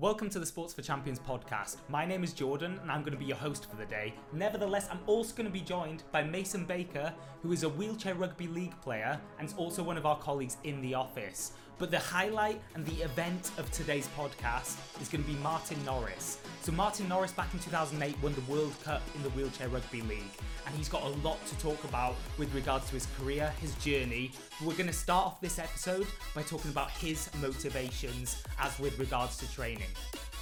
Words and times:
Welcome 0.00 0.30
to 0.30 0.38
the 0.38 0.46
Sports 0.46 0.72
for 0.72 0.82
Champions 0.82 1.18
podcast. 1.18 1.78
My 1.88 2.06
name 2.06 2.22
is 2.22 2.32
Jordan 2.32 2.78
and 2.82 2.88
I'm 2.88 3.00
going 3.00 3.14
to 3.14 3.18
be 3.18 3.24
your 3.24 3.36
host 3.36 3.68
for 3.68 3.74
the 3.74 3.84
day. 3.84 4.14
Nevertheless, 4.32 4.86
I'm 4.92 5.00
also 5.08 5.34
going 5.34 5.48
to 5.48 5.52
be 5.52 5.60
joined 5.60 6.04
by 6.12 6.22
Mason 6.22 6.64
Baker, 6.64 7.12
who 7.42 7.50
is 7.50 7.64
a 7.64 7.68
wheelchair 7.68 8.14
rugby 8.14 8.46
league 8.46 8.80
player 8.80 9.20
and 9.40 9.48
is 9.48 9.56
also 9.56 9.82
one 9.82 9.96
of 9.96 10.06
our 10.06 10.16
colleagues 10.16 10.56
in 10.62 10.80
the 10.82 10.94
office. 10.94 11.50
But 11.78 11.92
the 11.92 11.98
highlight 11.98 12.60
and 12.74 12.84
the 12.84 13.02
event 13.04 13.52
of 13.56 13.70
today's 13.70 14.08
podcast 14.16 14.76
is 15.00 15.08
going 15.08 15.22
to 15.22 15.30
be 15.30 15.36
Martin 15.38 15.76
Norris. 15.84 16.38
So, 16.62 16.72
Martin 16.72 17.08
Norris 17.08 17.30
back 17.30 17.54
in 17.54 17.60
2008 17.60 18.20
won 18.20 18.34
the 18.34 18.40
World 18.52 18.74
Cup 18.82 19.00
in 19.14 19.22
the 19.22 19.28
Wheelchair 19.30 19.68
Rugby 19.68 20.02
League, 20.02 20.22
and 20.66 20.74
he's 20.74 20.88
got 20.88 21.04
a 21.04 21.08
lot 21.20 21.44
to 21.46 21.56
talk 21.60 21.82
about 21.84 22.16
with 22.36 22.52
regards 22.52 22.86
to 22.88 22.94
his 22.94 23.06
career, 23.16 23.52
his 23.60 23.74
journey. 23.76 24.32
We're 24.64 24.74
going 24.74 24.88
to 24.88 24.92
start 24.92 25.24
off 25.26 25.40
this 25.40 25.60
episode 25.60 26.08
by 26.34 26.42
talking 26.42 26.72
about 26.72 26.90
his 26.90 27.30
motivations 27.40 28.42
as 28.58 28.76
with 28.80 28.98
regards 28.98 29.36
to 29.38 29.52
training. 29.52 29.86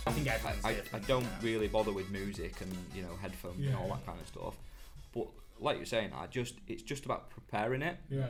I 0.07 0.13
think 0.13 0.27
everyone's 0.29 0.65
I, 0.65 0.71
I, 0.71 0.77
I 0.95 0.99
don't 1.01 1.23
you 1.25 1.29
really 1.43 1.69
bother 1.69 1.93
with 1.93 2.11
music 2.11 2.61
and 2.63 2.73
you 2.95 3.03
know 3.03 3.15
headphones 3.21 3.67
and 3.67 3.75
all 3.77 3.89
that 3.89 4.07
kind 4.07 4.19
of 4.21 4.27
stuff. 4.27 4.55
But 5.13 5.27
like 5.61 5.77
you're 5.77 5.85
saying, 5.85 6.13
I 6.17 6.29
just 6.29 6.55
it's 6.67 6.83
just 6.83 7.05
about 7.05 7.29
preparing 7.29 7.83
it. 7.83 7.99
yeah. 8.09 8.21
Yeah, 8.21 8.27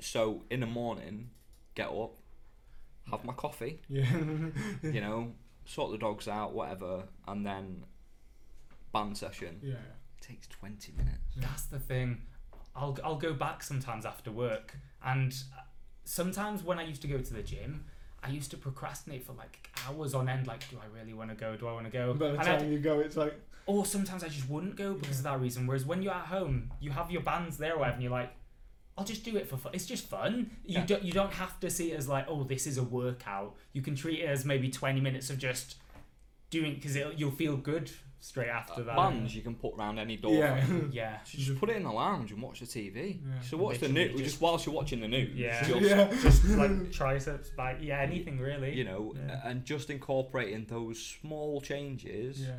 So 0.00 0.44
in 0.50 0.60
the 0.60 0.66
morning, 0.66 1.30
get 1.76 1.88
up, 1.88 2.16
have 3.10 3.24
my 3.24 3.32
coffee, 3.34 3.80
yeah, 3.88 4.04
yeah, 4.82 4.90
you 4.90 5.00
know, 5.00 5.32
sort 5.64 5.92
the 5.92 5.98
dogs 5.98 6.26
out, 6.26 6.52
whatever, 6.54 7.04
and 7.28 7.46
then 7.46 7.84
band 8.92 9.16
session 9.16 9.60
yeah. 9.62 9.74
takes 10.20 10.48
twenty 10.48 10.92
minutes. 10.92 11.20
That's 11.36 11.66
the 11.66 11.78
thing. 11.78 12.22
I'll 12.74 12.98
I'll 13.04 13.16
go 13.16 13.32
back 13.32 13.62
sometimes 13.62 14.04
after 14.04 14.32
work, 14.32 14.76
and 15.04 15.32
uh, 15.56 15.60
sometimes 16.04 16.64
when 16.64 16.78
I 16.80 16.84
used 16.84 17.02
to 17.02 17.08
go 17.08 17.18
to 17.18 17.34
the 17.34 17.42
gym, 17.42 17.84
I 18.22 18.30
used 18.30 18.50
to 18.50 18.56
procrastinate 18.56 19.24
for 19.24 19.34
like 19.34 19.70
hours 19.86 20.14
on 20.14 20.28
end. 20.28 20.46
Like, 20.46 20.68
do 20.70 20.78
I 20.82 20.98
really 20.98 21.14
want 21.14 21.30
to 21.30 21.36
go? 21.36 21.56
Do 21.56 21.68
I 21.68 21.72
want 21.72 21.86
to 21.86 21.92
go? 21.92 22.12
By 22.14 22.28
the 22.32 22.38
And 22.38 22.40
I'd- 22.48 22.62
time 22.64 22.72
you 22.72 22.78
go, 22.80 22.98
it's 23.00 23.16
like 23.16 23.34
or 23.68 23.84
sometimes 23.84 24.22
I 24.22 24.28
just 24.28 24.48
wouldn't 24.48 24.76
go 24.76 24.94
because 24.94 25.18
of 25.18 25.24
that 25.24 25.40
reason. 25.40 25.66
Whereas 25.66 25.84
when 25.84 26.00
you're 26.00 26.12
at 26.14 26.26
home, 26.26 26.72
you 26.80 26.90
have 26.92 27.10
your 27.10 27.22
bands 27.22 27.56
there, 27.58 27.74
or 27.74 27.78
whatever, 27.78 27.94
and 27.94 28.02
you're 28.02 28.12
like, 28.12 28.32
I'll 28.98 29.04
just 29.04 29.24
do 29.24 29.36
it 29.36 29.46
for 29.48 29.56
fun. 29.58 29.72
It's 29.74 29.86
just 29.86 30.08
fun. 30.08 30.50
You 30.64 30.78
Yeah. 30.78 30.86
don't 30.86 31.02
you 31.02 31.12
don't 31.12 31.32
have 31.34 31.60
to 31.60 31.68
see 31.70 31.92
it 31.92 31.96
as 31.98 32.08
like, 32.08 32.26
oh, 32.28 32.44
this 32.44 32.66
is 32.66 32.78
a 32.78 32.82
workout. 32.82 33.54
You 33.72 33.82
can 33.82 33.94
treat 33.94 34.20
it 34.20 34.26
as 34.28 34.44
maybe 34.44 34.70
20 34.70 35.00
minutes 35.00 35.28
of 35.30 35.38
just 35.38 35.76
doing 36.50 36.74
because 36.76 36.96
you'll 36.96 37.30
feel 37.32 37.56
good 37.56 37.90
straight 38.20 38.48
uh, 38.48 38.52
after 38.52 38.82
that. 38.84 38.96
Bands 38.96 39.34
you 39.36 39.42
can 39.42 39.54
put 39.54 39.74
around 39.76 39.98
any 39.98 40.16
door. 40.16 40.32
yeah. 40.32 40.64
Yeah. 40.90 41.18
So 41.24 41.36
just 41.38 41.58
put 41.60 41.68
it 41.68 41.76
in 41.76 41.82
the 41.82 41.92
lounge 41.92 42.32
and 42.32 42.40
watch 42.40 42.60
the 42.60 42.66
TV. 42.66 43.20
Yeah. 43.22 43.40
So 43.42 43.58
watch 43.58 43.78
the 43.80 43.88
news 43.88 44.12
just- 44.12 44.24
just 44.24 44.40
whilst 44.40 44.64
you're 44.64 44.74
watching 44.74 45.00
the 45.00 45.08
news. 45.08 45.34
Yeah. 45.36 45.62
Just, 45.62 45.80
yeah, 45.90 46.14
Just 46.22 46.44
like 46.46 46.90
triceps, 46.90 47.50
back, 47.50 47.78
yeah, 47.82 48.00
anything 48.00 48.38
really. 48.38 48.74
you 48.74 48.84
know, 48.84 49.14
Yeah. 49.14 49.40
and 49.44 49.64
just 49.64 49.90
incorporating 49.90 50.64
those 50.64 50.98
small 51.20 51.60
changes. 51.60 52.40
yeah, 52.40 52.54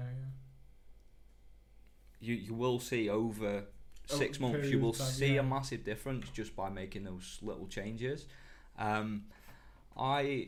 you 2.20 2.34
you 2.36 2.54
will 2.54 2.80
see 2.80 3.10
over 3.10 3.66
six 4.08 4.40
months 4.40 4.70
you 4.70 4.80
will 4.80 4.94
time, 4.94 5.08
see 5.08 5.34
yeah. 5.36 5.42
a 5.42 5.44
massive 5.44 5.84
difference 5.84 6.30
just 6.30 6.56
by 6.56 6.70
making 6.70 7.04
those 7.04 7.38
little 7.42 7.68
changes 7.68 8.26
um, 8.80 9.24
i 9.98 10.48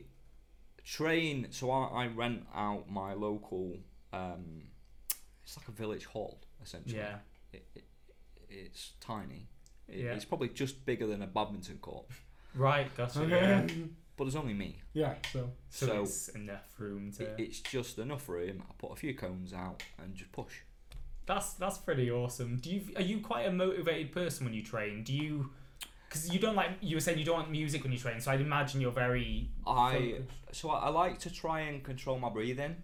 train 0.83 1.47
so 1.51 1.69
I, 1.71 2.03
I 2.03 2.07
rent 2.07 2.45
out 2.55 2.89
my 2.89 3.13
local 3.13 3.77
um, 4.13 4.63
it's 5.43 5.57
like 5.57 5.67
a 5.67 5.71
village 5.71 6.05
hall 6.05 6.39
essentially 6.63 6.97
Yeah. 6.97 7.15
it, 7.53 7.65
it, 7.75 7.83
it's 8.49 8.93
tiny 8.99 9.47
it, 9.87 9.99
Yeah. 10.05 10.13
it's 10.13 10.25
probably 10.25 10.49
just 10.49 10.85
bigger 10.85 11.05
than 11.07 11.21
a 11.21 11.27
badminton 11.27 11.77
court 11.79 12.05
Right, 12.55 12.89
gotcha. 12.97 13.25
yeah. 13.29 13.65
Yeah. 13.67 13.67
But 14.17 14.25
there's 14.25 14.35
only 14.35 14.53
me 14.53 14.75
Yeah, 14.93 15.13
so 15.31 15.49
So, 15.69 15.85
So- 15.85 16.01
it's 16.03 16.27
enough 16.29 16.67
room 16.77 17.11
to. 17.13 17.23
it, 17.23 17.35
it's 17.37 17.59
just 17.61 17.97
enough 17.99 18.27
room 18.27 18.61
i 18.69 18.73
put 18.77 18.91
a 18.91 18.95
few 18.97 19.13
cones 19.13 19.53
out 19.53 19.81
and 19.97 20.13
just 20.13 20.31
push 20.33 20.53
That's 21.29 21.53
that's 21.53 21.77
pretty 21.77 22.09
awesome. 22.09 22.57
Do 22.57 22.71
you 22.71 22.81
are 22.95 23.03
you 23.03 23.19
quite 23.19 23.45
a 23.45 23.51
motivated 23.51 24.11
person 24.11 24.45
when 24.45 24.53
you 24.55 24.63
train? 24.63 25.03
Do 25.03 25.13
you 25.13 25.51
because 26.07 26.33
you 26.33 26.39
don't 26.39 26.55
like 26.55 26.71
you 26.81 26.95
were 26.95 27.01
saying 27.01 27.19
you 27.19 27.23
don't 27.23 27.35
want 27.35 27.51
music 27.51 27.83
when 27.83 27.91
you 27.91 27.99
train, 27.99 28.19
so 28.19 28.31
I'd 28.31 28.41
imagine 28.41 28.81
you're 28.81 28.91
very. 28.91 29.51
i 29.67 29.93
focus. 29.93 30.33
so 30.53 30.71
I, 30.71 30.87
I 30.87 30.89
like 30.89 31.19
to 31.19 31.29
try 31.31 31.59
and 31.59 31.83
control 31.83 32.17
my 32.17 32.29
breathing 32.29 32.77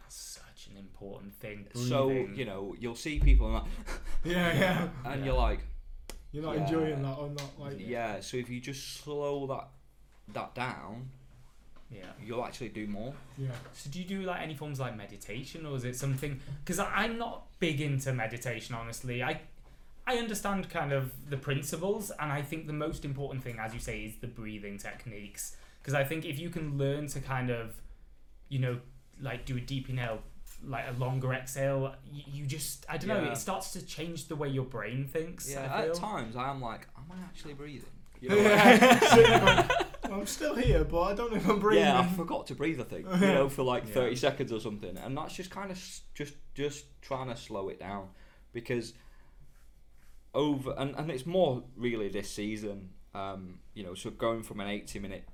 That's 0.00 0.16
such 0.16 0.68
an 0.70 0.78
important 0.78 1.34
thing. 1.34 1.66
So 1.74 2.08
you 2.08 2.46
know, 2.46 2.74
you'll 2.80 2.94
see 2.94 3.18
people 3.18 3.46
and, 3.48 3.54
like, 3.56 3.64
yeah, 4.24 4.58
yeah. 4.58 4.88
and 5.04 5.20
Yeah. 5.20 5.26
you're 5.26 5.36
like, 5.36 5.60
You're 6.32 6.44
not 6.44 6.54
Yeah. 6.54 6.62
enjoying 6.62 7.02
that 7.02 7.18
or 7.18 7.28
not 7.28 7.60
like 7.60 7.76
yeah. 7.78 8.20
So 8.20 8.38
if 8.38 8.48
you 8.48 8.58
just 8.58 8.94
slow 9.02 9.46
that 9.48 9.68
that 10.32 10.54
down, 10.54 11.10
Yeah. 11.92 12.04
you'll 12.24 12.44
actually 12.44 12.70
do 12.70 12.86
more. 12.86 13.12
yeah, 13.36 13.50
So 13.74 13.90
do 13.90 13.98
you 14.00 14.04
do 14.06 14.22
like 14.22 14.40
any 14.40 14.54
forms 14.54 14.80
like 14.80 14.96
meditation, 14.96 15.66
or 15.66 15.76
is 15.76 15.84
it 15.84 15.96
something? 15.96 16.40
Because 16.64 16.78
I'm 16.78 17.18
not 17.18 17.46
big 17.58 17.80
into 17.80 18.12
meditation, 18.12 18.74
honestly. 18.74 19.22
I 19.22 19.40
I 20.06 20.16
understand 20.16 20.68
kind 20.68 20.92
of 20.92 21.12
the 21.30 21.36
principles, 21.36 22.10
and 22.18 22.32
I 22.32 22.42
think 22.42 22.66
the 22.66 22.72
most 22.72 23.04
important 23.04 23.44
thing, 23.44 23.58
as 23.60 23.72
you 23.74 23.80
say, 23.80 24.00
is 24.04 24.16
the 24.16 24.26
breathing 24.26 24.78
techniques. 24.78 25.56
Because 25.80 25.94
I 25.94 26.02
think 26.04 26.24
if 26.24 26.38
you 26.38 26.48
can 26.50 26.76
learn 26.78 27.06
to 27.08 27.20
kind 27.20 27.50
of, 27.50 27.74
you 28.48 28.58
know, 28.58 28.78
like 29.20 29.44
do 29.44 29.56
a 29.56 29.60
deep 29.60 29.88
inhale, 29.90 30.20
like 30.66 30.84
a 30.88 30.92
longer 30.98 31.32
exhale, 31.32 31.94
you, 32.10 32.22
you 32.32 32.46
just 32.46 32.84
I 32.88 32.96
don't 32.98 33.08
know. 33.08 33.30
It 33.30 33.36
starts 33.36 33.72
to 33.74 33.84
change 33.84 34.26
the 34.28 34.36
way 34.36 34.48
your 34.48 34.64
brain 34.64 35.06
thinks. 35.06 35.50
Yeah. 35.50 35.68
I 35.72 35.82
feel. 35.82 35.90
At 35.92 35.96
times, 35.98 36.36
I 36.36 36.50
am 36.50 36.60
like, 36.60 36.86
am 36.96 37.04
I 37.12 37.20
actually 37.22 37.54
breathing? 37.54 37.90
You 38.20 38.28
know, 38.30 38.36
like- 38.42 39.81
yeah. 40.18 40.24
Sitting 40.24 40.54
there 40.54 40.54
going, 40.54 40.54
I'm 40.54 40.54
still 40.54 40.54
here, 40.54 40.84
but 40.84 41.00
I 41.02 41.14
don't 41.14 41.30
know 41.32 41.36
if 41.38 41.48
I'm 41.48 41.58
breathing. 41.60 41.84
yeah, 41.84 42.00
I 42.00 42.06
forgot 42.06 42.46
to 42.48 42.54
breathe. 42.54 42.80
I 42.80 42.84
think 42.84 43.06
you 43.14 43.26
know 43.26 43.48
for 43.48 43.62
like 43.62 43.86
Yeah. 43.86 43.94
thirty 43.94 44.16
seconds 44.16 44.52
or 44.52 44.60
something, 44.60 44.96
and 44.96 45.16
that's 45.16 45.34
just 45.34 45.50
kind 45.50 45.70
of 45.70 45.78
just 46.14 46.34
just 46.54 46.84
trying 47.02 47.28
to 47.28 47.36
slow 47.36 47.68
it 47.68 47.78
down 47.80 48.08
because 48.52 48.94
over 50.34 50.74
and, 50.78 50.94
and 50.96 51.10
it's 51.10 51.26
more 51.26 51.62
really 51.76 52.08
this 52.08 52.30
season. 52.30 52.90
Um, 53.14 53.58
you 53.74 53.84
know, 53.84 53.94
so 53.94 54.10
going 54.10 54.42
from 54.42 54.60
an 54.60 54.68
eighty 54.68 54.98
minute 54.98 55.24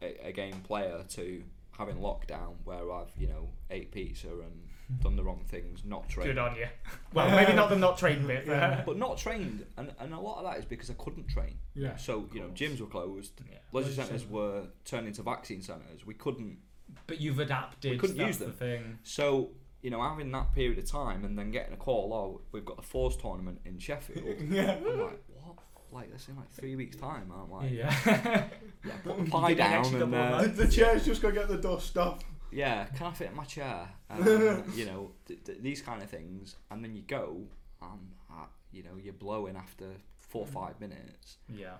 a, 0.00 0.28
a 0.28 0.32
game 0.32 0.60
player 0.62 1.04
to 1.10 1.44
having 1.78 1.96
lockdown 1.96 2.54
where 2.64 2.90
I've 2.92 3.10
you 3.16 3.28
know 3.28 3.48
ate 3.70 3.92
pizza 3.92 4.28
and 4.28 4.62
done 5.00 5.16
the 5.16 5.22
wrong 5.24 5.42
things, 5.46 5.82
not 5.84 6.08
trained. 6.08 6.30
Good 6.30 6.38
on 6.38 6.56
you. 6.56 6.66
Well, 7.12 7.30
maybe 7.30 7.52
not 7.52 7.70
the 7.70 7.76
not 7.76 7.98
trained 7.98 8.26
bit. 8.26 8.46
But 8.46 8.52
Yeah. 8.56 8.82
but 8.84 8.96
not 8.98 9.18
trained, 9.18 9.64
and, 9.76 9.92
and 10.00 10.12
a 10.14 10.18
lot 10.20 10.38
of 10.38 10.44
that 10.50 10.58
is 10.58 10.64
because 10.64 10.90
I 10.90 10.94
couldn't 10.94 11.28
train. 11.28 11.58
Yeah. 11.74 11.96
So 11.96 12.28
you 12.32 12.40
know, 12.40 12.48
gyms 12.48 12.80
were 12.80 12.86
closed, 12.86 13.40
Yeah. 13.50 13.58
leisure 13.72 13.88
Leisure 13.88 14.02
centres 14.02 14.22
centres. 14.22 14.26
were 14.30 14.64
turned 14.84 15.06
into 15.06 15.22
vaccine 15.22 15.62
centres. 15.62 16.04
We 16.06 16.14
couldn't 16.14 16.58
But 17.06 17.20
you've 17.20 17.38
adapted. 17.38 17.92
We 17.92 17.98
couldn't 17.98 18.16
that's 18.18 18.28
use 18.28 18.38
the 18.38 18.44
them. 18.46 18.54
thing. 18.54 18.98
So, 19.02 19.50
you 19.82 19.90
know, 19.90 20.02
having 20.02 20.30
that 20.32 20.54
period 20.54 20.78
of 20.78 20.84
time 20.90 21.24
and 21.24 21.38
then 21.38 21.50
getting 21.50 21.72
a 21.74 21.76
call, 21.76 22.12
oh, 22.12 22.40
we've 22.52 22.64
got 22.64 22.76
the 22.76 22.82
Fours 22.82 23.16
tournament 23.16 23.60
in 23.64 23.78
Sheffield. 23.78 24.24
yeah. 24.50 24.76
I'm 24.76 24.84
like, 25.00 25.22
what? 25.28 25.56
Like, 25.90 26.10
that's 26.10 26.26
in 26.28 26.36
like 26.36 26.50
three 26.50 26.74
weeks' 26.76 26.96
time. 26.96 27.30
I'm 27.34 27.50
like, 27.50 27.70
yeah. 27.70 27.94
yeah, 28.06 28.92
put 29.04 29.18
the 29.24 29.30
pie 29.30 29.48
give 29.54 29.58
it 29.58 29.62
an 29.62 29.82
down 29.82 29.94
and, 30.02 30.14
uh, 30.14 30.42
The, 30.42 30.48
the 30.48 30.68
chair's 30.68 31.04
just 31.04 31.20
gonna 31.20 31.34
get 31.34 31.48
the 31.48 31.58
dust 31.58 31.98
off. 31.98 32.22
Yeah, 32.52 32.84
can 32.86 33.06
I 33.06 33.12
fit 33.12 33.30
in 33.30 33.36
my 33.36 33.44
chair? 33.44 33.88
Um, 34.10 34.64
you 34.74 34.84
know, 34.84 35.12
th- 35.26 35.42
th- 35.44 35.58
these 35.62 35.80
kind 35.80 36.02
of 36.02 36.10
things. 36.10 36.56
And 36.70 36.84
then 36.84 36.94
you 36.94 37.02
go, 37.02 37.42
and 37.80 38.12
uh, 38.30 38.44
you 38.72 38.82
know, 38.82 38.96
you're 39.02 39.14
blowing 39.14 39.56
after 39.56 39.86
four 40.18 40.42
or 40.42 40.46
five 40.46 40.78
minutes. 40.80 41.38
yeah. 41.48 41.76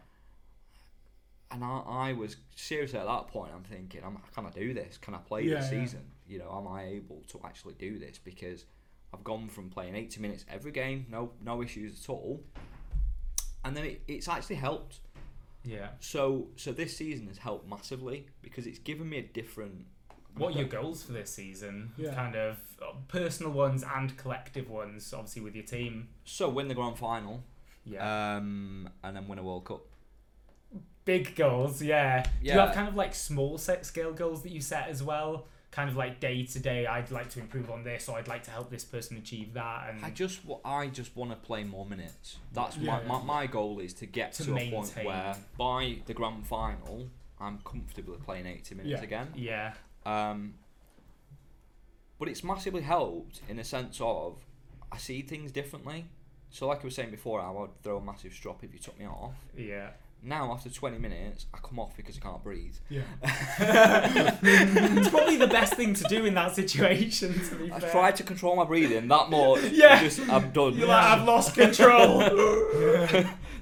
And 1.50 1.62
I, 1.62 1.83
I 1.87 2.12
was 2.15 2.37
seriously 2.56 2.99
at 2.99 3.05
that 3.06 3.28
point. 3.28 3.53
I'm 3.55 3.62
thinking, 3.65 4.00
I'm, 4.03 4.16
can 4.34 4.47
I 4.47 4.50
do 4.50 4.72
this? 4.72 4.97
Can 4.97 5.15
I 5.15 5.19
play 5.19 5.43
Yeah, 5.43 5.56
this 5.60 5.71
yeah. 5.71 5.83
season? 5.84 6.00
You 6.27 6.38
know, 6.38 6.50
am 6.56 6.66
I 6.66 6.84
able 6.84 7.22
to 7.28 7.41
actually 7.44 7.75
do 7.75 7.99
this? 7.99 8.16
Because 8.19 8.65
I've 9.12 9.22
gone 9.22 9.49
from 9.50 9.69
playing 9.69 9.94
80 9.94 10.21
minutes 10.22 10.47
every 10.50 10.72
game, 10.72 11.04
no 11.10 11.33
no 11.44 11.62
issues 11.62 12.03
at 12.03 12.09
all, 12.10 12.43
and 13.65 13.77
then 13.77 13.84
it, 13.84 14.03
it's 14.09 14.28
actually 14.28 14.56
helped. 14.56 15.00
Yeah. 15.65 15.89
So 16.00 16.49
so 16.56 16.72
this 16.72 16.97
season 16.97 17.27
has 17.28 17.37
helped 17.37 17.69
massively 17.69 18.27
because 18.41 18.66
it's 18.66 18.78
given 18.78 19.10
me 19.10 19.19
a 19.19 19.22
different. 19.22 19.84
What 20.37 20.54
are 20.54 20.59
your 20.59 20.69
goals 20.69 21.03
for 21.03 21.12
this 21.12 21.30
season? 21.34 21.92
Yeah. 21.97 22.15
Kind 22.15 22.36
of 22.36 22.57
uh, 22.80 22.92
personal 23.09 23.53
ones 23.53 23.84
and 23.97 24.16
collective 24.16 24.68
ones, 24.71 25.12
obviously 25.12 25.42
with 25.42 25.54
your 25.54 25.65
team. 25.65 26.09
So 26.24 26.48
win 26.48 26.68
the 26.68 26.74
grand 26.74 26.98
final, 26.98 27.42
Yeah. 27.84 28.36
um, 28.36 28.89
and 29.04 29.16
then 29.16 29.28
win 29.28 29.39
a 29.39 29.42
World 29.42 29.65
Cup. 29.66 29.83
Big 31.04 31.34
goals, 31.34 31.83
yeah. 31.83 32.22
Do 32.22 32.30
you 32.47 32.53
have 32.53 32.74
kind 32.74 32.89
of 32.89 32.95
like 32.95 33.12
small 33.15 33.59
set 33.59 33.84
scale 33.84 34.12
goals 34.12 34.42
that 34.45 34.53
you 34.53 34.60
set 34.60 34.89
as 34.89 35.03
well? 35.03 35.47
Kind 35.72 35.89
of 35.91 35.97
like 35.97 36.21
day 36.21 36.45
to 36.45 36.59
day, 36.60 36.86
I'd 36.86 37.10
like 37.10 37.28
to 37.30 37.41
improve 37.41 37.71
on 37.71 37.83
this, 37.83 38.09
or 38.09 38.18
I'd 38.18 38.28
like 38.28 38.45
to 38.45 38.51
help 38.53 38.71
this 38.71 38.84
person 38.84 39.16
achieve 39.16 39.54
that. 39.54 39.89
And 39.91 40.04
I 40.04 40.10
just 40.10 40.41
I 40.65 40.86
just 40.89 41.16
want 41.16 41.30
to 41.30 41.36
play 41.36 41.65
more 41.65 41.84
minutes. 41.86 42.36
That's 42.53 42.77
Yeah, 42.77 43.01
my, 43.09 43.18
my 43.18 43.24
my 43.24 43.47
goal 43.48 43.80
is 43.80 43.95
to 43.95 44.07
get 44.07 44.33
To 44.34 44.45
to, 44.45 44.57
a 44.57 44.71
point 44.71 44.95
where 45.04 45.34
by 45.59 45.97
the 46.07 46.15
grand 46.15 46.47
final 46.47 47.09
I'm 47.41 47.59
comfortably 47.65 48.18
playing 48.24 48.47
80 48.47 48.74
minutes 48.77 48.91
Yeah. 49.01 49.03
again. 49.03 49.28
yeah, 49.34 49.74
Um, 50.07 50.54
but 52.19 52.28
it's 52.28 52.45
massively 52.45 52.83
helped 52.83 53.41
in 53.49 53.59
a 53.59 53.65
sense 53.65 53.99
of 54.01 54.39
I 54.91 54.99
see 54.99 55.22
things 55.22 55.51
differently. 55.53 56.07
So 56.51 56.69
like 56.69 56.81
I 56.83 56.84
was 56.84 56.95
saying 56.95 57.10
before, 57.10 57.41
I 57.41 57.51
would 57.51 57.71
throw 57.83 57.97
a 57.99 58.04
massive 58.04 58.33
strop 58.33 58.63
if 58.63 58.72
you 58.72 58.78
took 58.78 58.99
me 58.99 59.07
off. 59.07 59.33
yeah, 59.57 59.89
Now 60.22 60.53
after 60.53 60.69
20 60.69 60.99
minutes, 60.99 61.47
I 61.54 61.59
come 61.59 61.78
off 61.78 61.97
because 61.97 62.19
I 62.19 62.21
can't 62.21 62.45
breathe. 62.45 62.75
Yeah. 62.91 63.03
it's 63.22 65.09
probably 65.10 65.37
the 65.39 65.47
best 65.49 65.75
thing 65.75 65.95
to 65.95 66.05
do 66.05 66.25
in 66.27 66.34
that 66.34 66.55
situation. 66.55 67.33
To 67.48 67.55
be 67.57 67.72
I 67.72 67.81
fair. 67.81 67.91
tried 67.91 68.16
to 68.16 68.22
control 68.22 68.55
my 68.57 68.65
breathing 68.65 69.09
that 69.09 69.31
more. 69.31 69.59
Yeah. 69.60 70.01
Just, 70.03 70.21
I'm 70.28 70.51
done. 70.51 70.75
You're 70.77 70.89
like, 70.89 71.05
I've 71.05 71.27
lost 71.27 71.55
control. 71.55 72.21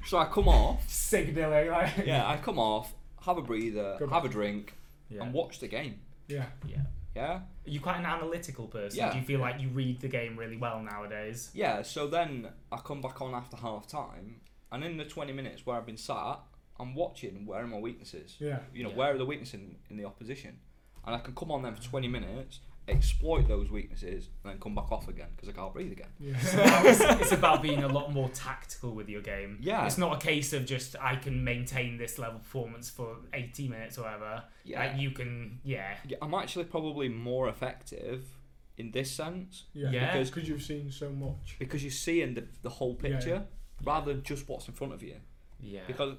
so 0.07 0.19
I 0.19 0.25
come 0.27 0.49
off. 0.49 0.89
Signaling, 0.91 1.69
right? 1.69 1.93
Yeah, 2.07 2.29
I 2.29 2.37
come 2.39 2.59
off, 2.59 2.93
have 3.25 3.39
a 3.39 3.43
breather, 3.43 3.97
Good. 3.99 4.11
have 4.11 4.25
a 4.25 4.29
drink, 4.29 4.75
Yeah. 5.09 5.23
and 5.23 5.33
watch 5.33 5.61
the 5.61 5.69
game. 5.69 6.01
Yeah. 6.31 6.47
yeah. 6.67 6.83
Yeah. 7.15 7.33
Are 7.33 7.43
you 7.65 7.81
quite 7.81 7.99
an 7.99 8.07
analytical 8.07 8.67
person? 8.69 8.99
Yeah. 8.99 9.13
Do 9.13 9.19
you 9.19 9.25
feel 9.25 9.41
like 9.41 9.61
you 9.61 9.69
read 9.69 10.01
the 10.01 10.09
game 10.09 10.37
really 10.39 10.57
well 10.57 10.81
nowadays? 10.81 11.51
Yeah. 11.55 11.83
So 11.83 12.07
then 12.07 12.49
I 12.71 12.77
come 12.79 13.01
back 13.01 13.21
on 13.21 13.35
after 13.35 13.57
half 13.57 13.89
time, 13.89 14.41
and 14.71 14.85
in 14.85 14.97
the 14.97 15.05
20 15.05 15.33
minutes 15.33 15.67
where 15.67 15.77
I've 15.77 15.87
been 15.87 15.97
sat, 15.97 16.39
I'm 16.79 16.95
watching 16.95 17.45
where 17.47 17.63
are 17.63 17.67
my 17.67 17.79
weaknesses. 17.79 18.37
Yeah. 18.39 18.61
You 18.73 18.85
know, 18.85 18.91
Yeah. 18.91 18.97
where 18.97 19.15
are 19.15 19.19
the 19.19 19.27
weaknesses 19.27 19.55
in, 19.55 19.77
in 19.91 19.97
the 19.97 20.05
opposition, 20.05 20.59
and 21.05 21.15
I 21.17 21.19
can 21.19 21.35
come 21.35 21.51
on 21.51 21.63
them 21.63 21.75
for 21.75 21.83
20 21.83 22.07
minutes, 22.09 22.61
exploit 22.89 23.47
those 23.47 23.71
weaknesses, 23.71 24.29
and 24.43 24.53
then 24.53 24.61
come 24.61 24.75
back 24.75 24.91
off 24.91 25.09
again 25.09 25.29
because 25.37 25.49
I 25.49 25.53
can't 25.53 25.73
breathe 25.73 25.93
again. 25.93 26.09
Yeah. 26.19 26.39
So 26.41 26.57
now 26.57 26.83
it's, 26.85 27.01
it's 27.23 27.33
about 27.33 27.63
being 27.63 27.85
a 27.85 27.89
lot 27.89 28.13
more 28.13 28.29
tactical 28.31 28.93
with 28.93 29.09
your 29.09 29.23
game. 29.23 29.59
Yeah. 29.61 29.87
It's 29.87 29.99
not 29.99 30.17
a 30.17 30.19
case 30.19 30.53
of 30.53 30.67
just 30.67 30.97
I 31.01 31.17
can 31.17 31.45
maintain 31.45 31.99
this 31.99 32.19
level 32.19 32.37
of 32.37 32.43
performance 32.43 32.91
for 32.91 33.17
80 33.33 33.69
minutes 33.69 33.99
or 33.99 34.03
whatever. 34.03 34.43
Yeah. 34.65 34.81
Like 34.81 34.99
you 35.01 35.11
can, 35.13 35.61
yeah. 35.63 35.95
Yeah, 36.07 36.17
I'm 36.23 36.35
actually 36.35 36.65
probably 36.65 37.09
more 37.09 37.49
effective 37.49 38.25
in 38.79 38.91
this 38.93 39.11
sense 39.11 39.65
Yeah. 39.75 39.91
Yeah. 39.91 40.13
Because 40.13 40.31
because 40.31 40.49
you've 40.49 40.63
seen 40.63 40.91
so 40.91 41.11
much. 41.11 41.57
because 41.59 41.83
you're 41.85 41.91
seeing 41.91 42.35
the, 42.35 42.45
the 42.63 42.71
whole 42.71 42.99
Yeah, 43.03 43.09
yeah. 43.11 43.17
picture 43.17 43.43
rather 43.85 44.13
than 44.13 44.23
just 44.23 44.49
what's 44.49 44.67
in 44.69 44.75
front 44.75 44.93
of 44.95 45.03
you. 45.03 45.17
Yeah. 45.61 45.81
Because 45.87 46.15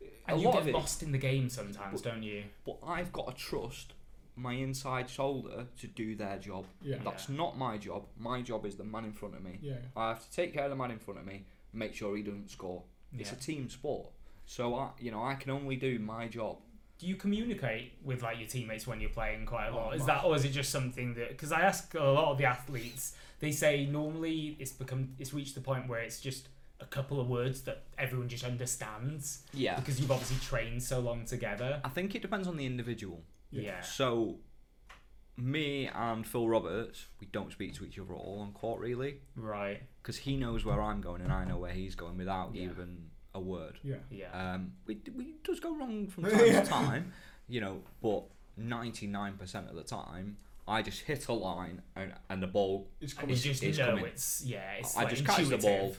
a 0.00 0.32
and 0.32 0.40
you 0.40 0.46
lot 0.46 0.54
get 0.54 0.62
of 0.62 0.68
it, 0.68 0.74
lost 0.74 1.02
in 1.02 1.12
the 1.12 1.18
game 1.18 1.48
sometimes, 1.48 2.02
don't 2.02 2.22
you? 2.22 2.44
but 2.66 2.78
I've 2.86 3.12
got 3.12 3.28
to 3.28 3.42
trust 3.42 3.94
my 4.40 4.54
inside 4.54 5.08
shoulder 5.10 5.66
to 5.80 5.86
do 5.86 6.14
their 6.16 6.38
job. 6.38 6.64
Yeah. 6.82 6.96
That's 7.04 7.28
not 7.28 7.58
my 7.58 7.76
job. 7.78 8.04
My 8.18 8.42
job 8.42 8.64
is 8.66 8.76
the 8.76 8.84
man 8.84 9.04
in 9.04 9.12
front 9.12 9.34
of 9.34 9.42
me. 9.44 9.58
Yeah. 9.62 9.74
I 9.96 10.08
have 10.08 10.24
to 10.28 10.30
take 10.34 10.52
care 10.54 10.64
of 10.64 10.70
the 10.70 10.76
man 10.76 10.90
in 10.90 10.98
front 10.98 11.20
of 11.20 11.26
me, 11.26 11.44
make 11.72 11.94
sure 11.94 12.16
he 12.16 12.22
doesn't 12.22 12.50
score. 12.50 12.82
It's 13.18 13.32
a 13.32 13.36
team 13.36 13.68
sport. 13.68 14.06
So 14.46 14.74
I, 14.76 14.90
you 14.98 15.10
know, 15.10 15.22
I 15.22 15.34
can 15.34 15.50
only 15.50 15.76
do 15.76 15.98
my 15.98 16.26
job. 16.28 16.58
Do 16.98 17.06
you 17.06 17.16
communicate 17.16 17.92
with 18.04 18.22
like 18.22 18.38
your 18.38 18.48
teammates 18.48 18.86
when 18.86 19.00
you're 19.00 19.10
playing 19.10 19.46
quite 19.46 19.66
a 19.68 19.70
Oh, 19.72 19.76
lot? 19.76 19.96
Is 19.96 20.04
that 20.06 20.24
or 20.24 20.36
is 20.36 20.44
it 20.44 20.50
just 20.50 20.70
something 20.70 21.14
that? 21.14 21.30
Because 21.30 21.50
I 21.50 21.62
ask 21.62 21.94
a 21.94 22.02
lot 22.04 22.32
of 22.32 22.38
the 22.38 22.44
athletes, 22.44 23.14
they 23.40 23.52
say 23.52 23.86
normally 23.86 24.56
it's 24.58 24.72
become 24.72 25.10
it's 25.18 25.32
reached 25.32 25.54
the 25.54 25.60
point 25.60 25.88
where 25.88 26.00
it's 26.00 26.20
just 26.20 26.48
a 26.78 26.84
couple 26.86 27.20
of 27.20 27.28
words 27.28 27.62
that 27.62 27.82
everyone 27.98 28.28
just 28.28 28.44
understands 28.44 29.42
Yeah. 29.52 29.76
because 29.76 30.00
you've 30.00 30.10
obviously 30.10 30.36
trained 30.38 30.82
so 30.82 30.98
long 31.00 31.24
together. 31.24 31.80
I 31.84 31.88
think 31.88 32.14
it 32.14 32.22
depends 32.22 32.46
on 32.48 32.56
the 32.56 32.66
individual. 32.66 33.22
Yeah. 33.50 33.62
Yeah. 33.62 33.80
So, 33.80 34.36
me 35.36 35.88
and 35.94 36.26
Phil 36.26 36.48
Roberts, 36.48 37.06
we 37.20 37.26
don't 37.28 37.50
speak 37.52 37.74
to 37.76 37.84
each 37.84 37.98
other 37.98 38.12
at 38.14 38.18
all 38.18 38.40
on 38.40 38.52
court 38.52 38.80
really, 38.80 39.20
Right. 39.36 39.82
because 40.02 40.18
he 40.18 40.36
knows 40.36 40.64
where 40.64 40.80
I'm 40.82 41.00
going 41.00 41.22
and 41.22 41.32
I 41.32 41.44
know 41.44 41.58
where 41.58 41.72
he's 41.72 41.94
going 41.94 42.16
without 42.18 42.54
Yeah. 42.54 42.64
even 42.64 43.10
a 43.34 43.40
word. 43.40 43.78
Yeah. 43.82 43.96
Yeah. 44.10 44.54
Um, 44.54 44.72
we 44.86 45.00
we 45.16 45.34
does 45.44 45.60
go 45.60 45.74
wrong 45.74 46.08
from 46.08 46.24
time 46.30 46.46
Yeah. 46.46 46.60
to 46.62 46.66
time, 46.68 47.12
you 47.48 47.60
know, 47.60 47.82
but 48.02 48.24
ninety 48.56 49.06
nine 49.06 49.36
percent 49.38 49.68
of 49.70 49.76
the 49.76 49.84
time, 49.84 50.36
I 50.68 50.82
just 50.82 51.00
hit 51.02 51.26
a 51.28 51.32
line 51.32 51.80
and, 51.96 52.12
and 52.28 52.42
the 52.42 52.46
ball, 52.48 52.88
is 53.00 53.14
coming. 53.14 53.30
you 53.34 53.40
just 53.42 53.62
it's 53.62 53.78
know 53.78 53.86
coming. 53.90 54.06
it's 54.06 54.44
yeah. 54.44 54.72
It's 54.78 54.96
I 54.96 55.02
like 55.04 55.10
just 55.10 55.24
catch 55.24 55.46
the 55.46 55.56
ball 55.58 55.96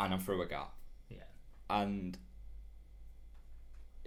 and 0.00 0.14
I'm 0.14 0.20
through 0.20 0.42
a 0.42 0.46
gap, 0.46 0.72
Yeah. 1.08 1.18
and 1.70 2.18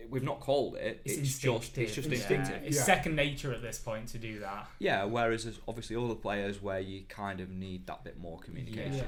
we've 0.09 0.24
not 0.24 0.39
called 0.39 0.75
it. 0.75 1.01
It's, 1.06 1.15
just 1.39 1.77
it's 1.77 1.94
just 1.95 2.07
Yeah. 2.09 2.15
instinctive. 2.15 2.63
It's 2.63 2.77
Yeah. 2.77 2.83
second 2.83 3.15
nature 3.15 3.53
at 3.53 3.62
this 3.62 3.77
point 3.80 4.07
to 4.09 4.18
do 4.18 4.39
that. 4.39 4.68
Yeah. 4.80 5.03
Whereas 5.06 5.44
there's 5.45 5.59
obviously 5.68 5.95
other 5.95 6.15
players 6.15 6.62
where 6.62 6.80
you 6.80 7.03
kind 7.09 7.39
of 7.39 7.50
need 7.50 7.88
that 7.88 8.03
bit 8.03 8.18
more 8.19 8.39
communication. 8.39 8.94
Yeah. 8.95 9.03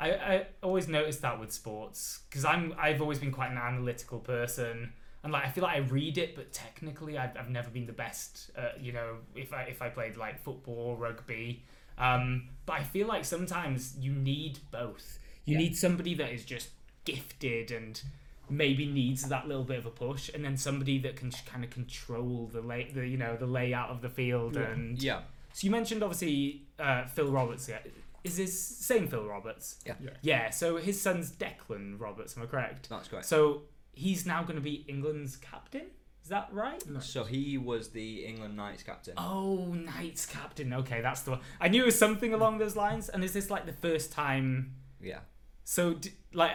I, 0.00 0.10
I 0.34 0.46
always 0.62 0.88
notice 0.88 1.18
that 1.18 1.38
with 1.38 1.52
sports 1.52 2.20
because 2.28 2.44
I'm 2.44 2.74
I've 2.76 3.00
always 3.00 3.18
been 3.20 3.30
quite 3.30 3.50
an 3.52 3.58
analytical 3.58 4.18
person 4.18 4.92
and 5.22 5.32
like 5.32 5.44
I 5.44 5.48
feel 5.50 5.62
like 5.62 5.76
I 5.76 5.78
read 5.80 6.18
it 6.18 6.34
but 6.34 6.52
technically 6.52 7.16
I've, 7.16 7.36
I've 7.36 7.50
never 7.50 7.70
been 7.70 7.86
the 7.86 7.92
best 7.92 8.50
uh, 8.58 8.70
you 8.80 8.90
know 8.92 9.18
if 9.36 9.52
I 9.52 9.62
if 9.64 9.80
I 9.80 9.90
played 9.90 10.16
like 10.16 10.40
football 10.42 10.74
or 10.74 10.96
rugby 10.96 11.62
um, 11.98 12.48
but 12.66 12.80
I 12.80 12.82
feel 12.82 13.06
like 13.06 13.24
sometimes 13.24 13.96
you 14.00 14.10
need 14.12 14.58
both 14.72 15.20
you 15.44 15.52
Yeah. 15.52 15.58
need 15.60 15.76
somebody 15.76 16.14
that 16.14 16.32
is 16.32 16.44
just 16.44 16.70
gifted 17.04 17.70
and 17.70 18.02
maybe 18.50 18.86
needs 18.86 19.22
that 19.28 19.46
little 19.48 19.64
bit 19.64 19.78
of 19.78 19.86
a 19.86 19.90
push 19.90 20.28
and 20.34 20.44
then 20.44 20.56
somebody 20.56 20.98
that 20.98 21.16
can 21.16 21.30
kind 21.46 21.64
of 21.64 21.70
control 21.70 22.50
the 22.52 22.60
lay 22.60 22.90
the 22.92 23.06
you 23.06 23.16
know 23.16 23.36
the 23.36 23.46
layout 23.46 23.88
of 23.90 24.02
the 24.02 24.08
field 24.10 24.56
Yeah. 24.56 24.62
and 24.70 25.02
Yeah. 25.02 25.20
so 25.52 25.64
you 25.66 25.70
mentioned 25.70 26.02
obviously 26.02 26.66
uh, 26.78 27.06
Phil 27.06 27.30
Roberts. 27.30 27.68
Yeah, 27.68 27.78
is 28.24 28.36
his 28.36 28.60
same 28.60 29.08
Phil 29.08 29.24
Roberts? 29.24 29.78
Yeah. 29.86 29.94
Yeah. 30.00 30.10
Yeah. 30.22 30.50
So 30.50 30.76
his 30.76 31.00
son's 31.00 31.30
Declan 31.32 31.98
Roberts. 32.00 32.36
Am 32.36 32.42
I 32.42 32.46
correct? 32.46 32.88
That's 32.88 33.08
correct. 33.08 33.26
So 33.26 33.62
he's 33.92 34.26
now 34.26 34.42
going 34.42 34.56
to 34.56 34.60
be 34.62 34.84
England's 34.88 35.36
captain. 35.36 35.86
Is 36.22 36.28
that 36.28 36.48
right? 36.52 36.80
No. 36.88 37.00
So 37.00 37.24
he 37.24 37.58
was 37.58 37.90
the 37.90 38.24
England 38.24 38.56
Knights 38.56 38.84
captain. 38.84 39.14
Oh, 39.16 39.66
Knights 39.74 40.24
captain. 40.26 40.72
Okay, 40.72 41.00
that's 41.00 41.22
the 41.22 41.32
one. 41.32 41.40
I 41.60 41.66
knew 41.68 41.82
it 41.82 41.86
was 41.86 41.98
something 41.98 42.32
along 42.32 42.58
those 42.58 42.76
lines. 42.76 43.08
And 43.08 43.24
is 43.24 43.32
this 43.32 43.50
like 43.50 43.66
the 43.66 43.72
first 43.72 44.12
time? 44.12 44.74
Yeah. 45.00 45.18
So 45.64 45.94
d- 45.94 46.12
like 46.32 46.52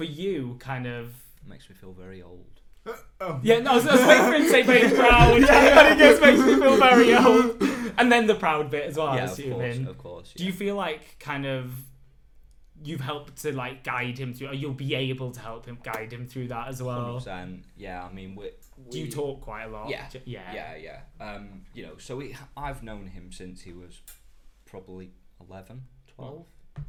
for 0.00 0.04
you, 0.04 0.56
kind 0.60 0.86
of. 0.86 1.12
Makes 1.46 1.68
me 1.68 1.74
feel 1.74 1.92
very 1.92 2.22
old. 2.22 2.46
Oh. 3.20 3.38
Yeah, 3.42 3.58
no, 3.60 3.72
I 3.72 3.74
was, 3.74 3.86
I 3.86 3.92
was 3.92 4.06
waiting 4.06 4.24
for 4.24 4.32
him 4.32 4.42
to 4.44 4.48
say 4.48 4.62
very 4.62 4.96
proud. 4.96 5.40
yeah. 5.42 5.80
and 5.90 6.00
it 6.00 6.04
just 6.04 6.20
makes 6.22 6.38
me 6.40 6.54
feel 6.56 6.76
very 6.78 7.14
old. 7.26 7.62
And 7.98 8.10
then 8.10 8.26
the 8.26 8.34
proud 8.34 8.70
bit 8.70 8.86
as 8.86 8.96
well. 8.96 9.14
yeah, 9.14 9.24
I'm 9.24 9.28
of 9.30 9.58
course, 9.58 9.76
of 9.88 9.98
course. 9.98 10.32
Do 10.34 10.44
you 10.44 10.52
feel 10.52 10.74
like 10.76 11.18
kind 11.18 11.44
of 11.44 11.70
you've 12.82 13.02
helped 13.02 13.36
to 13.42 13.52
like 13.52 13.84
guide 13.84 14.16
him 14.16 14.32
through, 14.32 14.48
or 14.48 14.54
you'll 14.54 14.72
be 14.72 14.94
able 14.94 15.30
to 15.32 15.40
help 15.40 15.66
him 15.66 15.78
guide 15.82 16.10
him 16.12 16.26
through 16.26 16.48
that 16.48 16.68
as 16.68 16.82
well? 16.82 17.20
100%. 17.22 17.60
Yeah, 17.76 18.02
I 18.02 18.10
mean, 18.12 18.34
we, 18.36 18.50
Do 18.90 18.98
you 18.98 19.10
talk 19.10 19.42
quite 19.42 19.64
a 19.64 19.68
lot? 19.68 19.90
Yeah, 19.90 20.08
J- 20.08 20.22
yeah, 20.24 20.54
Yeah, 20.54 20.76
yeah. 20.76 21.00
Um, 21.26 21.62
you 21.74 21.82
know, 21.84 21.98
so 21.98 22.16
we, 22.16 22.34
I've 22.56 22.82
known 22.82 23.06
him 23.08 23.32
since 23.32 23.60
he 23.60 23.72
was 23.74 24.00
probably 24.64 25.10
11, 25.46 25.82
12. 26.16 26.46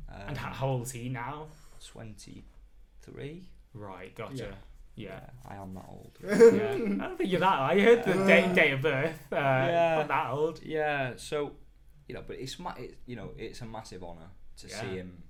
Um, 0.07 0.15
And 0.29 0.37
how, 0.37 0.51
how 0.53 0.67
old 0.67 0.83
is 0.83 0.91
he 0.91 1.09
now? 1.09 1.47
23. 3.03 3.48
Right, 3.74 4.15
gotcha. 4.15 4.36
Yeah. 4.36 4.51
Yeah. 4.95 5.19
I 5.48 5.56
am 5.56 5.74
that 5.74 5.86
old. 5.88 6.18
Yeah. 6.24 6.33
I 6.74 7.07
don't 7.07 7.18
think 7.18 7.31
you're 7.31 7.39
that. 7.39 7.59
Old. 7.59 7.71
I 7.71 7.80
heard 7.80 8.03
the 8.03 8.13
date, 8.25 8.53
date 8.59 8.71
of 8.74 8.81
birth. 8.81 9.19
Uh, 9.31 9.36
Yeah. 9.36 9.95
Not 10.00 10.07
that 10.09 10.31
old. 10.31 10.62
yeah, 10.63 11.13
so, 11.15 11.53
you 12.08 12.15
know, 12.15 12.24
but 12.27 12.38
it's, 12.38 12.60
ma- 12.60 12.75
it, 12.77 12.98
you 13.05 13.15
know, 13.15 13.31
it's 13.38 13.62
a 13.62 13.65
massive 13.65 14.03
honour 14.03 14.29
to 14.58 14.67
Yeah. 14.67 14.81
see 14.81 14.88
him, 14.98 15.24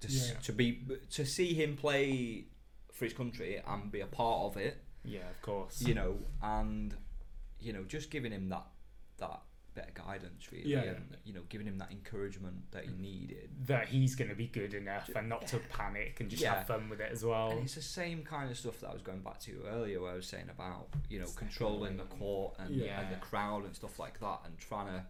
to, 0.00 0.08
s 0.08 0.30
Yeah. 0.32 0.38
to 0.40 0.52
be, 0.52 0.86
to 1.10 1.26
see 1.26 1.54
him 1.54 1.76
play 1.76 2.46
for 2.92 3.04
his 3.04 3.14
country 3.14 3.60
and 3.66 3.90
be 3.90 4.00
a 4.00 4.06
part 4.06 4.42
of 4.44 4.56
it. 4.56 4.84
Yeah, 5.04 5.28
of 5.30 5.40
course. 5.42 5.80
you 5.80 5.94
know, 5.94 6.18
and 6.42 6.94
you 7.58 7.72
know, 7.72 7.84
just 7.84 8.10
giving 8.10 8.32
him 8.32 8.48
that 8.50 8.66
that 9.18 9.40
of 9.76 9.94
guidance, 9.94 10.50
really, 10.52 10.68
Yeah, 10.70 10.80
and 10.82 11.16
you 11.24 11.32
know, 11.32 11.42
giving 11.48 11.66
him 11.66 11.78
that 11.78 11.90
encouragement 11.90 12.70
that 12.72 12.84
he 12.84 12.92
needed. 12.92 13.50
That 13.66 13.88
he's 13.88 14.14
going 14.14 14.28
to 14.30 14.34
be 14.36 14.46
good 14.46 14.74
enough 14.74 15.10
and 15.14 15.28
not 15.28 15.46
to 15.48 15.58
panic 15.58 16.20
and 16.20 16.28
just 16.30 16.42
Yeah. 16.42 16.54
have 16.56 16.66
fun 16.66 16.88
with 16.88 17.00
it 17.00 17.10
as 17.12 17.24
well. 17.24 17.50
And 17.52 17.60
it's 17.64 17.74
the 17.76 17.82
same 17.82 18.22
kind 18.24 18.50
of 18.50 18.58
stuff 18.58 18.80
that 18.80 18.90
I 18.90 18.92
was 18.92 19.02
going 19.02 19.20
back 19.20 19.40
to 19.40 19.62
earlier, 19.68 20.00
where 20.00 20.12
I 20.12 20.16
was 20.16 20.26
saying 20.26 20.48
about 20.50 20.88
you 21.08 21.20
know 21.20 21.26
controlling 21.36 21.96
the 21.96 22.04
court 22.04 22.54
and, 22.58 22.80
and 22.80 23.12
the 23.12 23.18
crowd 23.20 23.64
and 23.64 23.74
stuff 23.74 23.98
like 23.98 24.20
that, 24.20 24.40
and 24.44 24.58
trying 24.58 24.86
to. 24.88 25.04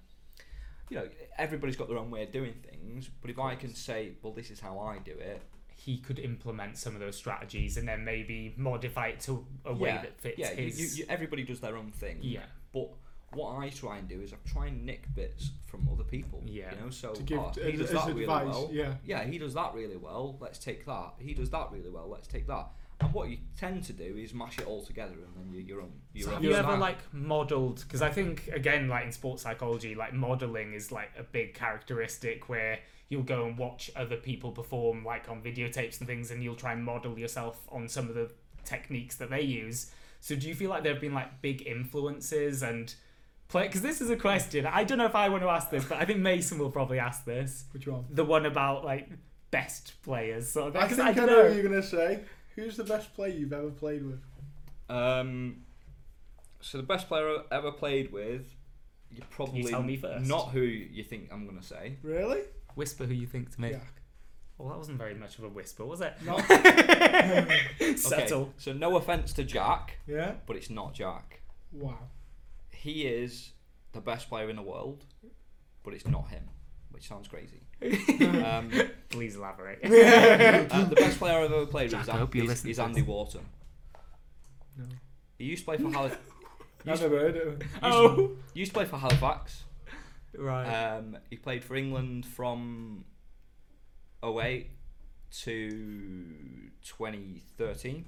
You 0.89 0.97
know, 0.97 1.09
everybody's 1.39 1.77
got 1.77 1.87
their 1.89 1.99
own 1.99 2.11
way 2.11 2.25
of 2.25 2.33
doing 2.33 2.55
things, 2.69 3.09
but 3.21 3.31
if 3.31 3.39
I 3.39 3.55
can 3.55 3.73
say, 3.77 4.15
"Well, 4.23 4.33
this 4.33 4.51
is 4.51 4.59
how 4.59 4.79
I 4.81 4.99
do 4.99 5.13
it," 5.13 5.41
He 5.73 5.97
could 5.99 6.19
implement 6.19 6.77
some 6.77 6.95
of 6.95 7.01
those 7.01 7.17
strategies 7.17 7.79
and 7.79 7.89
then 7.89 8.05
maybe 8.05 8.53
modify 8.59 9.09
it 9.09 9.21
to 9.21 9.47
a 9.65 9.73
way 9.73 9.89
yeah, 9.91 10.03
that 10.03 10.21
fits 10.21 10.39
yeah, 10.39 10.49
his. 10.53 10.99
you, 10.99 11.05
you, 11.05 11.07
everybody 11.09 11.43
does 11.43 11.61
their 11.61 11.77
own 11.77 11.91
thing. 11.91 12.19
yeah. 12.21 12.41
But 12.73 12.91
what 13.35 13.57
I 13.59 13.69
try 13.69 13.99
and 13.99 14.09
do 14.09 14.21
is 14.21 14.33
I 14.33 14.37
try 14.51 14.67
and 14.67 14.85
nick 14.85 15.13
bits 15.15 15.51
from 15.67 15.89
other 15.93 16.03
people. 16.05 16.43
Yeah. 16.45 16.75
You 16.75 16.85
know, 16.85 16.91
so 16.91 17.13
To 17.13 17.23
give 17.23 17.39
oh, 17.39 17.53
he 17.55 17.73
as, 17.73 17.79
does 17.79 17.91
as 17.91 17.95
that 17.97 18.07
really 18.09 18.23
advice. 18.25 18.47
well. 18.49 18.69
Yeah. 18.73 18.95
Yeah, 19.05 19.25
he 19.25 19.39
does 19.39 19.55
that 19.55 19.73
really 19.75 19.97
well. 19.97 20.37
Let's 20.41 20.59
take 20.59 20.85
that. 20.87 21.15
He 21.19 21.35
does 21.35 21.51
that 21.51 21.71
really 21.71 21.91
well. 21.91 22.09
Let's 22.09 22.27
take 22.27 22.47
that. 22.49 22.69
And 23.03 23.15
what 23.15 23.31
you 23.31 23.39
tend 23.57 23.83
to 23.85 23.95
do 23.95 24.17
is 24.19 24.35
mash 24.35 24.59
it 24.59 24.67
all 24.67 24.83
together, 24.85 25.15
and 25.15 25.35
then 25.35 25.51
you, 25.55 25.61
you're 25.65 25.81
on. 25.81 25.91
You're 26.13 26.25
So 26.25 26.31
on 26.31 26.35
have 26.35 26.45
you 26.45 26.53
ever 26.55 26.69
style. 26.69 26.79
like 26.79 26.99
modeled? 27.15 27.81
Because 27.81 28.03
I 28.03 28.11
think 28.11 28.49
again, 28.53 28.89
like 28.89 29.07
in 29.07 29.13
sports 29.13 29.43
psychology, 29.43 29.95
like 29.95 30.13
modeling 30.13 30.75
is 30.75 30.93
like 30.93 31.11
a 31.19 31.23
big 31.23 31.55
characteristic 31.55 32.51
where 32.51 32.79
you'll 33.09 33.23
go 33.23 33.47
and 33.47 33.57
watch 33.57 33.91
other 33.97 34.17
people 34.17 34.51
perform, 34.53 35.03
like 35.05 35.31
on 35.31 35.41
videotapes 35.41 35.99
and 36.01 36.07
things, 36.07 36.31
and 36.31 36.43
you'll 36.43 36.55
try 36.57 36.73
and 36.75 36.85
model 36.85 37.19
yourself 37.19 37.67
on 37.71 37.89
some 37.89 38.09
of 38.09 38.15
the 38.15 38.31
techniques 38.67 39.17
that 39.17 39.31
they 39.31 39.41
use. 39.41 39.91
So 40.21 40.37
do 40.37 40.47
you 40.47 40.55
feel 40.55 40.69
like 40.69 40.83
there 40.83 40.93
have 40.93 41.01
been 41.01 41.15
like 41.15 41.41
big 41.41 41.67
influences 41.67 42.63
and 42.63 42.95
play? 43.51 43.67
Because 43.67 43.83
this 43.83 44.01
is 44.01 44.11
a 44.11 44.17
question. 44.17 44.67
I 44.67 44.85
don't 44.85 44.99
know 44.99 45.07
if 45.07 45.15
I 45.15 45.29
want 45.29 45.43
to 45.43 45.49
ask 45.49 45.71
this, 45.71 45.85
but 45.85 45.99
I 45.99 46.05
think 46.05 46.21
Mason 46.21 46.59
will 46.59 46.71
probably 46.71 46.99
ask 46.99 47.25
this. 47.25 47.65
Which 47.73 47.87
one? 47.87 48.05
The 48.11 48.25
one 48.25 48.47
about 48.47 48.85
like 48.85 49.09
best 49.51 50.01
players. 50.03 50.51
So 50.51 50.73
I 50.75 50.89
think 50.89 51.01
I, 51.01 51.13
don't 51.13 51.27
know, 51.27 51.45
what 51.45 51.55
you're 51.55 51.63
gonna 51.63 51.83
say. 51.83 52.21
Who's 52.57 52.77
the 52.77 52.85
best 52.85 53.15
player 53.15 53.33
you've 53.33 53.53
ever 53.53 53.71
played 53.71 54.05
with? 54.05 54.21
Um, 54.89 55.63
so 56.61 56.79
the 56.79 56.85
best 56.85 57.09
player 57.09 57.39
I've 57.39 57.53
ever 57.53 57.73
played 57.73 58.13
with, 58.13 58.47
you 59.11 59.23
probably 59.31 59.65
tell 59.65 59.83
me 59.83 59.97
first? 59.97 60.27
not 60.27 60.51
who 60.51 60.61
you 60.61 61.05
think 61.05 61.29
I'm 61.33 61.47
gonna 61.47 61.63
say. 61.63 61.97
Really? 62.03 62.41
Whisper 62.75 63.05
who 63.05 63.15
you 63.15 63.27
think 63.27 63.55
to 63.55 63.61
me. 63.61 63.71
Jack. 63.71 64.01
Well, 64.59 64.69
that 64.69 64.79
wasn't 64.79 64.99
very 64.99 65.15
much 65.15 65.39
of 65.39 65.45
a 65.45 65.49
whisper, 65.49 65.87
was 65.87 66.03
it? 66.03 66.15
Not. 66.23 66.41
Subtle. 67.99 68.41
Okay, 68.43 68.51
so 68.59 68.75
no 68.75 68.97
offense 68.97 69.33
to 69.35 69.45
Jack, 69.45 69.99
yeah. 70.07 70.35
but 70.47 70.55
it's 70.55 70.69
not 70.69 70.93
Jack. 70.93 71.41
Wow. 71.73 71.99
He 72.81 73.03
is 73.07 73.53
the 73.93 74.01
best 74.01 74.29
player 74.29 74.49
in 74.49 74.57
the 74.57 74.63
world, 74.63 75.05
but 75.85 75.93
it's 75.95 76.07
not 76.07 76.29
him, 76.29 76.45
which 76.91 77.07
sounds 77.07 77.29
crazy. 77.29 77.61
um, 78.43 78.71
Please 79.11 79.37
elaborate. 79.37 79.81
uh, 79.85 79.89
the 80.85 80.95
best 80.97 81.19
player 81.19 81.39
I've 81.41 81.53
ever 81.53 81.67
played 81.67 81.91
Jack, 81.91 82.01
with 82.01 82.05
is, 82.07 82.09
I 82.09 82.13
An- 82.15 82.19
hope 82.21 82.35
you 82.35 82.45
is- 82.51 82.65
is 82.65 82.79
Andy 82.79 83.01
this. 83.01 83.09
Wharton. 83.09 83.43
No. 84.79 84.85
He 85.39 85.45
used 85.45 85.63
to 85.63 85.67
play 85.67 85.77
for 85.79 85.91
Halifax. 85.91 86.21
I've 86.87 87.01
never 87.03 87.19
heard 87.19 87.37
of 87.37 87.61
it. 87.61 87.67
oh, 87.83 88.31
used 88.55 88.71
to 88.73 88.75
play 88.79 88.87
for 88.87 88.97
Halifax. 88.97 89.65
right. 90.37 90.65
Um, 90.97 91.19
he 91.29 91.37
played 91.37 91.63
for 91.63 91.77
England 91.77 92.25
from 92.25 93.05
08 94.25 94.71
to 95.43 96.71
2013. 96.83 98.05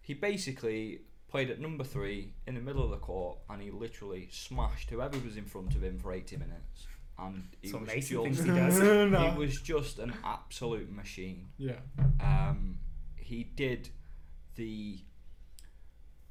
He 0.00 0.14
basically 0.14 1.00
played 1.30 1.50
at 1.50 1.60
number 1.60 1.84
three 1.84 2.34
in 2.46 2.54
the 2.54 2.60
middle 2.60 2.82
of 2.82 2.90
the 2.90 2.96
court 2.96 3.38
and 3.48 3.62
he 3.62 3.70
literally 3.70 4.28
smashed 4.32 4.90
whoever 4.90 5.18
was 5.20 5.36
in 5.36 5.44
front 5.44 5.74
of 5.74 5.82
him 5.82 5.98
for 5.98 6.12
80 6.12 6.36
minutes. 6.36 6.86
And 7.18 7.44
he 7.60 7.70
That's 7.70 7.84
was 7.84 8.08
just, 8.08 8.44
he 8.44 8.50
does. 8.50 8.78
no. 8.80 9.30
he 9.30 9.38
was 9.38 9.60
just 9.60 9.98
an 9.98 10.14
absolute 10.24 10.90
machine. 10.90 11.48
Yeah. 11.58 11.76
Um, 12.20 12.78
he 13.16 13.44
did 13.44 13.90
the 14.56 14.98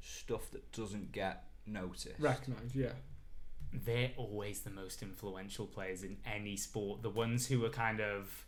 stuff 0.00 0.50
that 0.50 0.70
doesn't 0.72 1.12
get 1.12 1.44
noticed. 1.66 2.18
Recognised, 2.18 2.74
yeah. 2.74 2.92
They're 3.72 4.10
always 4.16 4.60
the 4.60 4.70
most 4.70 5.02
influential 5.02 5.66
players 5.66 6.02
in 6.02 6.16
any 6.26 6.56
sport. 6.56 7.02
The 7.02 7.10
ones 7.10 7.46
who 7.46 7.64
are 7.64 7.70
kind 7.70 8.00
of 8.00 8.44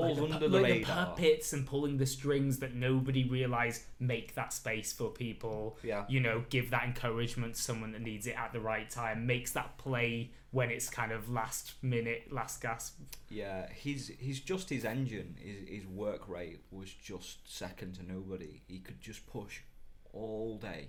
Falls 0.00 0.18
like 0.18 0.32
under 0.32 0.46
pu- 0.46 0.52
the 0.52 0.60
like 0.60 0.72
radar. 0.72 1.06
puppets 1.06 1.52
and 1.52 1.66
pulling 1.66 1.96
the 1.96 2.06
strings 2.06 2.58
that 2.58 2.74
nobody 2.74 3.24
realise 3.28 3.84
make 3.98 4.34
that 4.34 4.52
space 4.52 4.92
for 4.92 5.10
people. 5.10 5.78
Yeah. 5.82 6.04
You 6.08 6.20
know, 6.20 6.44
give 6.50 6.70
that 6.70 6.84
encouragement 6.84 7.54
to 7.54 7.62
someone 7.62 7.92
that 7.92 8.02
needs 8.02 8.26
it 8.26 8.36
at 8.38 8.52
the 8.52 8.60
right 8.60 8.88
time. 8.88 9.26
Makes 9.26 9.52
that 9.52 9.78
play 9.78 10.30
when 10.50 10.70
it's 10.70 10.88
kind 10.88 11.12
of 11.12 11.28
last 11.28 11.74
minute, 11.82 12.32
last 12.32 12.60
gasp. 12.62 12.98
Yeah, 13.28 13.68
he's 13.74 14.08
his 14.18 14.40
just 14.40 14.70
his 14.70 14.84
engine, 14.84 15.36
his 15.38 15.68
his 15.68 15.86
work 15.86 16.28
rate 16.28 16.60
was 16.70 16.90
just 16.92 17.52
second 17.52 17.94
to 17.96 18.02
nobody. 18.06 18.62
He 18.68 18.78
could 18.78 19.00
just 19.00 19.26
push 19.26 19.60
all 20.12 20.56
day. 20.58 20.88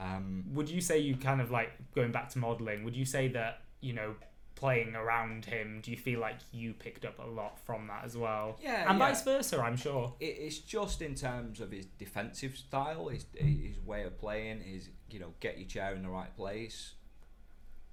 Um, 0.00 0.44
Would 0.52 0.68
you 0.68 0.80
say 0.80 0.98
you 0.98 1.16
kind 1.16 1.40
of 1.40 1.50
like 1.50 1.70
going 1.94 2.12
back 2.12 2.28
to 2.30 2.38
modelling? 2.38 2.84
Would 2.84 2.96
you 2.96 3.04
say 3.04 3.28
that 3.28 3.62
you 3.80 3.92
know 3.92 4.14
playing 4.54 4.94
around 4.94 5.44
him? 5.44 5.80
Do 5.82 5.90
you 5.90 5.96
feel 5.96 6.20
like 6.20 6.36
you 6.52 6.72
picked 6.74 7.04
up 7.04 7.18
a 7.18 7.26
lot 7.26 7.58
from 7.66 7.86
that 7.88 8.04
as 8.04 8.16
well? 8.16 8.58
yeah, 8.62 8.88
and 8.88 8.98
yeah. 8.98 9.06
vice 9.08 9.22
versa, 9.22 9.60
I'm 9.60 9.76
sure. 9.76 10.14
It, 10.20 10.36
it's 10.38 10.58
just 10.58 11.02
in 11.02 11.14
terms 11.14 11.60
of 11.60 11.70
his 11.72 11.86
defensive 11.86 12.56
style, 12.56 13.08
his 13.08 13.26
his 13.34 13.78
way 13.80 14.04
of 14.04 14.18
playing, 14.18 14.60
his 14.62 14.88
you 15.10 15.18
know 15.20 15.32
get 15.40 15.58
your 15.58 15.68
chair 15.68 15.94
in 15.94 16.02
the 16.02 16.08
right 16.08 16.34
place 16.36 16.94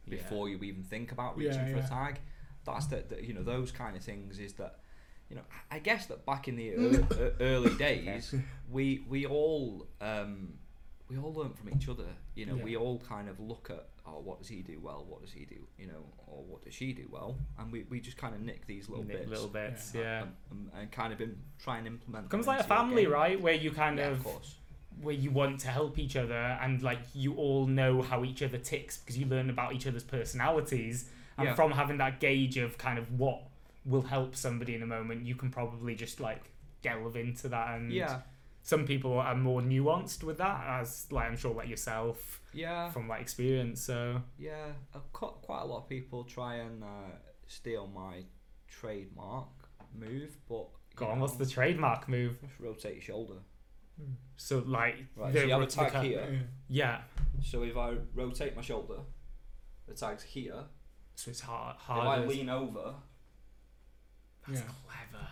before 0.09 0.49
you 0.49 0.57
even 0.63 0.83
think 0.83 1.11
about 1.11 1.37
Yeah, 1.39 1.49
reaching 1.49 1.73
for 1.73 1.79
a 1.79 1.87
tag. 1.87 2.19
That's 2.65 2.87
the, 2.87 3.03
the 3.07 3.25
you 3.25 3.33
know 3.33 3.43
those 3.43 3.71
kind 3.71 3.95
of 3.95 4.03
things 4.03 4.39
is 4.39 4.53
that 4.53 4.79
you 5.29 5.35
know 5.35 5.43
I 5.69 5.79
guess 5.79 6.05
that 6.07 6.25
back 6.25 6.47
in 6.47 6.55
the 6.55 6.67
ear- 6.67 7.35
early 7.39 7.73
days 7.75 8.33
we 8.69 9.03
we 9.09 9.25
all 9.25 9.87
um, 9.99 10.53
we 11.09 11.17
all 11.17 11.33
learn 11.33 11.53
from 11.53 11.69
each 11.69 11.89
other. 11.89 12.05
You 12.35 12.45
know, 12.45 12.55
Yeah. 12.55 12.63
we 12.63 12.77
all 12.77 12.99
kind 12.99 13.29
of 13.29 13.39
look 13.39 13.69
at 13.69 13.87
oh, 14.07 14.19
what 14.19 14.39
does 14.39 14.47
he 14.47 14.61
do 14.61 14.79
well? 14.81 15.05
What 15.07 15.21
does 15.21 15.31
he 15.31 15.45
do? 15.45 15.67
You 15.77 15.87
know, 15.87 16.03
or 16.27 16.43
what 16.43 16.63
does 16.63 16.73
she 16.73 16.91
do 16.93 17.07
well? 17.11 17.35
And 17.59 17.71
we, 17.71 17.83
we 17.89 17.99
just 17.99 18.17
kind 18.17 18.33
of 18.35 18.41
nick 18.41 18.65
these 18.67 18.89
little 18.89 19.05
Nick 19.05 19.19
bits, 19.19 19.29
little 19.29 19.47
bits, 19.47 19.91
Yeah. 19.93 20.01
yeah. 20.01 20.21
and, 20.21 20.31
and, 20.51 20.69
and 20.81 20.91
kind 20.91 21.13
of 21.13 21.21
im- 21.21 21.37
try 21.63 21.77
and 21.77 21.87
implement. 21.87 22.29
Them 22.29 22.41
like 22.41 22.59
a 22.61 22.63
family, 22.63 23.05
right? 23.07 23.39
Where 23.39 23.53
you 23.53 23.71
kind 23.71 23.97
Yeah, 23.99 24.07
of 24.07 24.17
of 24.17 24.23
course. 24.23 24.55
where 25.01 25.13
you 25.15 25.31
want 25.31 25.59
to 25.61 25.67
help 25.69 25.97
each 25.99 26.15
other 26.15 26.33
and 26.61 26.81
like 26.81 26.99
you 27.13 27.35
all 27.35 27.65
know 27.67 28.01
how 28.01 28.23
each 28.25 28.41
other 28.43 28.57
ticks 28.57 28.97
because 28.97 29.17
you 29.17 29.25
learn 29.25 29.49
about 29.49 29.73
each 29.73 29.87
other's 29.87 30.03
personalities 30.03 31.09
and 31.37 31.47
Yeah. 31.47 31.55
from 31.55 31.71
having 31.71 31.97
that 31.97 32.19
gauge 32.19 32.57
of 32.57 32.77
kind 32.77 32.99
of 32.99 33.19
what 33.19 33.41
will 33.85 34.01
help 34.03 34.35
somebody 34.35 34.75
in 34.75 34.83
a 34.83 34.85
moment 34.85 35.25
you 35.25 35.33
can 35.35 35.49
probably 35.49 35.95
just 35.95 36.19
like 36.19 36.43
delve 36.83 37.15
into 37.15 37.47
that 37.49 37.75
and 37.77 37.91
Yeah, 37.91 38.19
some 38.63 38.85
people 38.85 39.17
are 39.19 39.35
more 39.35 39.61
nuanced 39.61 40.23
with 40.23 40.37
that 40.37 40.63
as 40.81 41.07
like 41.11 41.27
i'm 41.27 41.35
sure 41.37 41.53
like 41.53 41.67
yourself 41.69 42.39
yeah, 42.53 42.89
from 42.89 43.07
like 43.07 43.21
experience 43.21 43.81
so 43.81 44.21
yeah. 44.37 44.67
Quite 45.13 45.61
a 45.61 45.65
lot 45.65 45.77
of 45.83 45.87
people 45.89 46.25
try 46.25 46.55
and 46.55 46.83
uh, 46.83 46.87
steal 47.47 47.87
my 47.87 48.23
trademark 48.67 49.47
move, 49.97 50.35
but 50.49 50.67
go 50.95 51.05
on 51.07 51.15
know, 51.17 51.21
what's 51.21 51.35
the 51.37 51.45
trademark 51.45 52.09
move 52.09 52.39
just 52.41 52.59
rotate 52.59 52.93
your 52.95 53.01
shoulder. 53.01 53.35
so 54.35 54.63
like 54.65 55.05
Right, 55.15 55.31
the, 55.33 55.39
so 55.39 55.45
you 55.45 55.51
have 55.53 55.61
a 55.61 55.65
tag 55.67 56.03
here. 56.03 56.41
yeah 56.67 57.01
So 57.41 57.63
if 57.63 57.77
I 57.77 57.93
rotate 58.13 58.55
my 58.55 58.61
shoulder, 58.61 58.99
the 59.87 59.93
tag's 59.93 60.23
here. 60.23 60.63
so 61.15 61.31
it's 61.31 61.39
hard 61.41 61.77
If 61.79 61.89
I 61.89 62.25
lean 62.25 62.49
over, 62.49 62.95
that's 64.47 64.59
Yeah. 64.59 64.65
clever 64.85 65.27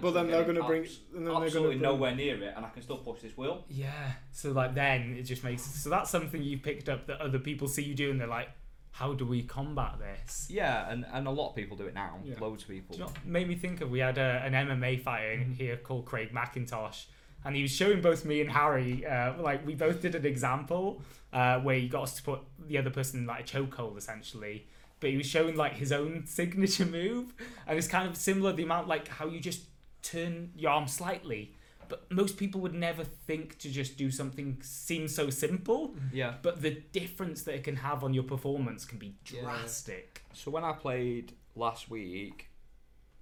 But 0.00 0.10
then 0.12 0.28
they're 0.28 0.44
going 0.44 0.56
to 0.56 0.64
bring. 0.64 0.84
And 1.14 1.26
then 1.26 1.34
they're 1.34 1.44
absolutely 1.44 1.76
bring, 1.76 1.82
nowhere 1.82 2.14
near 2.14 2.42
it, 2.42 2.54
and 2.56 2.64
I 2.64 2.68
can 2.70 2.82
still 2.82 2.98
push 2.98 3.20
this 3.22 3.36
wheel. 3.36 3.64
Yeah. 3.68 4.12
So 4.32 4.52
like 4.52 4.74
then 4.74 5.16
it 5.18 5.22
just 5.22 5.44
makes 5.44 5.62
so 5.62 5.90
that's 5.90 6.10
something 6.10 6.42
you 6.42 6.58
picked 6.58 6.88
up 6.88 7.06
that 7.06 7.20
other 7.20 7.38
people 7.38 7.68
see 7.68 7.82
you 7.82 7.94
do 7.94 8.10
and 8.10 8.20
they're 8.20 8.26
like, 8.26 8.48
how 8.90 9.12
do 9.12 9.26
we 9.26 9.42
combat 9.42 9.96
this? 9.98 10.46
Yeah, 10.48 10.88
and, 10.88 11.04
and 11.12 11.26
a 11.26 11.30
lot 11.30 11.50
of 11.50 11.56
people 11.56 11.76
do 11.76 11.86
it 11.86 11.94
now. 11.94 12.18
Yeah. 12.24 12.36
Loads 12.40 12.62
of 12.62 12.68
people. 12.68 12.94
You 12.96 13.04
know 13.04 13.12
made 13.24 13.48
me 13.48 13.56
think 13.56 13.80
of? 13.80 13.90
We 13.90 13.98
had 13.98 14.18
a, 14.18 14.42
an 14.44 14.52
MMA 14.52 15.02
fighter 15.02 15.32
in 15.32 15.52
here 15.52 15.76
called 15.76 16.04
Craig 16.04 16.32
McIntosh, 16.32 17.06
and 17.44 17.56
he 17.56 17.62
was 17.62 17.72
showing 17.72 18.00
both 18.00 18.24
me 18.24 18.40
and 18.40 18.50
Harry, 18.50 19.04
uh, 19.04 19.34
like 19.40 19.66
we 19.66 19.74
both 19.74 20.00
did 20.00 20.14
an 20.14 20.24
example 20.24 21.02
uh, 21.32 21.58
where 21.60 21.76
he 21.76 21.88
got 21.88 22.04
us 22.04 22.14
to 22.14 22.22
put 22.22 22.40
the 22.68 22.78
other 22.78 22.90
person 22.90 23.20
in 23.20 23.26
like 23.26 23.40
a 23.40 23.42
chokehold 23.42 23.98
essentially. 23.98 24.66
But 25.00 25.10
he 25.10 25.16
was 25.16 25.26
showing 25.26 25.56
like 25.56 25.74
his 25.74 25.92
own 25.92 26.26
signature 26.38 26.86
move, 26.86 27.34
and 27.66 27.78
it's 27.78 27.88
kind 27.88 28.08
of 28.08 28.16
similar 28.16 28.52
the 28.52 28.62
amount 28.62 28.88
like 28.88 29.08
how 29.08 29.26
you 29.26 29.40
just 29.40 29.62
turn 30.02 30.50
your 30.56 30.70
arm 30.70 30.86
slightly. 30.88 31.54
But 31.86 32.10
most 32.10 32.38
people 32.38 32.62
would 32.62 32.72
never 32.74 33.04
think 33.04 33.58
to 33.58 33.70
just 33.70 33.98
do 33.98 34.10
something 34.10 34.56
seems 34.62 35.14
so 35.14 35.28
simple, 35.28 35.94
Yeah. 36.14 36.34
but 36.40 36.62
the 36.62 36.70
difference 36.92 37.42
that 37.42 37.54
it 37.56 37.64
can 37.64 37.76
have 37.76 38.02
on 38.02 38.14
your 38.14 38.22
performance 38.24 38.86
can 38.86 38.98
be 38.98 39.16
Yeah. 39.30 39.42
drastic. 39.42 40.22
So 40.32 40.50
when 40.50 40.64
I 40.64 40.72
played 40.72 41.32
last 41.54 41.90
week 41.90 42.48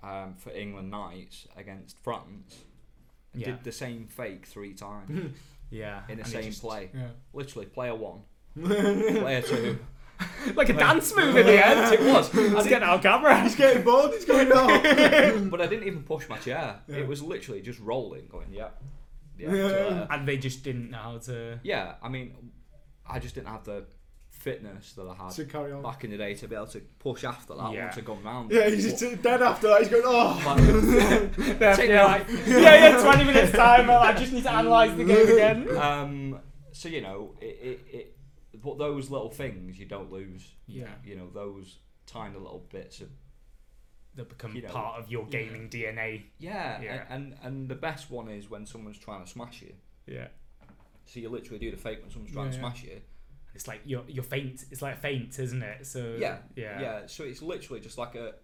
um, 0.01 0.35
for 0.39 0.51
England 0.51 0.91
Knights 0.93 1.49
against 1.57 1.99
France, 2.05 2.59
Yeah. 3.35 3.47
did 3.47 3.65
the 3.65 3.73
same 3.73 4.07
fake 4.07 4.47
three 4.47 4.75
times 4.75 5.33
Yeah, 5.71 6.03
in 6.09 6.19
the 6.19 6.23
and 6.23 6.33
same 6.33 6.45
just- 6.45 6.61
play. 6.63 6.91
Yeah. 6.95 7.09
Literally, 7.33 7.67
player 7.67 7.97
one, 7.97 8.21
player 8.63 9.43
two. 9.43 9.79
like 10.55 10.69
a 10.69 10.73
dance 10.75 11.15
move 11.17 11.37
in 11.37 11.47
the 11.47 11.67
end. 11.67 11.95
It 11.95 12.01
was. 12.13 12.33
Let's 12.35 12.67
get 12.69 12.83
our 12.83 12.99
camera. 13.01 13.41
He's 13.43 13.55
getting 13.57 13.83
bored. 13.83 14.13
He's 14.13 14.25
going 14.25 14.51
on. 14.53 15.49
but 15.51 15.61
I 15.61 15.67
didn't 15.67 15.87
even 15.87 16.03
push 16.03 16.29
my 16.29 16.39
chair. 16.39 16.81
Yeah. 16.89 16.97
It 16.97 17.07
was 17.09 17.23
literally 17.23 17.61
just 17.63 17.81
rolling, 17.81 18.27
going, 18.29 18.53
yeah. 18.53 18.69
Yeah. 19.39 19.55
Yeah. 19.55 19.69
so, 19.69 19.89
uh, 19.89 20.07
and 20.15 20.29
they 20.29 20.37
just 20.37 20.63
didn't 20.63 20.91
know 20.91 20.99
how 20.99 21.19
to. 21.19 21.59
yeah, 21.63 21.95
I 22.03 22.09
mean, 22.09 22.53
I 23.09 23.19
just 23.19 23.35
didn't 23.35 23.49
have 23.49 23.65
the 23.65 23.85
fitness 24.31 24.93
that 24.95 25.07
I 25.07 25.15
had 25.15 25.31
to 25.33 25.45
carry 25.45 25.73
on. 25.73 25.83
back 25.83 26.03
in 26.05 26.11
the 26.11 26.17
day 26.17 26.35
to 26.35 26.49
be 26.49 26.57
able 26.57 26.67
to 26.69 26.81
push 26.99 27.23
after 27.23 27.55
that 27.55 27.73
Yeah. 27.73 27.85
once 27.85 27.99
I'd 27.99 28.05
gone 28.05 28.23
round. 28.25 28.51
Yeah, 28.51 28.69
he's 28.69 28.99
just 28.99 29.23
dead 29.23 29.41
after 29.43 29.69
that. 29.69 29.81
He's 29.81 29.89
going, 29.89 30.03
oh. 30.05 30.37
Yeah, 31.61 31.77
Take 31.77 31.89
yeah, 31.91 31.97
me 31.97 32.03
like, 32.05 32.27
yeah, 32.47 32.91
yeah, 32.91 33.03
20 33.03 33.25
minutes 33.25 33.53
time. 33.53 33.89
I 33.91 34.13
just 34.15 34.33
need 34.33 34.43
to 34.43 34.59
analyse 34.59 34.97
the 34.97 35.05
game 35.05 35.29
again. 35.29 35.77
um, 35.77 36.41
so 36.73 36.89
you 36.89 37.01
know, 37.03 37.35
it, 37.41 37.45
it, 37.63 37.81
it, 37.93 38.17
but 38.63 38.79
those 38.79 39.11
little 39.11 39.31
things 39.31 39.79
you 39.79 39.87
don't 39.87 40.11
lose. 40.13 40.47
Yeah, 40.67 40.89
You 41.05 41.17
know, 41.17 41.29
those 41.31 41.79
tiny 42.07 42.35
little 42.39 42.67
bits 42.71 43.01
of 43.01 43.09
that 44.15 44.29
become 44.29 44.55
You 44.55 44.63
know, 44.63 44.69
part 44.69 45.01
of 45.01 45.11
your 45.11 45.25
gaming 45.27 45.69
DNA. 45.71 46.25
yeah, 46.39 46.81
Yeah. 46.81 47.05
And, 47.09 47.33
and 47.33 47.37
and 47.43 47.69
the 47.69 47.75
best 47.75 48.11
one 48.11 48.29
is 48.29 48.51
when 48.51 48.67
someone's 48.67 48.99
trying 48.99 49.25
to 49.25 49.31
smash 49.31 49.63
you. 49.63 49.73
Yeah. 50.07 50.29
So 51.07 51.21
you 51.21 51.29
literally 51.31 51.59
do 51.59 51.71
the 51.71 51.77
fake 51.77 52.01
when 52.03 52.11
someone's 52.11 52.33
trying 52.33 52.47
Yeah, 52.47 52.53
to 52.53 52.57
yeah. 52.59 52.63
smash 52.69 52.83
you. 52.85 53.01
It's 53.55 53.67
like 53.69 53.81
your 53.85 54.03
your 54.09 54.25
faint. 54.25 54.65
It's 54.71 54.81
like 54.83 54.95
a 54.97 55.01
feint, 55.01 55.39
isn't 55.39 55.63
it? 55.63 55.87
So 55.87 56.17
Yeah, 56.19 56.39
yeah, 56.57 56.81
Yeah. 56.81 57.07
So 57.07 57.25
it's 57.25 57.43
literally 57.43 57.81
just 57.81 57.99
like 57.99 58.15
a. 58.15 58.35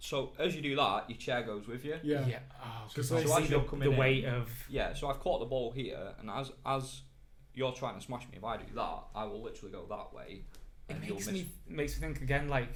So 0.00 0.32
as 0.38 0.54
you 0.54 0.62
do 0.62 0.76
that, 0.76 1.10
your 1.10 1.18
chair 1.18 1.42
goes 1.42 1.66
with 1.66 1.84
you. 1.84 1.98
Yeah. 2.04 2.24
yeah. 2.26 2.38
Oh, 2.62 2.82
Just 2.84 2.94
because 2.94 3.12
I 3.12 3.22
So 3.22 3.26
see 3.26 3.42
as 3.42 3.48
the, 3.48 3.54
you're 3.56 3.64
coming 3.64 3.88
the 3.88 3.92
in- 3.94 3.98
weight 4.00 4.24
of 4.24 4.48
Yeah. 4.68 4.94
So 4.94 5.08
I've 5.08 5.18
caught 5.20 5.40
the 5.40 5.46
ball 5.46 5.72
here, 5.72 6.14
and 6.20 6.30
as 6.30 6.52
as 6.64 7.02
you're 7.54 7.72
trying 7.72 7.94
to 7.98 8.04
smash 8.04 8.22
me, 8.22 8.34
if 8.36 8.44
I 8.44 8.56
do 8.56 8.64
that, 8.74 8.98
I 9.14 9.24
will 9.24 9.42
literally 9.42 9.72
go 9.72 9.84
that 9.88 10.12
way. 10.14 10.42
it 10.88 10.92
and 10.94 11.00
makes 11.00 11.26
miss- 11.26 11.28
me 11.34 11.46
makes 11.68 11.94
me 12.00 12.06
think 12.06 12.22
again 12.22 12.48
like 12.48 12.72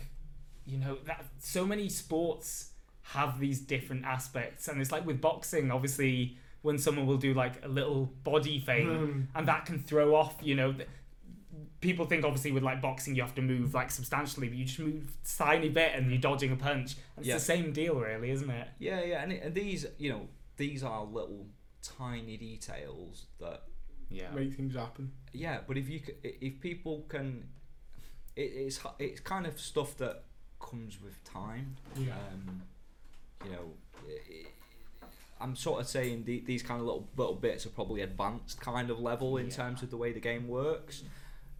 you 0.66 0.78
know 0.78 0.98
that 1.06 1.24
so 1.38 1.64
many 1.66 1.88
sports 1.88 2.72
have 3.02 3.40
these 3.40 3.58
different 3.60 4.04
aspects 4.04 4.68
and 4.68 4.80
it's 4.80 4.92
like 4.92 5.04
with 5.04 5.20
boxing 5.20 5.70
obviously 5.72 6.36
when 6.62 6.78
someone 6.78 7.04
will 7.06 7.16
do 7.16 7.34
like 7.34 7.64
a 7.64 7.68
little 7.68 8.06
body 8.22 8.60
thing, 8.60 8.86
Mm. 8.86 9.26
and 9.34 9.48
that 9.48 9.64
can 9.66 9.78
throw 9.80 10.14
off, 10.14 10.36
you 10.42 10.54
know. 10.54 10.72
th- 10.72 10.88
People 11.80 12.06
think 12.06 12.24
obviously 12.24 12.52
with 12.52 12.62
like 12.62 12.80
boxing 12.80 13.16
you 13.16 13.22
have 13.22 13.34
to 13.34 13.42
move 13.42 13.74
like 13.74 13.90
substantially, 13.90 14.46
but 14.48 14.56
you 14.56 14.64
just 14.64 14.78
move 14.78 15.12
tiny 15.36 15.68
bit 15.68 15.92
and 15.96 16.08
you're 16.10 16.20
dodging 16.20 16.52
a 16.52 16.56
punch. 16.56 16.94
It's 17.18 17.26
Yeah. 17.26 17.34
the 17.34 17.40
same 17.40 17.72
deal, 17.72 17.96
really, 17.96 18.30
isn't 18.30 18.48
it? 18.48 18.68
Yeah, 18.78 19.02
yeah, 19.02 19.22
and, 19.22 19.32
it, 19.32 19.42
and 19.42 19.52
these, 19.54 19.84
you 19.98 20.10
know, 20.10 20.28
these 20.56 20.84
are 20.84 21.04
little 21.04 21.48
tiny 21.82 22.36
details 22.36 23.26
that, 23.40 23.64
Yeah. 24.12 24.30
Make 24.34 24.54
things 24.54 24.74
happen. 24.74 25.12
yeah. 25.32 25.58
But 25.66 25.76
if 25.78 25.88
you, 25.88 26.00
c- 26.00 26.14
if 26.22 26.60
people 26.60 27.04
can, 27.08 27.44
it, 28.36 28.40
it's 28.42 28.80
it's 28.98 29.20
kind 29.20 29.46
of 29.46 29.58
stuff 29.60 29.96
that 29.98 30.24
comes 30.60 31.00
with 31.02 31.22
time. 31.24 31.76
Yeah. 31.96 32.12
Um, 32.32 32.62
you 33.44 33.50
know, 33.52 33.72
i 34.06 34.12
i 34.12 34.46
I'm 35.44 35.56
sort 35.56 35.80
of 35.80 35.88
saying 35.88 36.22
the, 36.24 36.40
these 36.46 36.62
kind 36.62 36.78
of 36.80 36.86
little 36.86 37.08
little 37.16 37.34
bits 37.34 37.66
are 37.66 37.70
probably 37.70 38.02
advanced 38.02 38.60
kind 38.60 38.90
of 38.90 39.00
level 39.00 39.38
in 39.38 39.46
Yeah. 39.46 39.52
terms 39.52 39.82
of 39.82 39.90
the 39.90 39.96
way 39.96 40.12
the 40.12 40.20
game 40.20 40.46
works. 40.46 41.02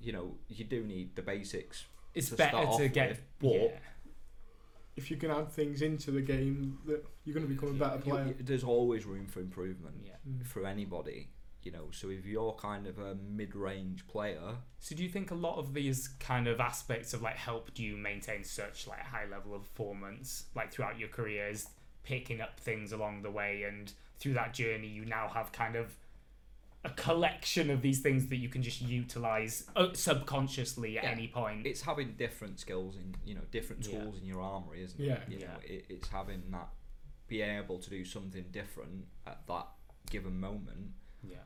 You 0.01 0.13
know, 0.13 0.35
you 0.49 0.65
do 0.65 0.85
need 0.85 1.17
the 1.17 1.23
basics. 1.23 1.85
It's 2.15 2.29
to 2.31 2.37
better 2.37 2.65
to 2.79 2.89
get. 2.89 3.09
with, 3.11 3.21
but 3.41 3.53
yeah. 3.55 3.79
if 4.97 5.11
you 5.11 5.17
can 5.17 5.31
add 5.31 5.51
things 5.51 5.81
into 5.83 6.11
the 6.11 6.21
game, 6.21 6.79
that 6.87 7.05
you're 7.25 7.35
going 7.35 7.47
to 7.49 7.53
become 7.53 7.71
a 7.71 7.73
better 7.79 7.99
player. 7.99 8.35
there's 8.41 8.65
always 8.65 9.05
room 9.07 9.27
for 9.27 9.41
improvement 9.41 9.97
yeah. 10.05 10.13
For 10.45 10.65
anybody. 10.67 11.29
You 11.63 11.71
know, 11.73 11.89
so 11.93 12.11
if 12.11 12.27
you're 12.27 12.53
kind 12.55 12.87
of 12.87 12.99
a 12.99 13.15
mid-range 13.15 14.07
player, 14.09 14.57
So 14.81 14.97
do 14.97 15.03
you 15.03 15.09
think 15.09 15.31
a 15.31 15.35
lot 15.37 15.59
of 15.59 15.75
these 15.75 16.09
kind 16.19 16.49
of 16.49 16.59
aspects 16.61 17.13
have 17.13 17.23
like 17.23 17.37
helped 17.37 17.79
you 17.79 17.97
maintain 17.97 18.43
such 18.45 18.87
like 18.87 19.01
high 19.01 19.27
level 19.31 19.55
of 19.55 19.63
performance 19.63 20.47
like 20.57 20.73
throughout 20.73 20.99
your 20.99 21.09
career 21.09 21.49
is 21.49 21.69
picking 22.03 22.41
up 22.41 22.59
things 22.59 22.91
along 22.93 23.23
the 23.23 23.31
way 23.31 23.63
and 23.63 23.93
through 24.19 24.35
that 24.35 24.53
journey 24.55 24.89
you 24.89 25.05
now 25.05 25.29
have 25.29 25.53
kind 25.53 25.77
of 25.77 25.95
a 26.85 26.91
collection 26.91 27.71
of 27.71 27.81
these 27.81 28.01
things 28.01 28.27
that 28.27 28.37
you 28.39 28.49
can 28.49 28.61
just 28.61 28.81
utilize 28.83 29.65
uh, 29.77 29.93
subconsciously 29.93 30.99
at 30.99 31.05
Yeah. 31.05 31.11
any 31.11 31.29
point. 31.29 31.65
it's 31.65 31.83
having 31.83 32.15
different 32.15 32.59
skills 32.59 32.97
in 32.97 33.15
you 33.25 33.35
know 33.37 33.43
different 33.53 33.87
Yeah. 33.87 34.01
tools 34.01 34.19
in 34.19 34.27
your 34.27 34.41
armory, 34.41 34.83
isn't 34.83 34.99
Yeah. 34.99 35.13
it? 35.23 35.29
You 35.29 35.39
know, 35.47 35.57
it, 35.65 35.85
it's 35.89 36.09
having 36.09 36.43
that 36.51 36.71
being 37.29 37.57
able 37.57 37.79
to 37.79 37.89
do 37.89 38.05
something 38.05 38.45
different 38.51 39.07
at 39.27 39.47
that 39.47 39.69
given 40.11 40.41
moment. 40.41 40.91
yeah. 41.25 41.37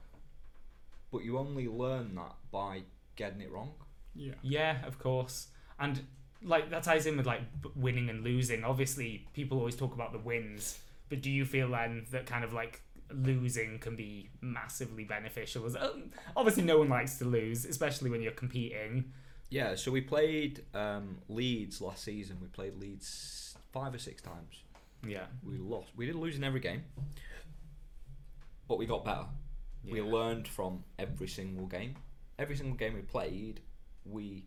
But 1.16 1.24
you 1.24 1.38
only 1.38 1.66
learn 1.66 2.14
that 2.16 2.34
by 2.52 2.82
getting 3.16 3.40
it 3.40 3.50
wrong. 3.50 3.72
Yeah. 4.14 4.34
Yeah, 4.42 4.84
of 4.86 4.98
course. 4.98 5.48
And 5.80 6.02
like 6.42 6.68
that 6.70 6.82
ties 6.82 7.06
in 7.06 7.16
with 7.16 7.24
like 7.24 7.40
winning 7.74 8.10
and 8.10 8.22
losing. 8.22 8.64
Obviously, 8.64 9.26
people 9.32 9.58
always 9.58 9.76
talk 9.76 9.94
about 9.94 10.12
the 10.12 10.18
wins, 10.18 10.78
but 11.08 11.22
do 11.22 11.30
you 11.30 11.46
feel 11.46 11.70
then 11.70 12.04
that 12.10 12.26
kind 12.26 12.44
of 12.44 12.52
like 12.52 12.82
losing 13.10 13.78
can 13.78 13.96
be 13.96 14.28
massively 14.42 15.04
beneficial? 15.04 15.64
As 15.64 15.74
um, 15.74 16.10
obviously, 16.36 16.64
no 16.64 16.78
one 16.78 16.90
likes 16.90 17.16
to 17.18 17.24
lose, 17.24 17.64
especially 17.64 18.10
when 18.10 18.20
you're 18.20 18.32
competing. 18.32 19.12
Yeah, 19.48 19.74
so 19.76 19.90
we 19.90 20.02
played 20.02 20.64
um, 20.74 21.18
Leeds 21.30 21.80
last 21.80 22.04
season. 22.04 22.36
We 22.42 22.48
played 22.48 22.76
Leeds 22.78 23.56
five 23.72 23.94
or 23.94 23.98
six 23.98 24.20
times. 24.20 24.64
Yeah, 25.06 25.24
We 25.42 25.56
lost. 25.56 25.88
We 25.96 26.04
didn't 26.04 26.20
lose 26.20 26.36
in 26.36 26.44
every 26.44 26.60
game, 26.60 26.84
but 28.68 28.76
we 28.76 28.84
got 28.84 29.04
better. 29.04 29.26
We 29.92 30.02
learned 30.02 30.48
from 30.48 30.84
every 30.98 31.28
single 31.28 31.66
game. 31.66 31.96
Every 32.38 32.56
single 32.56 32.76
game 32.76 32.94
we 32.94 33.00
played, 33.02 33.60
we 34.04 34.46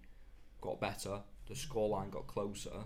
got 0.62 0.79
better. 0.79 1.22
The 1.48 1.53
scoreline 1.55 2.12
got 2.12 2.27
closer, 2.27 2.84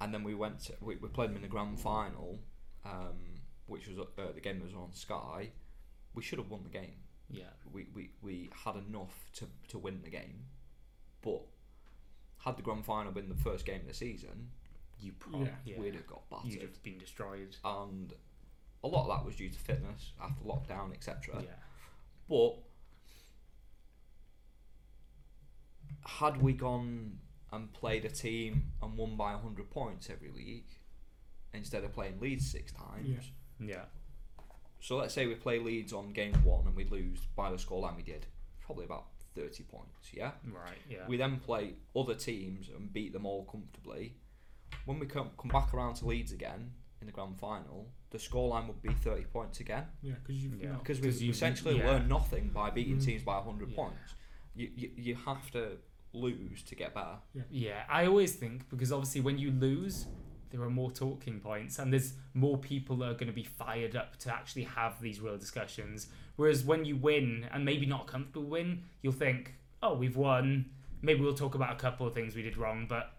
and 0.00 0.14
then 0.14 0.22
we 0.22 0.34
went. 0.34 0.60
To, 0.66 0.74
we, 0.80 0.96
we 0.96 1.08
played 1.08 1.30
them 1.30 1.36
in 1.36 1.42
the 1.42 1.48
grand 1.48 1.80
final, 1.80 2.38
um, 2.84 3.40
which 3.66 3.88
was 3.88 3.98
uh, 3.98 4.32
the 4.34 4.40
game 4.40 4.58
that 4.58 4.64
was 4.64 4.74
on 4.74 4.92
Sky. 4.92 5.50
We 6.14 6.22
should 6.22 6.38
have 6.38 6.50
won 6.50 6.62
the 6.62 6.70
game. 6.70 6.96
yeah, 7.30 7.44
We, 7.72 7.86
we, 7.94 8.10
we 8.20 8.50
had 8.64 8.76
enough 8.76 9.30
to, 9.34 9.46
to 9.68 9.78
win 9.78 10.00
the 10.04 10.10
game, 10.10 10.44
but 11.22 11.40
had 12.44 12.56
the 12.58 12.62
grand 12.62 12.84
final 12.84 13.12
been 13.12 13.28
the 13.28 13.34
first 13.34 13.64
game 13.64 13.80
of 13.80 13.88
the 13.88 13.94
season, 13.94 14.50
you 15.00 15.12
probably 15.18 15.46
Yeah. 15.64 15.74
yeah. 15.74 15.80
we'd 15.80 15.94
have 15.94 16.06
got 16.06 16.28
battered 16.28 16.52
you'd 16.52 16.62
have 16.62 16.82
been 16.82 16.98
destroyed. 16.98 17.56
and 17.64 18.12
a 18.84 18.88
lot 18.88 19.04
of 19.08 19.16
that 19.16 19.24
was 19.24 19.36
due 19.36 19.48
to 19.48 19.58
fitness 19.58 20.12
after 20.20 20.44
lockdown, 20.44 20.92
etc. 20.92 21.42
Yeah, 21.42 21.48
But 22.32 22.54
had 26.06 26.40
we 26.40 26.54
gone 26.54 27.18
and 27.52 27.70
played 27.74 28.06
a 28.06 28.08
team 28.08 28.72
and 28.82 28.96
won 28.96 29.16
by 29.16 29.32
100 29.34 29.70
points 29.70 30.08
every 30.08 30.30
week 30.30 30.66
instead 31.52 31.84
of 31.84 31.92
playing 31.92 32.18
Leeds 32.20 32.50
six 32.50 32.72
times, 32.72 33.06
Yeah. 33.60 33.66
yeah, 33.66 33.84
so 34.80 34.96
let's 34.96 35.12
say 35.12 35.26
we 35.26 35.34
play 35.34 35.58
Leeds 35.58 35.92
on 35.92 36.14
game 36.14 36.32
one 36.42 36.66
and 36.66 36.74
we 36.74 36.84
lose 36.84 37.20
by 37.36 37.50
the 37.50 37.58
scoreline 37.58 37.96
we 37.96 38.02
did, 38.02 38.24
probably 38.62 38.86
about 38.86 39.08
30 39.34 39.64
points, 39.64 40.14
yeah? 40.14 40.30
right, 40.50 40.78
yeah, 40.88 41.06
We 41.06 41.18
then 41.18 41.38
play 41.38 41.74
other 41.94 42.14
teams 42.14 42.70
and 42.70 42.90
beat 42.90 43.12
them 43.12 43.26
all 43.26 43.44
comfortably. 43.44 44.14
When 44.86 44.98
we 44.98 45.06
come, 45.06 45.30
come 45.38 45.50
back 45.50 45.74
around 45.74 45.96
to 45.96 46.06
Leeds 46.06 46.32
again 46.32 46.72
in 47.02 47.06
the 47.06 47.12
grand 47.12 47.36
final, 47.38 47.88
the 48.10 48.18
scoreline 48.18 48.66
would 48.68 48.80
be 48.80 48.92
30 48.94 49.24
points 49.24 49.60
again. 49.60 49.84
Yeah. 50.02 50.14
Because 50.22 50.42
you've 50.42 50.54
Yeah. 50.62 50.70
not- 50.72 50.78
Because 50.84 50.98
'Cause 50.98 51.06
we've 51.06 51.22
you- 51.22 51.30
essentially 51.30 51.76
yeah. 51.78 51.86
learned 51.90 52.08
nothing 52.08 52.48
by 52.50 52.70
beating 52.70 52.98
Mm. 52.98 53.04
teams 53.04 53.22
by 53.24 53.38
100 53.38 53.70
Yeah. 53.70 53.76
points. 53.76 54.14
You, 54.54 54.70
you, 54.74 54.90
you 54.96 55.14
have 55.16 55.50
to 55.50 55.78
lose 56.12 56.62
to 56.64 56.74
get 56.74 56.94
better. 56.94 57.18
Yeah, 57.50 57.84
I 57.88 58.06
always 58.06 58.36
think 58.36 58.68
because 58.70 58.92
obviously 58.92 59.20
when 59.22 59.38
you 59.38 59.50
lose, 59.50 60.06
there 60.50 60.60
are 60.62 60.70
more 60.70 60.90
talking 60.92 61.40
points 61.40 61.78
and 61.78 61.90
there's 61.92 62.14
more 62.34 62.58
people 62.58 62.96
that 62.98 63.06
are 63.08 63.14
going 63.14 63.28
to 63.28 63.32
be 63.32 63.44
fired 63.44 63.96
up 63.96 64.16
to 64.18 64.32
actually 64.32 64.64
have 64.64 65.00
these 65.00 65.20
real 65.20 65.38
discussions. 65.38 66.12
Whereas 66.36 66.64
when 66.64 66.84
you 66.84 66.96
win 66.96 67.48
and 67.50 67.64
maybe 67.64 67.86
not 67.86 68.02
a 68.02 68.12
comfortable 68.12 68.46
win, 68.46 68.84
you'll 69.00 69.12
think, 69.14 69.54
"Oh, 69.82 69.94
we've 69.94 70.16
won. 70.16 70.70
Maybe 71.00 71.20
we'll 71.22 71.34
talk 71.34 71.54
about 71.54 71.72
a 71.72 71.76
couple 71.76 72.06
of 72.06 72.14
things 72.14 72.36
we 72.36 72.42
did 72.42 72.56
wrong, 72.56 72.86
but 72.86 73.18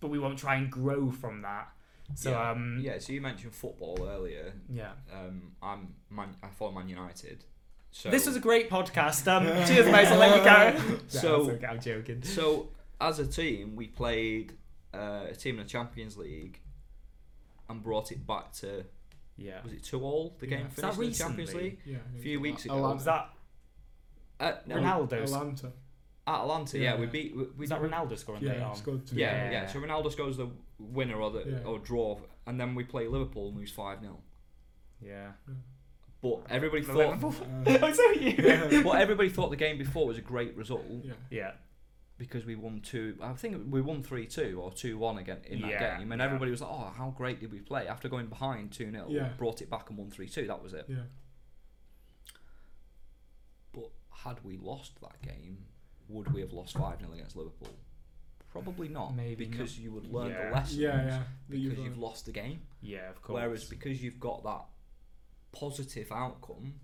but 0.00 0.08
we 0.08 0.18
won't 0.18 0.38
try 0.38 0.54
and 0.56 0.70
grow 0.70 1.10
from 1.10 1.40
that." 1.42 1.72
So 2.14 2.30
yeah. 2.30 2.50
um 2.50 2.78
yeah, 2.82 2.98
so 2.98 3.12
you 3.12 3.20
mentioned 3.20 3.54
football 3.54 4.06
earlier. 4.08 4.52
yeah. 4.68 4.92
Um, 5.12 5.52
I'm 5.62 5.94
Man, 6.10 6.34
I 6.42 6.48
follow 6.48 6.72
Man 6.72 6.88
United. 6.88 7.44
So 7.92 8.10
This 8.10 8.26
was 8.26 8.36
a 8.36 8.40
great 8.40 8.70
podcast. 8.70 9.26
Um, 9.26 9.44
cheers, 9.66 9.90
mates. 9.90 10.10
I'll 10.10 10.18
let 10.18 10.38
you 10.38 10.44
go. 10.44 10.98
So- 11.08 11.42
No, 11.44 11.50
okay, 11.52 11.66
I'm 11.66 11.80
joking. 11.80 12.22
So 12.22 12.68
as 13.00 13.18
a 13.18 13.26
team, 13.26 13.74
we 13.76 13.86
played 13.88 14.52
uh, 14.94 15.26
a 15.30 15.34
team 15.34 15.58
in 15.58 15.64
the 15.64 15.68
Champions 15.68 16.16
League 16.16 16.60
and 17.68 17.82
brought 17.82 18.10
it 18.12 18.26
back 18.26 18.52
to 18.54 18.84
Yeah. 19.36 19.62
was 19.62 19.72
it 19.72 19.82
two 19.84 20.02
all 20.02 20.36
the 20.38 20.46
Yeah. 20.48 20.56
game 20.58 20.66
Was 20.66 20.74
finished 20.74 20.98
in 21.00 21.08
the 21.10 21.14
Champions? 21.16 21.54
League 21.54 21.78
Yeah. 21.84 21.96
a 22.16 22.20
few 22.22 22.40
weeks 22.40 22.64
ago. 22.64 22.74
Atalanta. 22.74 22.94
Was 22.96 23.04
that 23.04 23.30
Uh, 24.40 24.52
no, 24.66 24.76
Ronaldo's? 24.76 25.32
Atalanta. 25.32 25.72
Atalanta, 26.26 26.78
yeah, 26.78 26.94
Yeah. 26.94 27.00
we 27.00 27.06
beat. 27.06 27.36
We, 27.36 27.42
we 27.44 27.50
Was 27.58 27.70
that 27.70 27.80
Ronaldo 27.82 28.16
scoring 28.18 28.42
Yeah. 28.42 28.64
on? 28.64 28.72
It's 28.72 28.80
good. 28.82 29.06
To 29.08 29.14
Yeah, 29.14 29.34
yeah, 29.44 29.50
Yeah. 29.50 29.66
So 29.66 29.80
Ronaldo 29.80 30.12
scores 30.12 30.36
the 30.36 30.48
winner 30.80 31.16
or 31.20 31.30
the 31.30 31.44
Yeah. 31.48 31.64
or 31.64 31.78
draw, 31.78 32.20
and 32.46 32.58
then 32.60 32.74
we 32.74 32.84
play 32.84 33.06
Liverpool 33.06 33.48
and 33.48 33.56
lose 33.58 33.70
five 33.72 34.00
0 34.00 34.18
Yeah. 35.00 35.32
But 36.22 36.42
everybody 36.50 36.82
The 36.82 36.92
thought. 36.92 37.20
Liverpool- 37.22 37.46
Uh, 37.66 37.92
so 37.94 38.10
you. 38.10 38.82
But 38.82 39.00
everybody 39.00 39.28
thought 39.30 39.50
the 39.50 39.56
game 39.56 39.78
before 39.78 40.06
was 40.06 40.18
a 40.18 40.22
great 40.22 40.54
result 40.56 40.84
yeah. 41.02 41.14
Yeah. 41.30 41.52
because 42.18 42.44
we 42.44 42.54
won 42.56 42.80
two. 42.82 43.16
I 43.22 43.32
think 43.32 43.72
we 43.72 43.80
won 43.80 44.02
three 44.02 44.26
two 44.26 44.60
or 44.62 44.70
two 44.72 44.98
one 44.98 45.16
again 45.18 45.38
in 45.46 45.62
that 45.62 45.70
Yeah, 45.70 45.98
game, 45.98 46.12
and 46.12 46.20
yeah. 46.20 46.26
everybody 46.26 46.50
was 46.50 46.60
like, 46.60 46.70
"Oh, 46.70 46.92
how 46.94 47.10
great 47.16 47.40
did 47.40 47.50
we 47.50 47.60
play?" 47.60 47.86
After 47.88 48.08
going 48.10 48.26
behind 48.26 48.72
two 48.72 48.90
0 48.90 49.06
Yeah. 49.08 49.30
brought 49.38 49.62
it 49.62 49.70
back 49.70 49.88
and 49.88 49.98
won 49.98 50.10
three 50.10 50.28
two. 50.28 50.46
That 50.46 50.62
was 50.62 50.74
it. 50.74 50.84
Yeah. 50.88 51.04
But 53.72 53.90
had 54.10 54.44
we 54.44 54.56
lost 54.58 55.00
that 55.00 55.22
game, 55.22 55.64
would 56.08 56.32
we 56.34 56.40
have 56.42 56.52
lost 56.52 56.76
five 56.76 56.98
0 57.00 57.12
against 57.12 57.36
Liverpool? 57.36 57.74
Probably 58.52 58.88
not. 58.88 59.14
Maybe 59.14 59.44
because 59.46 59.78
you 59.78 59.92
would 59.92 60.12
learn 60.12 60.30
Yeah. 60.30 60.46
the 60.48 60.54
lessons. 60.54 60.78
Yeah. 60.78 61.06
Yeah. 61.06 61.22
Because 61.48 61.64
you've 61.64 61.78
you've 61.78 61.98
lost 61.98 62.26
the 62.26 62.32
game. 62.32 62.60
Yeah, 62.82 63.08
of 63.10 63.22
course. 63.22 63.40
Whereas 63.40 63.64
because 63.64 64.02
you've 64.02 64.18
got 64.20 64.42
that 64.44 64.64
positive 65.52 66.10
outcome, 66.12 66.74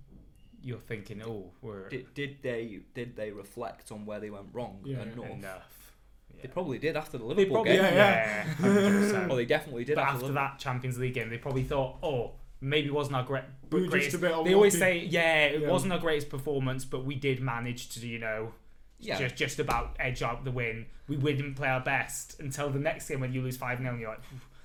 you're 0.63 0.79
thinking, 0.79 1.23
oh, 1.23 1.53
we're 1.63 1.89
did, 1.89 2.13
did 2.15 2.37
they 2.43 2.81
did 2.95 3.17
they 3.17 3.31
reflect 3.31 3.91
on 3.93 4.07
where 4.07 4.21
they 4.21 4.31
went 4.31 4.47
wrong 4.53 4.81
Yeah. 4.85 5.03
enough? 5.03 5.31
enough. 5.31 5.93
Yeah. 6.35 6.43
They 6.43 6.49
probably 6.49 6.79
did 6.79 6.97
after 6.97 7.19
the 7.19 7.25
Liverpool 7.25 7.55
probably, 7.57 7.73
game. 7.73 7.83
Yeah, 7.83 8.45
yeah, 8.47 8.55
100%. 8.61 9.31
Oh, 9.31 9.37
they 9.41 9.47
definitely 9.47 9.85
did 9.85 9.95
but 9.95 10.03
after, 10.05 10.25
after 10.25 10.33
that 10.35 10.59
Champions 10.59 10.99
League 10.99 11.15
game, 11.15 11.31
they 11.31 11.39
probably 11.39 11.63
thought, 11.65 11.97
oh, 12.03 12.33
maybe 12.61 12.89
it 12.89 12.95
wasn't 12.95 13.17
our 13.17 13.23
great, 13.25 13.45
greatest. 13.71 14.15
a 14.17 14.19
bit 14.19 14.45
they 14.45 14.55
always 14.55 14.77
say, 14.79 14.99
yeah, 14.99 15.47
it 15.47 15.63
Yeah. 15.63 15.69
wasn't 15.71 15.93
our 15.93 15.99
greatest 15.99 16.29
performance, 16.29 16.85
but 16.85 17.05
we 17.05 17.15
did 17.15 17.41
manage 17.41 17.89
to, 17.91 18.07
you 18.07 18.19
know, 18.19 18.53
Yeah. 18.99 19.19
just 19.19 19.37
just 19.37 19.59
about 19.59 19.97
edge 20.01 20.23
out 20.23 20.45
the 20.45 20.51
win. 20.51 20.87
We 21.09 21.17
wouldn't 21.17 21.57
play 21.57 21.69
our 21.69 21.81
best 21.81 22.41
until 22.41 22.71
the 22.71 22.79
next 22.81 23.09
game 23.09 23.21
when 23.21 23.33
you 23.33 23.43
lose 23.43 23.57
five 23.57 23.79
0 23.79 23.91
and 23.91 24.01
you're 24.01 24.09
like, 24.11 24.21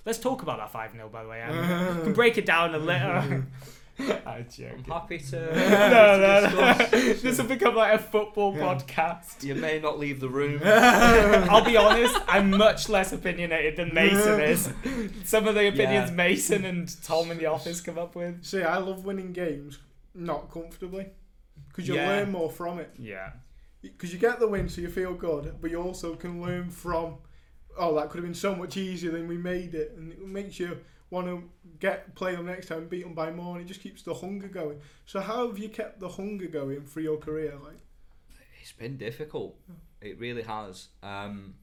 let's 0.06 0.18
talk 0.20 0.42
about 0.42 0.58
that 0.58 0.72
five 0.72 0.92
0 0.94 1.10
by 1.10 1.24
the 1.24 1.30
way. 1.30 1.44
We 1.48 1.54
can 2.04 2.14
break 2.14 2.38
it 2.38 2.46
down 2.46 2.74
a 2.74 2.80
little. 2.80 3.44
I'm 4.26 4.46
joking. 4.50 4.84
I'm 4.88 4.92
happy 4.92 5.20
to, 5.20 5.54
no, 5.54 6.18
no, 6.18 6.50
no. 6.50 6.86
this 6.88 7.38
will 7.38 7.46
become 7.46 7.76
like 7.76 7.94
a 8.00 8.02
football 8.02 8.56
Yeah. 8.56 8.62
podcast. 8.64 9.44
You 9.44 9.54
may 9.54 9.80
not 9.80 10.00
leave 10.00 10.20
the 10.22 10.30
room. 10.30 10.62
I'll 10.64 11.64
be 11.64 11.78
honest, 11.78 12.16
I'm 12.28 12.50
much 12.52 12.90
less 12.90 13.12
opinionated 13.12 13.76
than 13.76 13.94
Mason 13.94 14.40
is. 14.40 14.72
Some 15.26 15.48
of 15.48 15.54
the 15.56 15.68
opinions 15.68 16.10
Yeah. 16.10 16.16
Mason 16.16 16.66
and 16.66 17.04
Tom 17.04 17.30
in 17.30 17.38
the 17.38 17.46
office 17.48 17.80
come 17.82 18.00
up 18.00 18.16
with. 18.16 18.44
See, 18.44 18.64
I 18.64 18.78
love 18.78 19.06
winning 19.06 19.34
games 19.34 19.78
not 20.16 20.50
comfortably 20.50 21.08
because 21.68 21.88
you 21.88 21.96
Yeah. 21.96 22.08
learn 22.08 22.32
more 22.32 22.50
from 22.50 22.80
it. 22.80 22.92
Yeah. 22.98 23.32
Because 23.82 24.14
you 24.14 24.20
get 24.20 24.40
the 24.40 24.48
win, 24.48 24.70
so 24.70 24.82
you 24.82 24.90
feel 24.90 25.14
good, 25.14 25.56
but 25.60 25.72
you 25.72 25.82
also 25.82 26.16
can 26.16 26.42
learn 26.42 26.70
from. 26.70 27.18
Oh, 27.78 27.96
that 27.96 28.10
could 28.10 28.18
have 28.18 28.26
been 28.26 28.34
so 28.34 28.54
much 28.54 28.78
easier 28.78 29.12
than 29.12 29.28
we 29.28 29.38
made 29.38 29.74
it, 29.74 29.94
and 29.98 30.12
it 30.12 30.26
makes 30.28 30.60
you 30.60 30.78
want 31.10 31.28
to 31.28 31.44
get 31.80 32.14
play 32.16 32.36
them 32.36 32.46
next 32.46 32.68
time, 32.68 32.88
beat 32.88 33.04
them 33.04 33.14
by 33.14 33.32
more, 33.32 33.56
and 33.56 33.66
it 33.66 33.68
just 33.68 33.82
keeps 33.82 34.04
the 34.04 34.14
hunger 34.14 34.48
going. 34.48 34.80
So 35.06 35.20
how 35.20 35.48
have 35.48 35.58
you 35.58 35.70
kept 35.70 36.00
the 36.00 36.10
hunger 36.10 36.48
going 36.48 36.86
for 36.86 37.00
your 37.00 37.18
career? 37.18 37.54
Like, 37.64 37.80
It's 38.62 38.72
been 38.72 38.98
difficult. 38.98 39.58
It 40.02 40.20
really 40.20 40.44
has. 40.44 40.90
Um, 41.02 41.56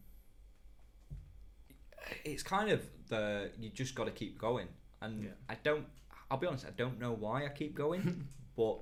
it's 2.24 2.42
kind 2.42 2.70
of 2.70 2.84
the 3.08 3.50
you 3.58 3.70
just 3.70 3.94
got 3.94 4.04
to 4.04 4.10
keep 4.10 4.38
going, 4.38 4.68
and 5.00 5.24
Yeah. 5.24 5.30
I 5.48 5.56
don't. 5.62 5.86
I'll 6.30 6.38
be 6.38 6.46
honest. 6.46 6.66
I 6.66 6.70
don't 6.76 6.98
know 6.98 7.12
why 7.12 7.44
I 7.46 7.48
keep 7.48 7.74
going, 7.74 8.28
but 8.56 8.78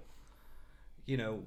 you 1.06 1.16
know, 1.16 1.44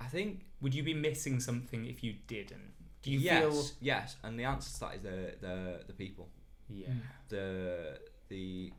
I 0.00 0.06
think 0.06 0.40
Would 0.60 0.74
you 0.74 0.82
be 0.82 0.94
missing 0.94 1.40
something 1.40 1.84
if 1.86 2.02
you 2.02 2.14
didn't? 2.26 2.72
Do 3.02 3.10
you 3.12 3.18
yes, 3.20 3.40
feel? 3.42 3.64
yes, 3.80 4.16
and 4.24 4.38
the 4.38 4.44
answer 4.44 4.72
to 4.74 4.80
that 4.80 4.94
is 4.96 5.02
the 5.02 5.34
the 5.40 5.80
the 5.86 5.92
people, 5.92 6.28
Yeah. 6.68 6.88
the 7.28 7.98
the 8.28 8.72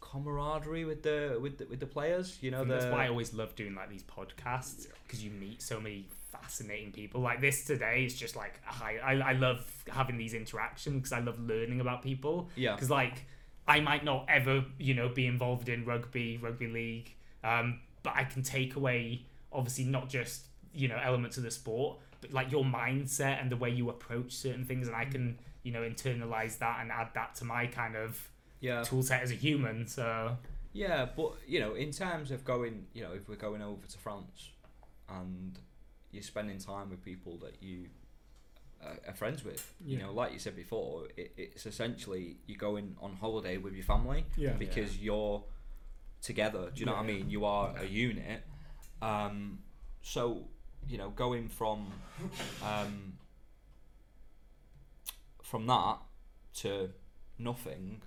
camaraderie 0.00 0.84
with 0.84 1.02
the 1.02 1.38
with 1.40 1.58
the, 1.58 1.66
with 1.66 1.80
the 1.80 1.86
players. 1.86 2.38
You 2.40 2.50
know, 2.50 2.64
the 2.64 2.74
that's 2.74 2.86
why 2.86 3.04
I 3.06 3.08
always 3.08 3.34
love 3.34 3.54
doing 3.54 3.74
like 3.74 3.90
these 3.90 4.02
podcasts 4.04 4.86
because 5.06 5.22
you 5.22 5.30
meet 5.30 5.60
so 5.62 5.80
many 5.80 6.06
fascinating 6.32 6.92
people. 6.92 7.20
Like 7.20 7.40
this 7.40 7.64
today 7.64 8.04
is 8.04 8.14
just 8.14 8.36
like 8.36 8.60
a 8.68 8.72
high. 8.72 8.96
I 9.04 9.12
I 9.30 9.32
love 9.32 9.64
having 9.88 10.16
these 10.16 10.34
interactions 10.34 10.96
because 10.96 11.12
I 11.12 11.20
love 11.20 11.38
learning 11.38 11.80
about 11.80 12.02
people. 12.02 12.48
yeah 12.56 12.74
Because 12.74 12.90
like 12.90 13.24
I 13.66 13.80
might 13.80 14.04
not 14.04 14.24
ever 14.28 14.64
you 14.78 14.94
know 14.94 15.08
be 15.08 15.26
involved 15.26 15.68
in 15.68 15.84
rugby, 15.84 16.38
rugby 16.38 16.68
league, 16.68 17.14
um, 17.44 17.80
but 18.02 18.14
I 18.16 18.24
can 18.24 18.42
take 18.42 18.76
away 18.76 19.26
obviously 19.52 19.84
not 19.84 20.08
just 20.08 20.46
you 20.72 20.88
know 20.88 20.98
elements 21.02 21.36
of 21.36 21.42
the 21.42 21.50
sport, 21.50 21.98
but 22.20 22.32
like 22.32 22.50
your 22.50 22.64
mindset 22.64 23.40
and 23.40 23.50
the 23.50 23.56
way 23.56 23.70
you 23.70 23.88
approach 23.90 24.32
certain 24.32 24.64
things, 24.64 24.86
and 24.86 24.96
I 24.96 25.04
mm. 25.04 25.12
can 25.12 25.38
you 25.62 25.72
know 25.72 25.82
internalize 25.82 26.58
that 26.58 26.80
and 26.80 26.90
add 26.90 27.08
that 27.14 27.34
to 27.36 27.44
my 27.44 27.66
kind 27.66 27.96
of 27.96 28.28
yeah 28.60 28.82
tool 28.82 29.02
set 29.02 29.22
as 29.22 29.30
a 29.30 29.34
human. 29.34 29.86
So 29.86 30.36
Yeah, 30.72 31.06
but 31.16 31.32
you 31.46 31.60
know, 31.60 31.74
in 31.74 31.90
terms 31.90 32.30
of 32.30 32.44
going, 32.44 32.86
you 32.92 33.02
know, 33.02 33.12
if 33.12 33.28
we're 33.28 33.36
going 33.36 33.62
over 33.62 33.86
to 33.86 33.98
France 33.98 34.50
and 35.08 35.58
you're 36.10 36.22
spending 36.22 36.58
time 36.58 36.90
with 36.90 37.04
people 37.04 37.36
that 37.38 37.62
you 37.62 37.86
are 39.06 39.14
friends 39.14 39.44
with, 39.44 39.74
you 39.84 39.98
know, 39.98 40.12
like 40.12 40.32
you 40.32 40.38
said 40.38 40.54
before, 40.54 41.08
it, 41.16 41.32
it's 41.36 41.66
essentially 41.66 42.36
you're 42.46 42.58
going 42.58 42.96
on 43.00 43.16
holiday 43.16 43.56
with 43.56 43.74
your 43.74 43.84
family 43.84 44.24
yeah, 44.36 44.52
because 44.52 44.98
you're 44.98 45.42
together. 46.22 46.70
Do 46.72 46.80
you 46.80 46.86
know 46.86 46.92
what 46.92 47.02
I 47.02 47.06
mean? 47.06 47.30
You 47.30 47.44
are 47.44 47.74
a 47.76 47.84
unit. 47.84 48.42
Um, 49.02 49.58
so 50.02 50.44
you 50.88 50.98
know, 50.98 51.10
going 51.10 51.48
from 51.48 51.86
um, 52.64 53.14
from 55.42 55.66
that 55.66 55.98
to 56.54 56.90
nothing 57.38 58.02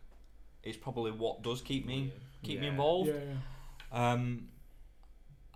is 0.63 0.77
probably 0.77 1.11
what 1.11 1.41
does 1.41 1.61
keep 1.61 1.85
me 1.85 2.11
keep 2.43 2.59
me 2.59 2.67
involved. 2.67 3.09
yeah, 3.09 3.15
yeah. 3.93 4.11
Um, 4.13 4.47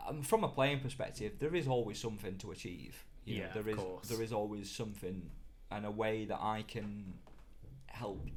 um, 0.07 0.21
from 0.21 0.43
a 0.43 0.47
playing 0.49 0.81
perspective, 0.81 1.33
there 1.39 1.55
is 1.55 1.67
always 1.67 1.99
something 1.99 2.37
to 2.39 2.51
achieve. 2.51 3.03
You 3.25 3.39
know, 3.39 3.45
Yeah, 3.45 3.51
there 3.53 3.61
of 3.61 3.67
is 3.69 3.75
course. 3.75 4.07
there 4.07 4.21
is 4.21 4.31
always 4.33 4.69
something 4.69 5.29
and 5.71 5.85
a 5.85 5.91
way 5.91 6.25
that 6.25 6.39
I 6.39 6.63
can 6.67 7.13
help 7.87 8.27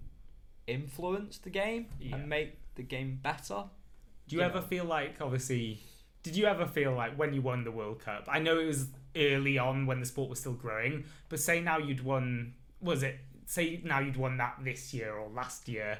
influence 0.66 1.38
the 1.38 1.50
game 1.50 1.86
Yeah. 2.00 2.16
and 2.16 2.28
make 2.28 2.56
the 2.74 2.82
game 2.82 3.18
better. 3.22 3.64
Do 4.28 4.36
you 4.36 4.40
you 4.42 4.46
ever 4.46 4.60
know. 4.60 4.66
feel 4.66 4.84
like, 4.84 5.20
obviously, 5.20 5.80
did 6.22 6.36
you 6.36 6.46
ever 6.46 6.66
feel 6.66 6.92
like 6.92 7.16
when 7.18 7.32
you 7.32 7.42
won 7.42 7.64
the 7.64 7.70
World 7.70 8.00
Cup? 8.00 8.24
I 8.28 8.38
know 8.38 8.58
it 8.58 8.66
was 8.66 8.88
early 9.16 9.58
on 9.58 9.86
when 9.86 10.00
the 10.00 10.06
sport 10.06 10.30
was 10.30 10.40
still 10.40 10.52
growing, 10.52 11.04
but 11.28 11.40
say 11.40 11.60
now 11.60 11.78
you'd 11.78 12.04
won, 12.04 12.54
was 12.80 13.02
it? 13.02 13.18
Say 13.46 13.80
now 13.84 14.00
you'd 14.00 14.16
won 14.16 14.36
that 14.38 14.58
this 14.62 14.92
year 14.92 15.14
or 15.14 15.28
last 15.30 15.68
year. 15.68 15.98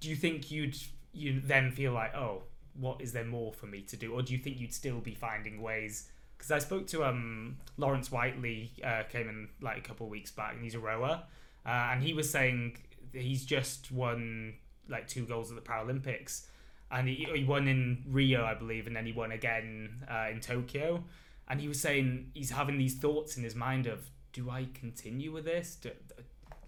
Do 0.00 0.08
you 0.08 0.16
think 0.16 0.50
you'd 0.50 0.76
you 1.12 1.40
then 1.40 1.70
feel 1.70 1.92
like, 1.92 2.14
oh, 2.14 2.42
what 2.74 3.00
is 3.00 3.12
there 3.12 3.24
more 3.24 3.52
for 3.52 3.66
me 3.66 3.82
to 3.82 3.96
do, 3.96 4.12
or 4.12 4.22
do 4.22 4.32
you 4.32 4.38
think 4.38 4.58
you'd 4.58 4.74
still 4.74 4.98
be 5.00 5.14
finding 5.14 5.62
ways? 5.62 6.08
Because 6.36 6.50
I 6.50 6.58
spoke 6.58 6.86
to 6.88 7.04
um 7.04 7.56
Lawrence 7.76 8.10
Whiteley, 8.10 8.72
uh, 8.82 9.04
came 9.04 9.28
in 9.28 9.48
like 9.60 9.78
a 9.78 9.80
couple 9.80 10.06
of 10.06 10.10
weeks 10.10 10.32
back, 10.32 10.54
and 10.54 10.62
he's 10.62 10.74
a 10.74 10.80
rower, 10.80 11.22
uh, 11.64 11.68
and 11.92 12.02
he 12.02 12.12
was 12.12 12.28
saying 12.28 12.78
he's 13.12 13.44
just 13.44 13.92
won 13.92 14.54
like 14.88 15.06
two 15.06 15.24
goals 15.24 15.50
at 15.50 15.56
the 15.56 15.62
Paralympics 15.62 16.46
and 16.94 17.08
he, 17.08 17.26
he 17.34 17.44
won 17.44 17.68
in 17.68 18.04
Rio, 18.08 18.44
I 18.44 18.54
believe, 18.54 18.86
and 18.86 18.94
then 18.96 19.04
he 19.04 19.12
won 19.12 19.32
again 19.32 20.04
uh, 20.10 20.28
in 20.30 20.40
Tokyo. 20.40 21.04
And 21.48 21.60
he 21.60 21.68
was 21.68 21.80
saying 21.80 22.30
he's 22.32 22.50
having 22.50 22.78
these 22.78 22.94
thoughts 22.94 23.36
in 23.36 23.42
his 23.42 23.54
mind 23.54 23.86
of, 23.86 24.08
do 24.32 24.48
I 24.48 24.68
continue 24.72 25.30
with 25.32 25.44
this? 25.44 25.76
Do, 25.82 25.90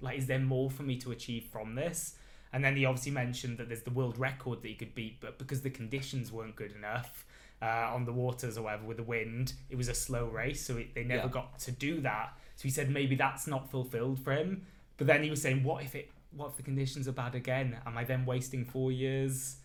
like, 0.01 0.19
is 0.19 0.27
there 0.27 0.39
more 0.39 0.71
for 0.71 0.83
me 0.83 0.97
to 0.99 1.13
achieve 1.13 1.45
from 1.45 1.75
this? 1.77 2.17
And 2.53 2.63
then 2.65 2.77
he 2.77 2.85
obviously 2.85 3.13
mentioned 3.13 3.57
that 3.59 3.69
there's 3.69 3.83
the 3.83 3.91
world 3.91 4.19
record 4.19 4.63
that 4.63 4.69
he 4.69 4.75
could 4.75 4.95
beat, 4.95 5.21
but 5.21 5.39
because 5.39 5.63
the 5.63 5.71
conditions 5.71 6.31
weren't 6.33 6.57
good 6.57 6.73
enough 6.73 7.25
uh, 7.63 7.91
on 7.95 8.05
the 8.05 8.13
waters 8.13 8.59
or 8.59 8.63
whatever 8.63 8.85
with 8.85 8.99
the 8.99 9.03
wind, 9.03 9.55
it 9.71 9.77
was 9.77 9.89
a 9.89 9.95
slow 9.95 10.27
race, 10.27 10.65
so 10.67 10.77
it, 10.77 10.95
they 10.95 11.05
never 11.05 11.27
Yeah. 11.27 11.33
got 11.33 11.59
to 11.61 11.73
do 11.73 12.01
that. 12.03 12.37
So 12.57 12.63
he 12.65 12.71
said 12.71 12.91
maybe 12.91 13.15
that's 13.17 13.47
not 13.47 13.71
fulfilled 13.71 14.19
for 14.21 14.33
him. 14.33 14.67
But 14.97 15.07
then 15.07 15.23
he 15.23 15.31
was 15.31 15.43
saying, 15.43 15.63
what 15.65 15.83
if 15.85 15.95
it? 15.95 16.11
What 16.33 16.51
if 16.51 16.57
the 16.57 16.63
conditions 16.63 17.07
are 17.09 17.13
bad 17.13 17.35
again? 17.35 17.79
Am 17.87 17.97
I 17.97 18.05
then 18.05 18.27
wasting 18.27 18.65
four 18.65 18.93
years? 18.93 19.57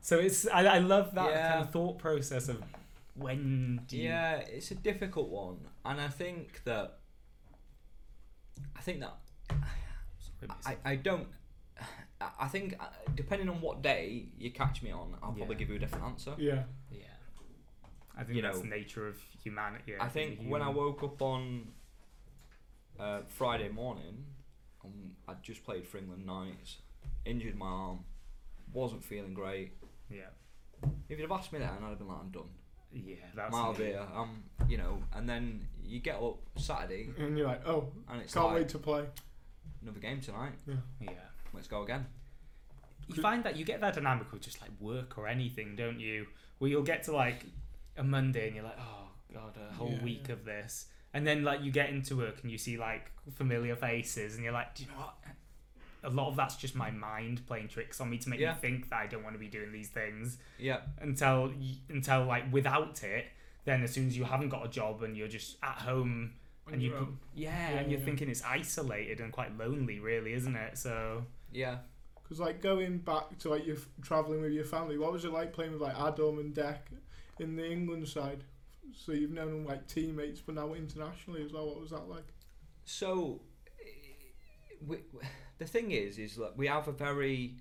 So 0.00 0.18
it's 0.18 0.46
I, 0.48 0.64
I 0.64 0.78
love 0.78 1.14
that 1.14 1.30
Yeah. 1.30 1.48
kind 1.52 1.64
of 1.64 1.70
thought 1.70 1.98
process 1.98 2.48
of 2.48 2.62
when 3.14 3.80
do 3.86 3.96
you 3.96 4.04
Yeah, 4.04 4.36
it's 4.36 4.70
a 4.70 4.74
difficult 4.74 5.28
one, 5.28 5.58
and 5.84 6.00
I 6.00 6.08
think 6.08 6.62
that 6.64 6.98
I 8.76 8.80
think 8.80 9.00
that 9.00 9.16
I, 10.66 10.76
I 10.84 10.96
don't. 10.96 11.28
I- 12.20 12.30
I 12.38 12.48
think 12.48 12.76
uh, 12.78 12.84
depending 13.14 13.48
on 13.48 13.60
what 13.62 13.80
day 13.82 14.26
you 14.38 14.50
catch 14.50 14.82
me 14.82 14.90
on, 14.90 15.14
I'll 15.22 15.32
probably 15.32 15.54
Yeah. 15.54 15.58
give 15.58 15.68
you 15.70 15.76
a 15.76 15.78
different 15.78 16.04
answer. 16.04 16.34
Yeah. 16.38 16.64
yeah. 16.90 16.98
I 18.16 18.24
think 18.24 18.36
You 18.36 18.42
that's 18.42 18.56
know, 18.58 18.62
the 18.64 18.68
nature 18.68 19.08
of 19.08 19.16
humanity. 19.42 19.94
I 19.98 20.08
think 20.08 20.38
being 20.38 20.50
when 20.50 20.60
I 20.60 20.68
woke 20.68 21.02
up 21.02 21.22
on 21.22 21.68
uh, 22.98 23.20
Friday 23.26 23.70
morning, 23.70 24.24
um, 24.84 25.12
I'd 25.28 25.42
just 25.42 25.64
played 25.64 25.86
for 25.86 25.96
England 25.96 26.26
Knights, 26.26 26.78
injured 27.24 27.56
my 27.56 27.64
arm, 27.66 28.00
wasn't 28.72 29.02
feeling 29.02 29.32
great. 29.32 29.72
Yeah 30.10 30.88
If 31.08 31.18
you'd 31.18 31.28
have 31.30 31.38
asked 31.38 31.52
me 31.52 31.58
then, 31.58 31.68
I'd 31.68 31.88
have 31.88 31.98
been 31.98 32.08
like, 32.08 32.18
I'm 32.20 32.30
done. 32.30 32.48
yeah 32.92 33.14
that's 33.34 33.52
Miles 33.52 33.78
me. 33.78 33.86
here, 33.86 34.02
I'm, 34.14 34.20
um, 34.20 34.42
you 34.68 34.76
know, 34.78 35.02
and 35.14 35.28
then 35.28 35.66
you 35.82 36.00
get 36.00 36.16
up 36.16 36.38
Saturday 36.56 37.08
And 37.18 37.36
you're 37.36 37.46
like, 37.46 37.66
oh, 37.66 37.88
and 38.08 38.22
it's 38.22 38.34
can't 38.34 38.46
like 38.46 38.54
wait 38.56 38.68
to 38.70 38.78
play. 38.78 39.04
another 39.82 40.00
game 40.00 40.20
tonight. 40.20 40.52
yeah. 40.66 40.74
Yeah. 41.00 41.10
Let's 41.52 41.66
go 41.68 41.82
again. 41.82 42.06
You 43.08 43.20
find 43.20 43.42
that 43.44 43.56
you 43.56 43.64
get 43.64 43.80
that 43.80 43.94
dynamic 43.94 44.30
with 44.32 44.42
just 44.42 44.60
like 44.60 44.70
work 44.78 45.18
or 45.18 45.26
anything, 45.26 45.74
don't 45.74 45.98
you? 45.98 46.26
Where 46.58 46.70
you'll 46.70 46.82
get 46.84 47.02
to 47.04 47.12
like 47.12 47.44
a 47.96 48.04
Monday 48.04 48.46
and 48.46 48.54
you're 48.54 48.64
like, 48.64 48.78
oh 48.78 49.08
god, 49.34 49.56
a 49.68 49.72
whole 49.74 49.90
Yeah, 49.90 50.04
week 50.04 50.26
yeah. 50.28 50.34
of 50.34 50.44
this, 50.44 50.86
and 51.12 51.26
then 51.26 51.42
like 51.42 51.62
you 51.64 51.72
get 51.72 51.90
into 51.90 52.16
work 52.16 52.36
and 52.42 52.52
you 52.52 52.58
see 52.58 52.76
like 52.78 53.10
familiar 53.34 53.74
faces 53.74 54.36
and 54.36 54.44
you're 54.44 54.52
like, 54.52 54.76
do 54.76 54.84
you 54.84 54.90
know 54.90 54.98
what? 54.98 55.14
A 56.02 56.10
lot 56.10 56.28
of 56.28 56.36
that's 56.36 56.56
just 56.56 56.74
my 56.74 56.90
mind 56.90 57.46
playing 57.46 57.68
tricks 57.68 58.00
on 58.00 58.08
me 58.10 58.18
to 58.18 58.28
make 58.28 58.40
Yeah. 58.40 58.54
me 58.54 58.58
think 58.60 58.88
that 58.90 58.96
I 59.00 59.06
don't 59.06 59.22
want 59.22 59.34
to 59.34 59.38
be 59.40 59.48
doing 59.48 59.70
these 59.72 59.88
things 59.88 60.38
Yeah, 60.58 60.80
until 60.98 61.52
until 61.88 62.24
like 62.24 62.52
without 62.52 63.02
it. 63.02 63.26
Then 63.64 63.82
as 63.82 63.92
soon 63.92 64.06
as 64.06 64.16
you 64.16 64.24
haven't 64.24 64.48
got 64.48 64.64
a 64.64 64.68
job 64.68 65.02
and 65.02 65.16
you're 65.16 65.28
just 65.28 65.56
at 65.62 65.76
home 65.76 66.32
on 66.66 66.74
and 66.74 66.82
you 66.82 66.94
own. 66.96 67.18
yeah, 67.34 67.50
yeah, 67.72 67.78
and 67.80 67.90
you're 67.90 68.00
yeah. 68.00 68.06
thinking 68.06 68.28
it's 68.30 68.42
isolated 68.42 69.20
and 69.20 69.32
quite 69.32 69.56
lonely, 69.58 70.00
really, 70.00 70.32
isn't 70.32 70.56
it? 70.56 70.78
So 70.78 71.24
yeah. 71.52 71.78
Because 72.22 72.40
like 72.40 72.62
going 72.62 72.98
back 72.98 73.36
to 73.40 73.50
like 73.50 73.66
you 73.66 73.76
traveling 74.02 74.40
with 74.40 74.52
your 74.52 74.64
family, 74.64 74.96
what 74.96 75.12
was 75.12 75.24
it 75.24 75.32
like 75.32 75.52
playing 75.52 75.72
with 75.72 75.80
like 75.82 75.98
Adam 75.98 76.38
and 76.38 76.54
Deck 76.54 76.88
in 77.38 77.56
the 77.56 77.70
England 77.70 78.08
side? 78.08 78.44
So 78.94 79.12
you've 79.12 79.32
known 79.32 79.50
them 79.52 79.66
like 79.66 79.86
teammates, 79.86 80.40
but 80.40 80.54
now 80.54 80.72
internationally 80.74 81.44
as 81.44 81.52
well. 81.52 81.66
What 81.66 81.80
was 81.80 81.90
that 81.90 82.08
like? 82.08 82.26
So, 82.84 83.40
eh, 83.80 84.76
we, 84.86 84.96
the 85.60 85.66
thing 85.66 85.92
is, 85.92 86.18
is 86.18 86.34
that 86.36 86.56
we 86.56 86.66
have 86.66 86.88
a 86.88 86.92
very 86.92 87.54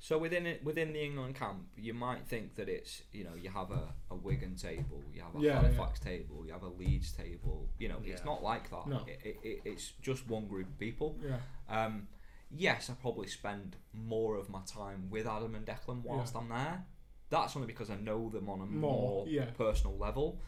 so 0.00 0.16
within 0.18 0.46
it 0.46 0.62
within 0.64 0.92
the 0.92 1.02
England 1.02 1.34
camp, 1.34 1.60
you 1.76 1.94
might 1.94 2.26
think 2.26 2.54
that 2.56 2.68
it's 2.68 3.02
you 3.12 3.24
know 3.24 3.34
you 3.40 3.50
have 3.50 3.70
a, 3.70 3.84
a 4.10 4.14
Wigan 4.14 4.54
table, 4.56 5.02
you 5.14 5.22
have 5.22 5.34
a 5.34 5.40
Yeah, 5.40 5.60
Halifax 5.60 5.98
table, 6.00 6.44
you 6.46 6.52
have 6.52 6.62
a 6.62 6.68
Leeds 6.68 7.12
table. 7.12 7.68
You 7.78 7.88
know, 7.88 7.96
it's 8.04 8.24
not 8.24 8.42
like 8.42 8.68
that. 8.70 8.86
No. 8.86 9.00
It, 9.06 9.20
it, 9.24 9.36
it, 9.42 9.60
it's 9.64 9.92
just 10.02 10.28
one 10.28 10.46
group 10.46 10.66
of 10.68 10.78
people. 10.78 11.16
Yeah, 11.24 11.38
Um, 11.68 12.08
yes, 12.50 12.90
I 12.90 12.94
probably 12.94 13.26
spend 13.28 13.76
more 13.92 14.36
of 14.36 14.48
my 14.48 14.60
time 14.66 15.08
with 15.10 15.26
Adam 15.26 15.54
and 15.54 15.66
Declan 15.66 16.02
whilst 16.04 16.36
I'm 16.36 16.48
there. 16.48 16.84
That's 17.30 17.56
only 17.56 17.66
because 17.66 17.90
I 17.90 17.96
know 17.96 18.28
them 18.30 18.48
on 18.48 18.60
a 18.60 18.66
More, 18.66 18.92
more, 18.92 19.28
yeah. 19.28 19.46
personal 19.56 19.96
level. 19.98 20.40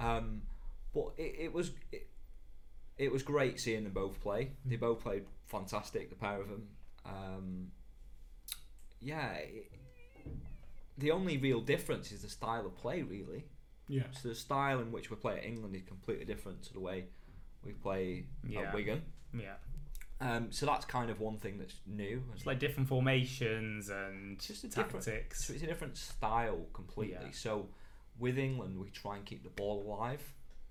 Um, 0.00 0.42
but 0.94 1.08
it, 1.18 1.34
it 1.44 1.52
was 1.52 1.72
it, 1.92 2.08
it 2.98 3.10
was 3.12 3.22
great 3.22 3.60
seeing 3.60 3.84
them 3.84 3.92
both 3.92 4.20
play. 4.20 4.52
They 4.64 4.76
both 4.76 5.00
played 5.00 5.24
fantastic, 5.46 6.10
the 6.10 6.16
pair 6.16 6.40
of 6.40 6.48
them. 6.48 6.68
Um, 7.04 7.66
yeah, 9.00 9.32
it, 9.34 9.70
the 10.96 11.10
only 11.10 11.36
real 11.38 11.60
difference 11.60 12.12
is 12.12 12.22
the 12.22 12.28
style 12.28 12.66
of 12.66 12.76
play, 12.76 13.02
really. 13.02 13.44
Yeah. 13.88 14.04
So 14.12 14.28
the 14.28 14.34
style 14.34 14.80
in 14.80 14.92
which 14.92 15.10
we 15.10 15.16
play 15.16 15.38
at 15.38 15.44
England 15.44 15.74
is 15.76 15.82
completely 15.82 16.24
different 16.24 16.62
to 16.64 16.72
the 16.72 16.80
way 16.80 17.04
we 17.64 17.72
play 17.72 18.24
Yeah. 18.46 18.60
at 18.62 18.74
Wigan. 18.74 19.02
Yeah. 19.36 19.54
Um, 20.20 20.52
so 20.52 20.64
that's 20.64 20.84
kind 20.84 21.10
of 21.10 21.20
one 21.20 21.36
thing 21.38 21.58
that's 21.58 21.74
new. 21.86 22.22
It's 22.34 22.46
like 22.46 22.60
different 22.60 22.88
formations 22.88 23.90
and 23.90 24.38
just 24.40 24.64
a 24.64 24.68
different- 24.68 24.92
tactics. 25.04 25.44
So 25.46 25.52
it's 25.52 25.62
a 25.62 25.66
different 25.66 25.96
style 25.96 26.66
completely. 26.72 27.18
Yeah. 27.20 27.32
So 27.32 27.68
with 28.18 28.38
England, 28.38 28.78
we 28.78 28.90
try 28.90 29.16
and 29.16 29.26
keep 29.26 29.42
the 29.42 29.50
ball 29.50 29.82
alive. 29.82 30.22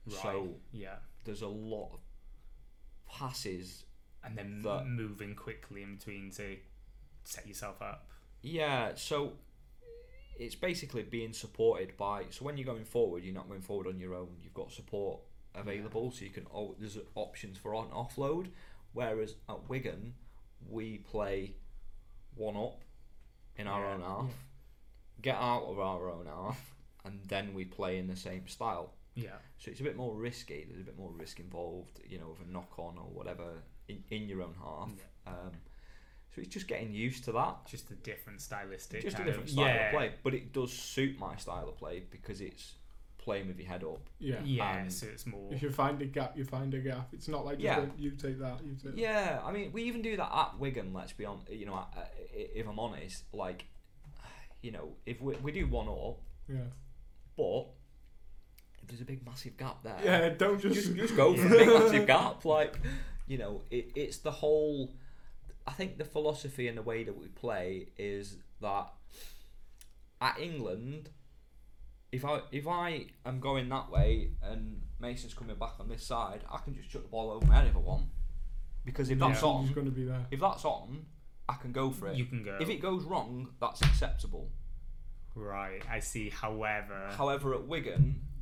Right. 0.07 0.21
So 0.21 0.55
yeah. 0.71 0.95
there's 1.25 1.41
a 1.41 1.47
lot 1.47 1.91
of 1.93 1.99
passes. 3.13 3.85
And 4.23 4.37
then 4.37 4.61
That- 4.61 4.87
moving 4.87 5.35
quickly 5.35 5.83
in 5.83 5.95
between 5.97 6.31
to 6.31 6.57
set 7.23 7.45
yourself 7.47 7.81
up. 7.81 8.07
Yeah, 8.41 8.95
so 8.95 9.37
it's 10.39 10.55
basically 10.55 11.03
being 11.03 11.33
supported 11.33 11.95
by. 11.97 12.29
So 12.29 12.45
when 12.45 12.57
you're 12.57 12.65
going 12.65 12.85
forward, 12.85 13.23
you're 13.23 13.33
not 13.33 13.47
going 13.47 13.61
forward 13.61 13.87
on 13.87 13.99
your 13.99 14.15
own. 14.15 14.37
You've 14.41 14.53
got 14.53 14.71
support 14.71 15.19
available, 15.53 16.11
so 16.11 16.25
you 16.25 16.31
can. 16.31 16.47
Oh, 16.53 16.75
there's 16.79 16.97
options 17.15 17.57
for 17.57 17.75
on 17.75 17.89
offload. 17.91 18.51
Whereas 18.93 19.35
at 19.49 19.67
Wigan, 19.69 20.15
we 20.69 20.99
play 20.99 21.55
one 22.35 22.55
up 22.55 22.81
in 23.57 23.67
our 23.67 23.81
Yeah. 23.85 23.93
own 23.93 24.01
half, 24.01 24.33
get 25.21 25.35
out 25.35 25.63
of 25.65 25.79
our 25.79 26.09
own 26.09 26.25
half, 26.27 26.73
and 27.03 27.23
then 27.25 27.53
we 27.53 27.65
play 27.65 27.97
in 27.97 28.07
the 28.07 28.15
same 28.15 28.47
style. 28.47 28.93
Yeah. 29.15 29.29
So 29.57 29.71
it's 29.71 29.79
a 29.79 29.83
bit 29.83 29.95
more 29.95 30.15
risky. 30.15 30.65
There's 30.67 30.81
a 30.81 30.85
bit 30.85 30.97
more 30.97 31.11
risk 31.11 31.39
involved, 31.39 31.99
you 32.07 32.17
know, 32.19 32.35
with 32.37 32.47
a 32.47 32.51
knock 32.51 32.73
on 32.77 32.97
or 32.97 33.05
whatever 33.11 33.63
in, 33.87 34.03
in 34.09 34.27
your 34.27 34.41
own 34.41 34.55
half. 34.61 34.91
Um, 35.27 35.51
so 36.35 36.41
it's 36.41 36.49
just 36.49 36.67
getting 36.67 36.91
used 36.91 37.23
to 37.25 37.31
that. 37.33 37.65
Just 37.67 37.91
a 37.91 37.95
different 37.95 38.41
stylistic. 38.41 39.01
Just 39.03 39.19
a 39.19 39.23
different 39.23 39.45
of, 39.45 39.51
style 39.51 39.65
yeah. 39.65 39.85
of 39.87 39.93
play, 39.93 40.11
but 40.23 40.33
it 40.33 40.51
does 40.51 40.73
suit 40.73 41.19
my 41.19 41.35
style 41.35 41.69
of 41.69 41.77
play 41.77 42.03
because 42.09 42.41
it's 42.41 42.73
playing 43.19 43.47
with 43.47 43.57
your 43.59 43.69
head 43.69 43.83
up. 43.83 44.09
Yeah. 44.19 44.41
Yeah, 44.43 44.77
And- 44.79 44.91
so 44.91 45.05
it's 45.05 45.25
more. 45.27 45.53
If 45.53 45.61
you 45.61 45.69
find 45.69 46.01
a 46.01 46.05
gap, 46.05 46.35
you 46.35 46.43
find 46.43 46.73
a 46.73 46.79
gap. 46.79 47.09
It's 47.13 47.27
not 47.27 47.45
like 47.45 47.57
just 47.57 47.63
Yeah. 47.65 47.75
going, 47.77 47.93
you 47.97 48.11
take 48.11 48.39
that, 48.39 48.63
you 48.65 48.75
take 48.75 48.97
Yeah, 48.97 49.41
I 49.45 49.51
mean, 49.51 49.71
we 49.71 49.83
even 49.83 50.01
do 50.01 50.17
that 50.17 50.29
at 50.33 50.59
Wigan. 50.59 50.91
Let's 50.91 51.13
be 51.13 51.25
on. 51.25 51.39
You 51.49 51.67
know, 51.67 51.75
I- 51.75 51.99
I- 51.99 52.09
if 52.33 52.67
I'm 52.67 52.79
honest, 52.79 53.23
like, 53.31 53.65
you 54.61 54.71
know, 54.71 54.95
if 55.05 55.21
we, 55.21 55.35
we 55.35 55.51
do 55.51 55.67
one 55.67 55.87
up. 55.87 56.19
Yeah. 56.49 56.57
but 57.37 57.67
if 57.67 57.67
there's 58.87 59.01
a 59.01 59.05
big 59.05 59.25
massive 59.25 59.57
gap 59.57 59.83
there, 59.83 59.97
Yeah, 60.03 60.29
don't 60.29 60.59
just. 60.61 60.75
just 60.75 60.95
just 60.95 61.15
go 61.15 61.35
for 61.35 61.45
a 61.47 61.49
big 61.49 61.67
massive 61.67 62.07
gap. 62.07 62.45
Like, 62.45 62.79
you 63.27 63.37
know, 63.37 63.61
it, 63.71 63.91
it's 63.95 64.17
the 64.17 64.31
whole. 64.31 64.93
I 65.65 65.71
think 65.71 65.97
the 65.97 66.05
philosophy 66.05 66.67
and 66.67 66.77
the 66.77 66.81
way 66.81 67.03
that 67.03 67.17
we 67.17 67.27
play 67.27 67.87
is 67.97 68.37
that 68.61 68.87
at 70.21 70.39
England, 70.39 71.09
if 72.11 72.25
I 72.25 72.41
if 72.51 72.67
I 72.67 73.07
am 73.25 73.39
going 73.39 73.69
that 73.69 73.89
way 73.89 74.31
and 74.41 74.81
Mason's 74.99 75.33
coming 75.33 75.55
back 75.55 75.73
on 75.79 75.87
this 75.89 76.05
side, 76.05 76.41
I 76.51 76.57
can 76.57 76.75
just 76.75 76.89
chuck 76.89 77.03
the 77.03 77.07
ball 77.07 77.31
over 77.31 77.45
my 77.45 77.55
head 77.55 77.67
if 77.67 77.75
I 77.75 77.79
want. 77.79 78.05
Because 78.85 79.09
if 79.09 79.17
that's 79.19 79.41
Yeah. 79.41 79.47
on, 79.47 79.71
going 79.71 79.85
to 79.85 79.91
be 79.91 80.03
there. 80.03 80.25
if 80.29 80.41
that's 80.41 80.65
on, 80.65 81.05
I 81.47 81.53
can 81.53 81.71
go 81.71 81.89
for 81.91 82.07
it. 82.09 82.17
You 82.17 82.25
can 82.25 82.43
go. 82.43 82.57
If 82.59 82.69
it 82.69 82.81
goes 82.81 83.05
wrong, 83.05 83.49
that's 83.61 83.81
acceptable. 83.81 84.49
Right, 85.35 85.81
I 85.89 85.99
see. 85.99 86.29
However, 86.29 87.09
However, 87.17 87.53
at 87.55 87.65
Wigan, 87.67 88.03
we, 88.05 88.32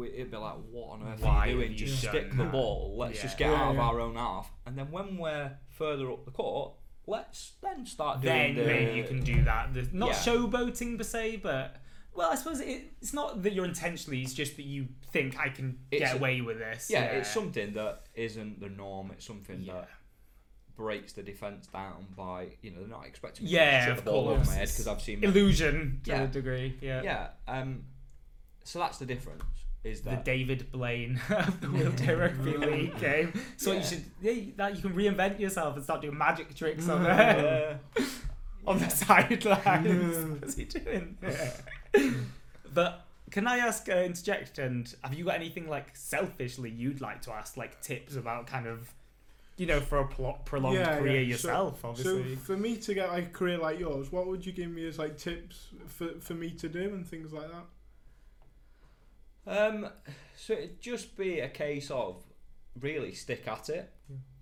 it'd 0.00 0.30
be 0.30 0.36
like, 0.36 0.56
what 0.70 0.90
on 0.90 1.02
earth 1.08 1.20
Why 1.20 1.30
are 1.30 1.46
you 1.48 1.54
doing? 1.56 1.72
you 1.72 1.78
Just 1.78 2.02
done 2.02 2.12
stick 2.12 2.36
the 2.36 2.44
ball. 2.44 2.94
Let's 2.98 3.16
Yeah. 3.16 3.22
just 3.22 3.38
get 3.38 3.50
Yeah, 3.50 3.62
out 3.62 3.72
of 3.74 3.78
our 3.80 4.00
own 4.00 4.16
half. 4.16 4.50
And 4.66 4.76
then 4.78 4.90
when 4.90 5.16
we're 5.18 5.56
further 5.68 6.10
up 6.12 6.24
the 6.24 6.30
court, 6.30 6.72
let's 7.06 7.52
then 7.62 7.84
start 7.86 8.22
then 8.22 8.54
doing 8.54 8.66
the. 8.66 8.72
maybe 8.72 8.98
you 8.98 9.04
can 9.04 9.22
do 9.22 9.42
that. 9.44 9.74
The, 9.74 9.88
not 9.92 10.10
Yeah. 10.10 10.14
showboating 10.16 10.96
per 10.98 11.04
se, 11.04 11.36
but 11.42 11.76
well, 12.14 12.30
I 12.30 12.34
suppose 12.34 12.60
it, 12.60 12.92
it's 13.00 13.14
not 13.14 13.42
that 13.42 13.52
you're 13.54 13.64
intentionally. 13.64 14.20
It's 14.22 14.34
just 14.34 14.56
that 14.56 14.64
you 14.66 14.88
think 15.12 15.38
I 15.38 15.48
can 15.48 15.78
It's 15.90 16.00
get 16.02 16.14
a- 16.14 16.18
away 16.18 16.40
with 16.42 16.58
this. 16.58 16.88
Yeah, 16.90 17.04
it's 17.04 17.30
something 17.32 17.72
that 17.74 18.04
isn't 18.14 18.60
the 18.60 18.68
norm. 18.68 19.10
It's 19.12 19.24
something 19.26 19.62
Yeah. 19.62 19.72
that 19.74 19.88
breaks 20.76 21.12
the 21.12 21.22
defense 21.22 21.66
down 21.66 22.06
by 22.16 22.48
you 22.62 22.70
know 22.70 22.80
they're 22.80 22.88
not 22.88 23.06
expecting 23.06 23.44
me 23.44 23.52
Yeah, 23.52 23.86
to 23.86 23.90
of 23.92 23.96
the 23.98 24.10
ball 24.10 24.28
over 24.30 24.44
my 24.44 24.52
head 24.54 24.68
because 24.68 24.88
I've 24.88 25.02
seen 25.02 25.22
illusion 25.22 26.00
to 26.04 26.10
Yeah. 26.10 26.22
a 26.22 26.26
degree. 26.26 26.78
Yeah. 26.80 27.02
yeah. 27.02 27.28
Um, 27.46 27.84
so 28.64 28.78
that's 28.78 28.98
the 28.98 29.06
difference. 29.06 29.42
Is 29.84 30.02
The 30.02 30.16
David 30.16 30.70
Blaine 30.70 31.20
of 31.30 31.60
the 31.60 31.66
wheelchair 31.68 32.16
rugby 32.16 32.56
league 32.56 32.98
game. 33.00 33.32
So 33.56 33.72
Yeah. 33.72 33.78
you 33.80 33.84
should 33.84 34.04
yeah, 34.20 34.34
that 34.56 34.76
you 34.76 34.82
can 34.82 34.92
reinvent 34.94 35.40
yourself 35.40 35.74
and 35.74 35.82
start 35.84 36.02
doing 36.02 36.16
magic 36.16 36.54
tricks 36.54 36.88
on 36.88 37.02
the 37.02 37.10
Uh, 37.10 37.76
on 38.66 38.78
the 38.78 38.88
sidelines. 38.88 40.40
What's 40.40 40.54
he 40.56 40.64
doing? 40.66 41.18
but 42.74 43.04
can 43.30 43.46
I 43.46 43.58
ask, 43.58 43.88
uh, 43.88 43.92
interject, 43.94 44.58
and 44.58 44.94
have 45.02 45.14
you 45.14 45.24
got 45.24 45.34
anything 45.34 45.68
like 45.68 45.96
selfishly 45.96 46.70
you'd 46.70 47.00
like 47.00 47.22
to 47.22 47.32
ask, 47.32 47.56
like 47.56 47.80
tips 47.80 48.14
about 48.14 48.46
kind 48.46 48.66
of, 48.66 48.92
you 49.56 49.66
know, 49.66 49.80
for 49.80 49.98
a 49.98 50.06
pl- 50.06 50.38
prolonged 50.44 50.76
Yeah, 50.76 50.98
career 50.98 51.22
yeah. 51.22 51.28
yourself, 51.28 51.80
So 51.80 51.88
obviously. 51.88 52.36
for 52.36 52.56
me 52.56 52.76
to 52.76 52.94
get 52.94 53.08
like 53.08 53.26
a 53.26 53.30
career 53.30 53.58
like 53.58 53.80
yours, 53.80 54.12
what 54.12 54.26
would 54.26 54.44
you 54.46 54.52
give 54.52 54.70
me 54.70 54.86
as 54.86 54.98
like 54.98 55.16
tips 55.18 55.68
for, 55.88 56.08
for 56.20 56.34
me 56.34 56.50
to 56.50 56.68
do 56.68 56.80
and 56.94 57.06
things 57.06 57.32
like 57.32 57.48
that? 57.50 57.64
Um, 59.52 59.88
so 60.36 60.54
it'd 60.54 60.80
just 60.80 61.16
be 61.16 61.40
a 61.40 61.48
case 61.48 61.90
of 61.90 62.22
really 62.80 63.12
stick 63.12 63.46
at 63.46 63.68
it. 63.68 63.92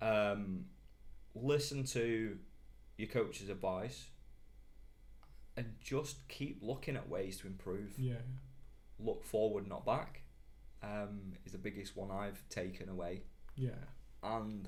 Um, 0.01 0.65
listen 1.35 1.83
to 1.85 2.37
your 2.97 3.07
coach's 3.09 3.49
advice, 3.49 4.07
and 5.57 5.75
just 5.81 6.27
keep 6.27 6.59
looking 6.61 6.95
at 6.95 7.09
ways 7.09 7.37
to 7.41 7.47
improve. 7.47 7.97
Yeah. 7.97 8.15
Look 8.99 9.23
forward, 9.23 9.67
not 9.67 9.85
back. 9.85 10.21
Um, 10.83 11.33
is 11.45 11.51
the 11.51 11.57
biggest 11.57 11.95
one 11.95 12.09
I've 12.09 12.47
taken 12.49 12.89
away, 12.89 13.21
Yeah. 13.55 13.69
and 14.23 14.65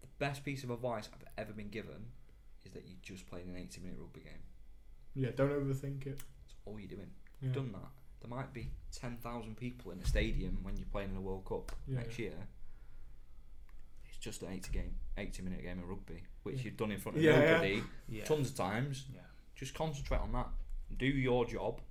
the 0.00 0.06
best 0.18 0.44
piece 0.44 0.62
of 0.62 0.70
advice 0.70 1.08
I've 1.12 1.26
ever 1.38 1.52
been 1.52 1.70
given 1.70 2.06
is 2.64 2.72
that 2.72 2.86
you 2.86 2.94
just 3.02 3.26
played 3.26 3.46
an 3.46 3.56
eighty-minute 3.56 3.98
rugby 3.98 4.20
game. 4.20 4.42
Yeah. 5.14 5.30
Don't 5.34 5.50
overthink 5.50 6.06
it. 6.06 6.18
That's 6.18 6.54
all 6.64 6.78
you're 6.78 6.88
doing. 6.88 7.10
Yeah. 7.40 7.46
You've 7.46 7.54
done 7.54 7.72
that. 7.72 7.88
There 8.26 8.34
might 8.34 8.52
be 8.54 8.70
ten 8.90 9.18
thousand 9.18 9.56
people 9.58 9.90
in 9.92 9.98
a 9.98 10.04
stadium 10.06 10.58
when 10.62 10.76
you're 10.78 10.86
playing 10.90 11.10
in 11.10 11.14
the 11.14 11.20
World 11.20 11.44
Cup 11.44 11.72
Yeah, 11.86 11.96
next 11.98 12.18
year. 12.18 12.32
It's 14.08 14.16
just 14.16 14.42
an 14.42 14.48
eighty 14.52 14.72
game, 14.72 14.94
eighty 15.18 15.42
minute 15.42 15.62
game 15.62 15.78
of 15.80 15.88
rugby, 15.88 16.22
which 16.42 16.56
Yeah. 16.58 16.62
you've 16.64 16.76
done 16.78 16.90
in 16.90 16.98
front 17.00 17.18
of 17.18 17.22
Yeah, 17.24 17.38
yeah. 17.38 17.50
nobody 17.52 17.82
yeah. 18.08 18.24
tons 18.24 18.50
of 18.50 18.56
times. 18.56 19.04
yeah. 19.14 19.20
Just 19.54 19.74
concentrate 19.74 20.18
on 20.20 20.32
that. 20.32 20.48
Do 20.96 21.06
your 21.06 21.44
job. 21.44 21.82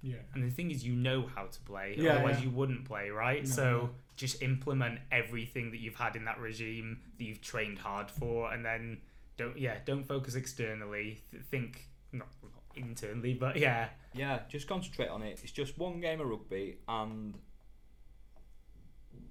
Yeah. 0.00 0.16
And 0.32 0.42
the 0.42 0.50
thing 0.50 0.70
is, 0.70 0.84
you 0.86 0.94
know 0.94 1.26
how 1.34 1.46
to 1.46 1.60
play. 1.60 1.96
Yeah, 1.98 2.14
otherwise, 2.14 2.38
yeah. 2.38 2.44
you 2.44 2.50
wouldn't 2.50 2.84
play, 2.86 3.10
right? 3.10 3.42
No, 3.44 3.50
so 3.50 3.64
no. 3.64 3.90
just 4.16 4.42
implement 4.42 5.00
everything 5.12 5.70
that 5.72 5.80
you've 5.80 5.94
had 5.96 6.16
in 6.16 6.24
that 6.24 6.38
regime 6.40 7.00
that 7.18 7.24
you've 7.24 7.40
trained 7.42 7.78
hard 7.78 8.10
for, 8.10 8.50
and 8.52 8.64
then 8.64 9.02
don't 9.36 9.58
yeah, 9.58 9.78
don't 9.84 10.04
focus 10.04 10.34
externally. 10.34 11.20
Th- 11.30 11.42
think 11.42 11.88
not, 12.12 12.28
not 12.42 12.53
internally, 12.76 13.34
but 13.34 13.56
yeah, 13.56 13.88
Yeah, 14.14 14.40
just 14.48 14.66
concentrate 14.68 15.08
on 15.08 15.22
it. 15.22 15.40
It's 15.42 15.52
just 15.52 15.76
one 15.78 16.00
game 16.00 16.20
of 16.20 16.28
rugby, 16.28 16.78
and 16.88 17.34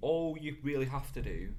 all 0.01 0.37
you 0.39 0.57
really 0.63 0.85
have 0.85 1.11
to 1.13 1.21
do 1.21 1.49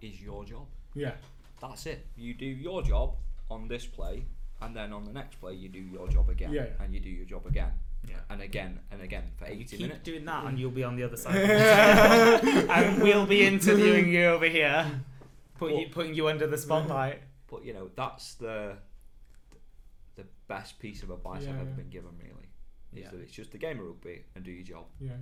is 0.00 0.20
your 0.20 0.44
job. 0.44 0.66
Yeah. 0.94 1.12
That's 1.60 1.86
it. 1.86 2.06
You 2.16 2.34
do 2.34 2.44
your 2.46 2.82
job 2.82 3.16
on 3.50 3.68
this 3.68 3.86
play, 3.86 4.26
and 4.60 4.76
then 4.76 4.92
on 4.92 5.04
the 5.04 5.12
next 5.12 5.40
play, 5.40 5.54
you 5.54 5.68
do 5.68 5.78
your 5.80 6.08
job 6.08 6.28
again, 6.28 6.52
Yeah. 6.52 6.66
and 6.80 6.92
you 6.94 7.00
do 7.00 7.08
your 7.08 7.24
job 7.24 7.46
again, 7.46 7.72
yeah. 8.08 8.16
and 8.28 8.42
again, 8.42 8.80
and 8.90 9.00
again 9.00 9.24
for 9.38 9.46
eighty 9.46 9.64
Keep 9.76 9.80
minutes. 9.80 10.02
doing 10.04 10.24
that, 10.26 10.44
and 10.44 10.58
you'll 10.58 10.70
be 10.70 10.84
on 10.84 10.96
the 10.96 11.02
other 11.04 11.16
side. 11.16 11.36
and 12.70 13.02
we'll 13.02 13.26
be 13.26 13.46
interviewing 13.46 14.08
you 14.12 14.24
over 14.26 14.46
here, 14.46 14.86
put 15.58 15.72
you, 15.72 15.86
putting 15.90 16.14
you 16.14 16.28
under 16.28 16.46
the 16.46 16.58
spotlight. 16.58 17.20
But 17.50 17.64
you 17.64 17.72
know, 17.72 17.90
that's 17.96 18.34
the 18.34 18.76
best 20.48 20.78
piece 20.78 21.02
of 21.02 21.10
advice 21.10 21.42
I've 21.42 21.56
ever 21.60 21.70
yeah. 21.70 21.76
been 21.76 21.90
given. 21.90 22.10
Really, 22.18 22.48
is 22.92 23.02
Yeah. 23.04 23.10
that 23.10 23.20
it's 23.20 23.32
just 23.32 23.54
a 23.54 23.58
game 23.58 23.78
of 23.80 23.86
rugby 23.86 24.24
and 24.34 24.44
do 24.44 24.50
your 24.50 24.64
job. 24.64 24.84
Yeah. 25.00 25.12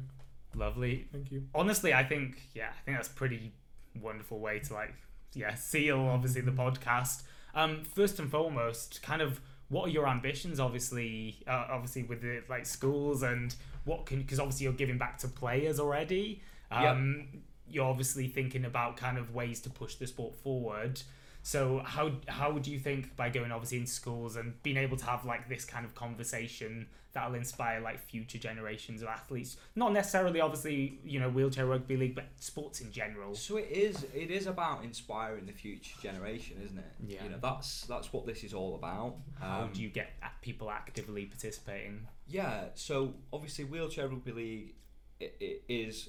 Lovely. 0.54 1.08
Thank 1.12 1.30
you. 1.32 1.46
honestly, 1.54 1.94
I 1.94 2.04
think 2.04 2.36
yeah, 2.54 2.68
I 2.70 2.84
think 2.84 2.96
that's 2.98 3.08
a 3.08 3.14
pretty 3.14 3.52
wonderful 4.00 4.38
way 4.40 4.58
to 4.58 4.72
like 4.74 4.94
yeah 5.34 5.54
seal 5.54 5.98
obviously 6.00 6.40
the 6.42 6.50
podcast. 6.52 7.22
Um, 7.54 7.84
first 7.84 8.18
and 8.18 8.30
foremost, 8.30 9.02
kind 9.02 9.22
of 9.22 9.40
what 9.68 9.86
are 9.86 9.90
your 9.90 10.06
ambitions? 10.06 10.60
Obviously, 10.60 11.42
uh, 11.46 11.66
obviously 11.70 12.02
with 12.02 12.20
the 12.20 12.42
like 12.48 12.66
schools 12.66 13.22
and 13.22 13.54
what 13.84 14.04
can 14.06 14.18
because 14.20 14.38
obviously 14.38 14.64
you're 14.64 14.72
giving 14.74 14.98
back 14.98 15.18
to 15.18 15.28
players 15.28 15.80
already. 15.80 16.42
Um, 16.70 17.28
You're 17.68 17.84
obviously 17.86 18.28
thinking 18.28 18.64
about 18.64 18.96
kind 18.96 19.18
of 19.18 19.34
ways 19.34 19.60
to 19.60 19.70
push 19.70 19.94
the 19.96 20.06
sport 20.06 20.34
forward. 20.36 21.00
So 21.42 21.82
how 21.84 22.12
how 22.28 22.52
do 22.52 22.70
you 22.70 22.78
think 22.78 23.16
by 23.16 23.28
going 23.28 23.50
obviously 23.50 23.78
in 23.78 23.86
schools 23.86 24.36
and 24.36 24.62
being 24.62 24.76
able 24.76 24.96
to 24.96 25.04
have 25.04 25.24
like 25.24 25.48
this 25.48 25.64
kind 25.64 25.84
of 25.84 25.94
conversation 25.94 26.86
that'll 27.12 27.34
inspire 27.34 27.80
like 27.80 28.00
future 28.00 28.38
generations 28.38 29.02
of 29.02 29.08
athletes, 29.08 29.56
not 29.74 29.92
necessarily 29.92 30.40
obviously 30.40 31.00
you 31.04 31.18
know 31.18 31.28
wheelchair 31.28 31.66
rugby 31.66 31.96
league, 31.96 32.14
but 32.14 32.26
sports 32.38 32.80
in 32.80 32.92
general. 32.92 33.34
So 33.34 33.56
it 33.56 33.68
is. 33.70 34.06
It 34.14 34.30
is 34.30 34.46
about 34.46 34.84
inspiring 34.84 35.46
the 35.46 35.52
future 35.52 35.96
generation, 36.00 36.58
isn't 36.64 36.78
it? 36.78 36.92
Yeah. 37.06 37.24
You 37.24 37.30
know, 37.30 37.38
that's 37.42 37.82
that's 37.86 38.12
what 38.12 38.24
this 38.24 38.44
is 38.44 38.54
all 38.54 38.76
about. 38.76 39.16
How 39.40 39.62
Um, 39.62 39.70
do 39.72 39.82
you 39.82 39.88
get 39.88 40.10
people 40.42 40.70
actively 40.70 41.26
participating? 41.26 42.06
Yeah. 42.28 42.66
So 42.74 43.14
obviously, 43.32 43.64
wheelchair 43.64 44.08
rugby 44.08 44.32
league 44.32 44.74
it, 45.20 45.36
it 45.40 45.62
is 45.68 46.08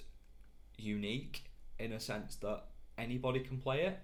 unique 0.77 1.43
in 1.79 1.93
a 1.93 1.99
sense 1.99 2.35
that 2.37 2.65
anybody 2.97 3.39
can 3.39 3.57
play 3.57 3.81
it. 3.85 3.99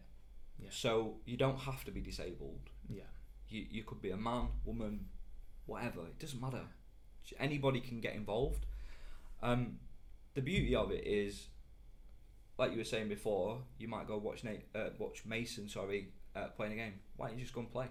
Yeah. 0.62 0.70
So 0.72 1.16
you 1.26 1.38
don't 1.38 1.60
have 1.60 1.84
to 1.86 1.92
be 1.92 2.02
disabled. 2.02 2.70
Yeah. 2.90 3.04
You 3.48 3.66
you 3.70 3.84
could 3.84 4.02
be 4.02 4.12
a 4.12 4.18
man, 4.18 4.48
woman, 4.66 5.06
whatever. 5.66 6.02
It 6.02 6.20
doesn't 6.20 6.42
matter. 6.42 6.64
Anybody 7.40 7.80
can 7.80 8.02
get 8.02 8.16
involved. 8.16 8.66
Um, 9.44 9.78
the 10.34 10.42
beauty 10.42 10.76
of 10.76 10.92
it 10.92 11.06
is, 11.06 11.48
like 12.58 12.72
you 12.72 12.78
were 12.78 12.84
saying 12.84 13.08
before, 13.08 13.62
you 13.78 13.88
might 13.88 14.08
go 14.08 14.18
watch 14.18 14.44
Nate, 14.44 14.66
uh, 14.74 14.90
watch 14.98 15.24
Mason, 15.26 15.70
sorry, 15.70 16.10
uh, 16.36 16.48
playing 16.58 16.74
a 16.74 16.76
game. 16.76 16.94
Why 17.18 17.28
don't 17.28 17.38
you 17.38 17.44
just 17.44 17.54
go 17.54 17.62
and 17.62 17.72
play? 17.72 17.88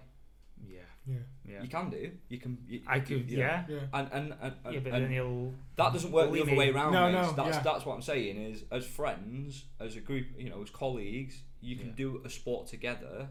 Yeah. 0.67 0.79
Yeah. 1.07 1.15
Yeah. 1.47 1.61
You 1.61 1.69
can 1.69 1.89
do. 1.89 2.11
You 2.27 2.37
can. 2.37 2.57
You, 2.67 2.81
I 2.87 2.99
could. 2.99 3.29
you 3.29 3.37
know, 3.37 3.43
Yeah. 3.43 3.63
Yeah. 3.67 3.79
And 3.93 4.09
and 4.11 4.33
and, 4.41 4.53
and, 4.65 4.73
Yeah, 4.73 4.79
but 4.81 4.93
and 4.93 5.03
then 5.05 5.11
he'll. 5.11 5.53
that 5.77 5.93
doesn't 5.93 6.11
work 6.11 6.31
the 6.31 6.41
other 6.41 6.55
way 6.55 6.67
me. 6.67 6.71
around. 6.71 6.93
No, 6.93 7.05
mate. 7.05 7.13
no, 7.13 7.31
that's 7.31 7.57
yeah. 7.57 7.63
that's 7.63 7.85
what 7.85 7.93
I'm 7.95 8.01
saying 8.01 8.37
is 8.37 8.63
as 8.71 8.85
friends, 8.85 9.65
as 9.79 9.95
a 9.95 10.01
group, 10.01 10.27
you 10.37 10.49
know, 10.49 10.61
as 10.61 10.69
colleagues, 10.69 11.43
you 11.61 11.75
can 11.75 11.87
Yeah. 11.87 11.93
do 11.95 12.21
a 12.25 12.29
sport 12.29 12.67
together. 12.67 13.29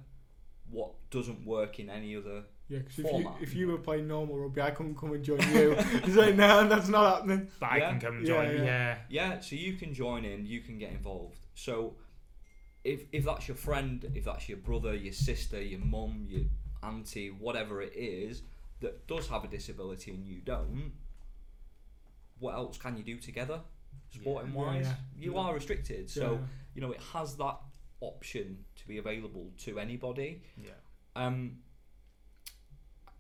What 0.71 0.93
doesn't 1.11 1.47
work 1.47 1.81
in 1.81 1.89
any 1.89 2.15
other 2.15 2.45
Yeah, 2.69 2.81
because 2.81 2.99
if 2.99 3.07
you, 3.13 3.33
if 3.41 3.55
you 3.55 3.69
were 3.69 3.79
playing 3.79 4.07
normal 4.07 4.37
rugby, 4.39 4.61
I 4.61 4.71
couldn't 4.73 4.97
come 4.99 5.13
and 5.15 5.25
join 5.25 5.41
you. 5.55 5.75
He's 6.05 6.17
like, 6.17 6.35
no, 6.35 6.69
that's 6.69 6.89
not 6.89 7.17
happening. 7.17 7.49
But 7.59 7.73
I 7.73 7.81
can 7.81 7.99
come 8.01 8.17
and 8.19 8.27
Yeah, 8.29 8.35
join. 8.45 8.57
yeah. 8.59 8.65
Yeah. 8.65 8.99
Yeah, 9.09 9.41
so 9.41 9.57
you 9.57 9.73
can 9.75 9.95
join 9.95 10.27
in, 10.27 10.45
you 10.45 10.61
can 10.61 10.79
get 10.79 10.91
involved. 10.93 11.39
So 11.55 11.97
if 12.85 13.05
if 13.13 13.25
that's 13.25 13.49
your 13.49 13.57
friend, 13.57 14.11
if 14.15 14.25
that's 14.27 14.47
your 14.49 14.59
brother, 14.59 14.95
your 14.95 15.15
sister, 15.15 15.61
your 15.63 15.81
mum, 15.81 16.27
your 16.29 16.43
auntie, 16.83 17.31
whatever 17.31 17.81
it 17.81 17.95
is 17.97 18.43
that 18.81 19.07
does 19.09 19.27
have 19.29 19.45
a 19.45 19.49
disability 19.49 20.11
and 20.13 20.25
you 20.27 20.41
don't, 20.43 20.93
what 22.39 22.55
else 22.55 22.77
can 22.79 22.97
you 22.97 23.03
do 23.03 23.17
together? 23.19 23.61
Sporting 24.11 24.53
Yeah, 24.53 24.59
wise, 24.59 24.87
yeah. 24.87 24.95
you 25.17 25.33
Yeah. 25.35 25.41
are 25.41 25.55
restricted. 25.55 26.09
So 26.11 26.35
Yeah. 26.35 26.47
you 26.75 26.81
know 26.83 26.93
it 26.93 27.01
has 27.15 27.37
that 27.39 27.59
option 28.01 28.65
to 28.77 28.87
be 28.89 28.99
available 28.99 29.51
to 29.59 29.79
anybody. 29.79 30.43
Yeah. 30.57 30.71
Um, 31.17 31.59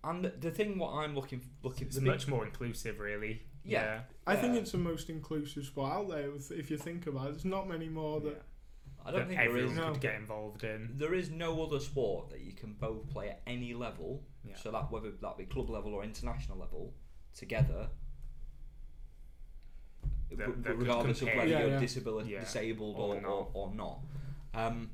and 0.04 0.24
the- 0.24 0.30
the 0.30 0.50
thing 0.50 0.78
what 0.78 0.92
I'm 0.92 1.14
looking 1.14 1.42
looking 1.62 1.88
It's 1.88 1.96
the 1.96 2.02
much 2.02 2.28
more 2.28 2.46
inclusive, 2.46 2.98
really. 3.00 3.42
Yeah. 3.64 4.02
I 4.26 4.36
think 4.36 4.54
it's 4.56 4.72
the 4.72 4.78
most 4.78 5.10
inclusive 5.10 5.64
sport 5.66 5.92
out 5.92 6.08
there. 6.08 6.34
If, 6.34 6.50
if 6.50 6.70
you 6.70 6.78
think 6.78 7.06
about 7.06 7.26
it, 7.28 7.30
there's 7.32 7.44
not 7.44 7.68
many 7.68 7.88
more 7.88 8.20
Yeah. 8.22 8.30
that. 8.30 8.42
I 9.04 9.10
don't 9.10 9.20
that 9.20 9.26
think 9.28 9.38
there 9.40 9.48
everyone 9.48 9.70
is. 9.72 9.76
No. 9.76 9.92
could 9.92 10.00
get 10.00 10.14
involved 10.14 10.64
in. 10.64 10.90
There 10.96 11.14
is 11.14 11.30
no 11.30 11.62
other 11.62 11.80
sport 11.80 12.30
that 12.30 12.40
you 12.40 12.52
can 12.52 12.74
both 12.74 13.08
play 13.10 13.30
at 13.30 13.42
any 13.46 13.74
level. 13.74 14.22
Yeah. 14.44 14.56
So 14.56 14.70
that 14.70 14.90
whether 14.90 15.10
that 15.10 15.36
be 15.38 15.44
club 15.46 15.70
level 15.70 15.94
or 15.94 16.04
international 16.04 16.58
level, 16.58 16.94
together. 17.34 17.88
That- 20.30 20.62
that 20.64 20.76
regardless 20.76 21.22
of 21.22 21.28
whether 21.28 21.46
Yeah, 21.46 21.60
you're 21.60 21.68
yeah. 21.70 21.80
disability, 21.80 22.30
Yeah. 22.30 22.40
disabled 22.40 22.96
Or 22.96 23.16
or, 23.16 23.20
not. 23.20 23.30
or, 23.30 23.50
or 23.54 23.74
not. 23.74 24.00
Um, 24.58 24.90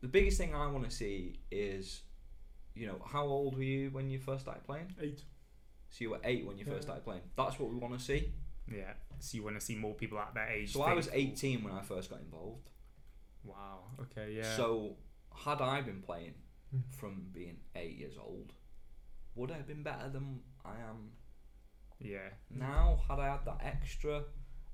the 0.00 0.08
biggest 0.08 0.38
thing 0.38 0.54
I 0.54 0.66
want 0.66 0.88
to 0.88 0.90
see 0.94 1.40
is, 1.50 2.02
you 2.74 2.86
know, 2.86 3.00
how 3.06 3.24
old 3.24 3.56
were 3.56 3.62
you 3.62 3.90
when 3.90 4.10
you 4.10 4.18
first 4.18 4.42
started 4.42 4.64
playing? 4.64 4.94
Eight. 5.00 5.22
So 5.90 6.02
you 6.02 6.10
were 6.10 6.20
eight 6.24 6.46
when 6.46 6.58
you 6.58 6.64
Yeah. 6.66 6.72
first 6.72 6.84
started 6.84 7.04
playing. 7.04 7.22
That's 7.36 7.58
what 7.58 7.70
we 7.70 7.76
want 7.76 7.98
to 7.98 8.04
see. 8.04 8.32
Yeah. 8.70 8.94
So 9.18 9.36
you 9.36 9.42
want 9.44 9.58
to 9.58 9.64
see 9.64 9.76
more 9.76 9.94
people 9.94 10.18
at 10.18 10.34
that 10.34 10.50
age. 10.50 10.72
So 10.72 10.82
I 10.82 10.92
was 10.94 11.08
18 11.12 11.62
when 11.64 11.72
I 11.72 11.82
first 11.82 12.10
got 12.10 12.20
involved. 12.20 12.68
Wow. 13.44 13.84
Okay. 14.00 14.34
Yeah. 14.34 14.56
So 14.56 14.96
had 15.34 15.60
I 15.60 15.80
been 15.80 16.02
playing 16.02 16.34
from 16.90 17.26
being 17.32 17.58
eight 17.74 17.96
years 17.96 18.18
old, 18.18 18.52
would 19.34 19.50
I 19.50 19.54
have 19.54 19.66
been 19.66 19.82
better 19.82 20.08
than 20.08 20.40
I 20.64 20.74
am 20.88 21.12
yeah. 22.00 22.28
now? 22.50 23.00
Had 23.08 23.18
I 23.18 23.28
had 23.28 23.44
that 23.44 23.60
extra 23.62 24.24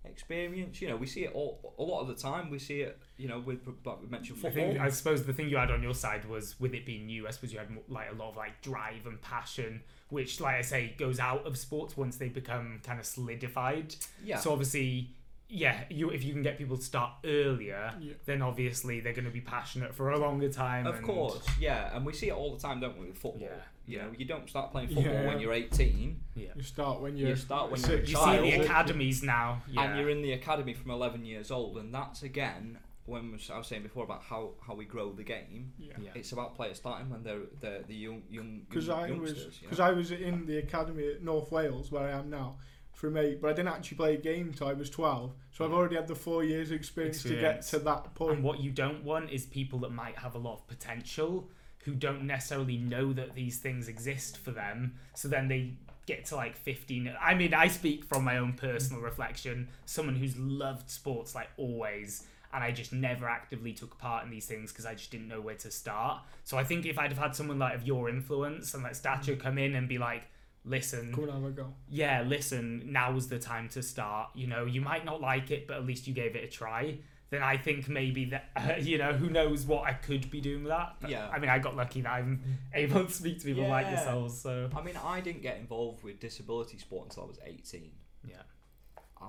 experience? 0.04 0.80
You 0.80 0.88
know, 0.88 0.96
we 0.96 1.06
see 1.06 1.24
it 1.24 1.32
all 1.34 1.74
a 1.78 1.82
lot 1.82 2.00
of 2.00 2.08
the 2.08 2.14
time. 2.14 2.50
We 2.50 2.58
see 2.58 2.80
it, 2.80 2.98
you 3.16 3.28
know, 3.28 3.40
with 3.40 3.60
like 3.84 4.00
we 4.00 4.08
mentioned 4.08 4.38
I 4.38 4.42
football. 4.42 4.68
think 4.70 4.80
I 4.80 4.88
suppose 4.90 5.24
the 5.24 5.32
thing 5.32 5.48
you 5.48 5.56
had 5.56 5.70
on 5.70 5.82
your 5.82 5.94
side 5.94 6.24
was 6.26 6.58
with 6.60 6.74
it 6.74 6.84
being 6.86 7.06
new. 7.06 7.26
I 7.26 7.30
suppose 7.30 7.52
you 7.52 7.58
had 7.58 7.68
like 7.88 8.10
a 8.10 8.14
lot 8.14 8.30
of 8.30 8.36
like 8.36 8.60
drive 8.62 9.06
and 9.06 9.20
passion, 9.22 9.82
which, 10.10 10.40
like 10.40 10.56
I 10.56 10.62
say, 10.62 10.94
goes 10.98 11.18
out 11.18 11.46
of 11.46 11.56
sports 11.56 11.96
once 11.96 12.16
they 12.16 12.28
become 12.28 12.80
kind 12.84 12.98
of 12.98 13.06
solidified. 13.06 13.94
yeah, 14.24 14.38
So 14.38 14.52
obviously, 14.52 15.10
yeah, 15.54 15.84
you 15.90 16.08
if 16.10 16.24
you 16.24 16.32
can 16.32 16.42
get 16.42 16.56
people 16.56 16.78
to 16.78 16.82
start 16.82 17.12
earlier, 17.24 17.92
Yeah. 18.00 18.14
then 18.24 18.40
obviously 18.40 19.00
they're 19.00 19.12
going 19.12 19.26
to 19.26 19.30
be 19.30 19.42
passionate 19.42 19.94
for 19.94 20.10
a 20.10 20.18
longer 20.18 20.48
time. 20.50 20.86
of 20.86 20.96
and- 20.96 21.04
course, 21.04 21.46
yeah, 21.60 21.94
and 21.94 22.06
we 22.06 22.14
see 22.14 22.28
it 22.28 22.32
all 22.32 22.54
the 22.56 22.60
time, 22.60 22.80
don't 22.80 22.98
we? 22.98 23.06
With 23.08 23.18
football, 23.18 23.42
Yeah, 23.50 23.56
you 23.86 23.98
know, 23.98 24.10
you 24.16 24.24
don't 24.24 24.48
start 24.48 24.70
playing 24.72 24.88
football 24.88 25.12
Yeah. 25.12 25.26
when 25.26 25.40
you're 25.40 25.52
18, 25.52 26.20
Yeah. 26.34 26.48
You 26.56 26.62
start 26.62 27.00
when 27.00 27.16
you're. 27.18 27.28
You 27.30 27.36
start 27.36 27.70
when 27.70 27.80
you're 27.82 27.90
a 27.90 27.98
six. 27.98 28.08
You 28.10 28.16
child. 28.16 28.44
see 28.44 28.50
the 28.56 28.64
academies 28.64 29.22
now, 29.22 29.62
yeah. 29.68 29.82
and 29.82 29.98
you're 29.98 30.08
in 30.10 30.22
the 30.22 30.32
academy 30.32 30.72
from 30.72 30.90
11 30.90 31.24
years 31.26 31.50
old, 31.50 31.76
and 31.76 31.92
that's 31.94 32.22
again 32.22 32.78
when 33.04 33.36
I 33.52 33.58
was 33.58 33.66
saying 33.66 33.82
before 33.82 34.04
about 34.04 34.22
how, 34.22 34.52
how 34.66 34.74
we 34.74 34.84
grow 34.86 35.12
the 35.12 35.24
game. 35.24 35.72
Yeah. 35.78 35.92
yeah. 36.00 36.10
It's 36.14 36.30
about 36.32 36.54
players 36.54 36.76
starting 36.78 37.10
when 37.10 37.24
they're 37.24 37.40
they're 37.60 37.82
the 37.82 37.94
young 37.94 38.22
young, 38.30 38.62
Because 38.68 38.88
I 38.88 39.10
was 39.10 39.30
youngsters. 39.32 39.58
you 39.60 39.68
because 39.68 39.78
know? 39.80 39.84
I 39.84 39.90
was 39.90 40.12
in 40.12 40.46
the 40.46 40.58
academy 40.58 41.08
at 41.08 41.22
North 41.22 41.50
Wales 41.52 41.90
where 41.92 42.04
I 42.04 42.12
am 42.12 42.30
now 42.30 42.56
from 42.92 43.16
eight, 43.16 43.40
but 43.40 43.50
I 43.50 43.52
didn't 43.52 43.72
actually 43.72 43.96
play 43.96 44.14
a 44.14 44.18
game 44.18 44.52
till 44.52 44.68
I 44.68 44.74
was 44.74 44.90
twelve. 44.90 45.32
So 45.50 45.64
I've 45.64 45.72
already 45.72 45.96
had 45.96 46.08
the 46.08 46.14
four 46.14 46.44
years 46.44 46.70
experience, 46.70 47.16
Experience. 47.16 47.70
to 47.70 47.76
get 47.76 47.80
to 47.80 47.84
that 47.84 48.14
point. 48.14 48.34
And 48.36 48.44
what 48.44 48.60
you 48.60 48.70
don't 48.70 49.04
want 49.04 49.30
is 49.30 49.44
people 49.46 49.78
that 49.80 49.92
might 49.92 50.16
have 50.18 50.34
a 50.34 50.38
lot 50.38 50.54
of 50.54 50.66
potential 50.68 51.48
who 51.84 51.94
don't 51.94 52.22
necessarily 52.22 52.76
know 52.76 53.12
that 53.12 53.34
these 53.34 53.58
things 53.58 53.88
exist 53.88 54.38
for 54.38 54.52
them. 54.52 54.94
So 55.14 55.28
then 55.28 55.48
they 55.48 55.74
get 56.06 56.24
to 56.26 56.36
like 56.36 56.56
15. 56.56 57.14
I 57.20 57.34
mean, 57.34 57.54
I 57.54 57.68
speak 57.68 58.04
from 58.04 58.24
my 58.24 58.38
own 58.38 58.54
personal 58.54 59.02
reflection, 59.02 59.68
someone 59.84 60.16
who's 60.16 60.36
loved 60.36 60.90
sports 60.90 61.34
like 61.34 61.48
always. 61.56 62.26
And 62.54 62.62
I 62.62 62.70
just 62.70 62.92
never 62.92 63.28
actively 63.28 63.72
took 63.72 63.96
part 63.98 64.24
in 64.24 64.30
these 64.30 64.44
things 64.44 64.72
because 64.72 64.84
I 64.84 64.94
just 64.94 65.10
didn't 65.10 65.28
know 65.28 65.40
where 65.40 65.54
to 65.56 65.70
start. 65.70 66.22
So 66.44 66.58
I 66.58 66.64
think 66.64 66.84
if 66.84 66.98
I'd 66.98 67.10
have 67.10 67.18
had 67.18 67.34
someone 67.34 67.58
like 67.58 67.74
of 67.74 67.86
your 67.86 68.10
influence 68.10 68.74
and 68.74 68.82
like 68.82 68.94
stature 68.94 69.36
mm. 69.36 69.40
come 69.40 69.56
in 69.56 69.74
and 69.74 69.88
be 69.88 69.96
like, 69.96 70.24
listen, 70.64 71.12
have 71.12 71.44
a 71.44 71.50
go. 71.50 71.72
yeah, 71.88 72.22
listen, 72.26 72.92
now's 72.92 73.28
the 73.28 73.38
time 73.38 73.68
to 73.70 73.82
start. 73.82 74.30
You 74.34 74.46
know, 74.46 74.64
you 74.64 74.80
might 74.80 75.04
not 75.04 75.20
like 75.20 75.50
it, 75.50 75.66
but 75.66 75.76
at 75.76 75.86
least 75.86 76.06
you 76.06 76.14
gave 76.14 76.36
it 76.36 76.44
a 76.44 76.48
try. 76.48 76.98
Then 77.30 77.42
I 77.42 77.56
think 77.56 77.88
maybe 77.88 78.26
that, 78.26 78.50
uh, 78.54 78.74
you 78.80 78.98
know, 78.98 79.12
who 79.14 79.30
knows 79.30 79.64
what 79.64 79.84
I 79.84 79.94
could 79.94 80.30
be 80.30 80.40
doing 80.40 80.64
with 80.64 80.70
that. 80.70 80.96
But, 81.00 81.10
Yeah. 81.10 81.28
I 81.32 81.38
mean, 81.38 81.48
I 81.48 81.58
got 81.58 81.74
lucky 81.74 82.02
that 82.02 82.10
I'm 82.12 82.42
able 82.74 83.06
to 83.06 83.10
speak 83.10 83.38
to 83.40 83.46
people 83.46 83.66
like 83.68 83.86
yourselves. 83.86 84.38
So, 84.38 84.68
I 84.76 84.82
mean, 84.82 84.98
I 85.02 85.20
didn't 85.20 85.40
get 85.42 85.56
involved 85.56 86.04
with 86.04 86.20
disability 86.20 86.76
sport 86.78 87.06
until 87.06 87.24
I 87.24 87.26
was 87.26 87.38
18, 87.44 87.90
yeah. 88.28 88.36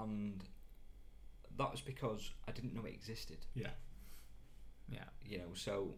and 0.01 0.43
that 1.57 1.71
was 1.71 1.79
because 1.81 2.31
I 2.47 2.51
didn't 2.51 2.73
know 2.75 2.83
it 2.85 2.93
existed. 2.93 3.37
Yeah. 3.53 3.67
Yeah. 4.91 5.05
You 5.25 5.37
know, 5.37 5.53
so 5.53 5.93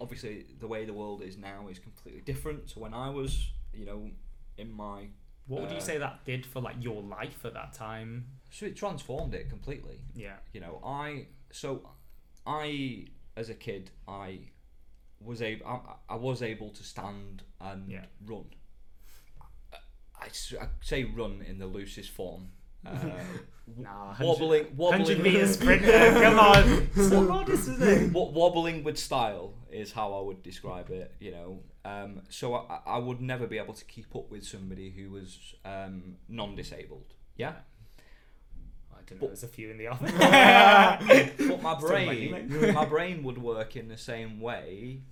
obviously 0.00 0.46
the 0.58 0.66
way 0.66 0.84
the 0.84 0.92
world 0.92 1.22
is 1.22 1.36
now 1.38 1.68
is 1.70 1.78
completely 1.78 2.20
different. 2.20 2.68
So 2.68 2.80
when 2.80 2.92
I 2.92 3.08
was, 3.08 3.50
you 3.72 3.86
know, 3.86 4.10
in 4.58 4.70
my 4.72 5.08
What 5.46 5.62
would 5.62 5.70
you 5.70 5.76
Uh, 5.78 5.80
say 5.80 5.98
that 5.98 6.24
did 6.24 6.46
for 6.46 6.60
like 6.60 6.76
your 6.80 7.02
life 7.02 7.44
at 7.44 7.54
that 7.54 7.72
time? 7.72 8.26
so 8.50 8.66
it 8.66 8.76
transformed 8.76 9.34
it 9.34 9.48
completely. 9.48 10.00
Yeah. 10.14 10.36
you 10.52 10.60
know 10.60 10.80
i 10.84 11.26
so 11.50 11.88
i 12.46 13.06
as 13.36 13.48
a 13.48 13.54
kid 13.54 13.90
i 14.06 14.40
was 15.20 15.40
able 15.40 15.66
I, 15.66 16.14
I 16.14 16.16
was 16.16 16.42
able 16.42 16.70
to 16.70 16.82
stand 16.82 17.42
and 17.60 17.88
Yeah. 17.90 18.04
run 18.26 18.46
I 20.20 20.28
say 20.82 21.04
run 21.04 21.42
in 21.42 21.58
the 21.58 21.66
loosest 21.66 22.10
form 22.10 22.50
uh, 22.86 22.90
Nah, 23.76 24.14
wobbling 24.20 24.64
100 24.76 24.76
wobbling 24.76 25.22
meter 25.22 25.46
sprinter. 25.46 26.12
Come 26.20 26.38
on. 26.38 26.88
So 26.94 27.22
modest, 27.22 27.68
isn't 27.68 27.82
it? 27.88 28.12
Wo- 28.12 28.30
wobbling 28.30 28.82
with 28.84 28.98
style 28.98 29.54
is 29.70 29.92
how 29.92 30.12
I 30.14 30.20
would 30.20 30.42
describe 30.42 30.90
it. 30.90 31.14
You 31.20 31.30
know, 31.30 31.60
um, 31.84 32.22
so 32.28 32.54
I, 32.54 32.80
I 32.84 32.98
would 32.98 33.20
never 33.20 33.46
be 33.46 33.58
able 33.58 33.74
to 33.74 33.84
keep 33.84 34.14
up 34.16 34.30
with 34.30 34.44
somebody 34.44 34.90
who 34.90 35.10
was 35.10 35.54
um, 35.64 36.16
non-disabled. 36.28 37.14
Yeah, 37.36 37.52
I 38.92 38.96
don't 39.06 39.12
know. 39.12 39.16
But- 39.20 39.26
There's 39.28 39.44
a 39.44 39.48
few 39.48 39.70
in 39.70 39.78
the 39.78 39.86
office. 39.88 40.12
but 41.38 41.62
my 41.62 41.78
brain, 41.78 42.74
my 42.74 42.84
brain 42.84 43.22
would 43.22 43.38
work 43.38 43.76
in 43.76 43.88
the 43.88 43.96
same 43.96 44.40
way 44.40 45.02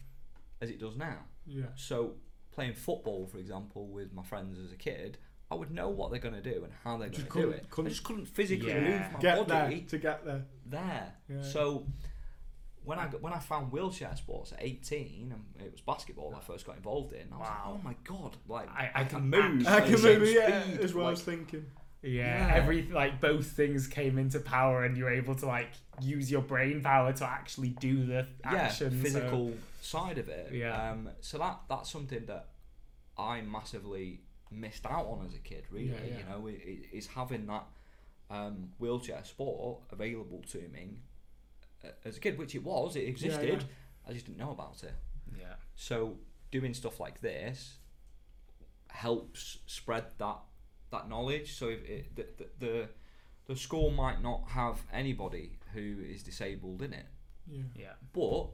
as 0.61 0.71
it 0.71 0.81
does 0.81 0.97
now. 0.97 1.19
Yeah. 1.47 1.67
So 1.77 2.15
playing 2.53 2.75
football, 2.75 3.27
for 3.27 3.39
example, 3.39 3.87
with 3.89 4.13
my 4.13 4.23
friends 4.25 4.59
as 4.59 4.73
a 4.73 4.77
kid, 4.77 5.19
I 5.51 5.55
would 5.57 5.71
know 5.73 5.89
what 5.89 6.11
they're 6.11 6.21
going 6.21 6.41
to 6.41 6.43
do 6.43 6.63
and 6.65 6.73
how 6.85 6.97
they're 6.97 7.09
going 7.09 7.25
to 7.27 7.31
do 7.43 7.51
it. 7.51 7.69
couldn't- 7.71 7.89
I 7.89 7.91
just 7.91 8.05
couldn't 8.05 8.27
physically 8.27 8.69
Yeah. 8.69 8.81
move 8.81 9.13
my 9.15 9.21
Get 9.21 9.49
body 9.49 9.81
there 9.81 9.89
to 9.89 9.99
get 9.99 10.25
there. 10.25 10.45
there. 10.67 11.13
Yeah. 11.29 11.43
So 11.43 11.87
when 12.85 12.99
I 12.99 13.07
when 13.07 13.33
I 13.33 13.39
found 13.39 13.73
wheelchair 13.73 14.15
sports 14.17 14.53
at 14.53 14.59
18, 14.63 15.33
and 15.33 15.67
it 15.67 15.73
was 15.73 15.81
basketball 15.81 16.35
I 16.37 16.41
first 16.41 16.65
got 16.67 16.77
involved 16.77 17.13
in. 17.13 17.33
I 17.33 17.37
was 17.37 17.49
Wow. 17.49 17.49
like, 17.49 17.67
oh 17.67 17.81
my 17.83 17.95
god, 18.05 18.37
like 18.49 18.69
I- 18.71 18.91
I, 18.95 19.01
I 19.01 19.05
can 19.05 19.31
can 19.31 19.31
move. 19.31 19.67
I 19.67 19.81
can 19.81 20.01
move, 20.03 20.29
yeah, 20.29 20.63
speed, 20.63 20.81
as 20.81 20.95
well 20.95 21.07
like- 21.07 21.13
as 21.15 21.23
thinking. 21.23 21.67
Yeah, 22.03 22.47
Yeah. 22.49 22.55
every 22.55 22.83
like 22.87 23.21
both 23.21 23.47
things 23.49 23.87
came 23.87 24.17
into 24.19 24.41
power, 24.41 24.85
and 24.85 24.97
you're 24.97 25.11
able 25.11 25.35
to 25.35 25.47
like 25.47 25.69
use 26.01 26.31
your 26.31 26.41
brain 26.43 26.81
power 26.83 27.13
to 27.13 27.25
actually 27.27 27.71
do 27.71 28.07
the 28.07 28.27
action. 28.45 28.93
yeah, 28.93 28.97
so- 28.99 29.03
physical 29.03 29.53
side 29.83 30.17
of 30.19 30.29
it. 30.31 30.53
Yeah. 30.55 30.93
Um, 30.93 31.11
so 31.21 31.37
that 31.39 31.61
that's 31.69 31.91
something 31.91 32.25
that 32.27 32.49
I 33.19 33.43
massively 33.43 34.23
missed 34.51 34.87
out 34.87 35.07
on 35.07 35.25
as 35.27 35.35
a 35.35 35.39
kid. 35.39 35.65
Really, 35.71 35.87
Yeah, 35.91 35.97
yeah. 36.05 36.19
you 36.19 36.25
know, 36.25 36.49
i- 36.49 36.51
i- 36.53 36.89
is 36.93 37.07
having 37.09 37.47
that 37.47 37.67
um, 38.31 38.73
wheelchair 38.79 39.25
sport 39.25 39.81
available 39.91 40.43
to 40.51 40.59
me 40.69 41.01
uh, 41.85 41.89
as 42.05 42.17
a 42.17 42.21
kid, 42.21 42.39
which 42.39 42.55
it 42.55 42.63
was. 42.63 42.95
It 42.97 43.09
existed. 43.09 43.65
I 44.07 44.13
just 44.13 44.27
didn't 44.27 44.39
know 44.39 44.53
about 44.53 44.83
it. 44.85 44.95
yeah, 45.39 45.55
So 45.75 46.19
doing 46.51 46.73
stuff 46.75 47.01
like 47.01 47.21
this 47.21 47.79
helps 48.89 49.59
spread 49.67 50.05
that 50.19 50.39
that 50.91 51.09
knowledge. 51.09 51.55
So 51.57 51.69
if 51.69 51.85
it, 51.89 52.17
the, 52.17 52.27
the 52.39 52.49
the 52.67 52.89
the 53.47 53.57
school 53.57 53.91
might 53.91 54.23
not 54.23 54.49
have 54.51 54.81
anybody 54.93 55.59
who 55.73 55.99
is 56.09 56.23
disabled 56.23 56.83
in 56.83 56.93
it, 56.93 57.07
Yeah. 57.51 57.63
yeah, 57.77 57.93
but 58.13 58.49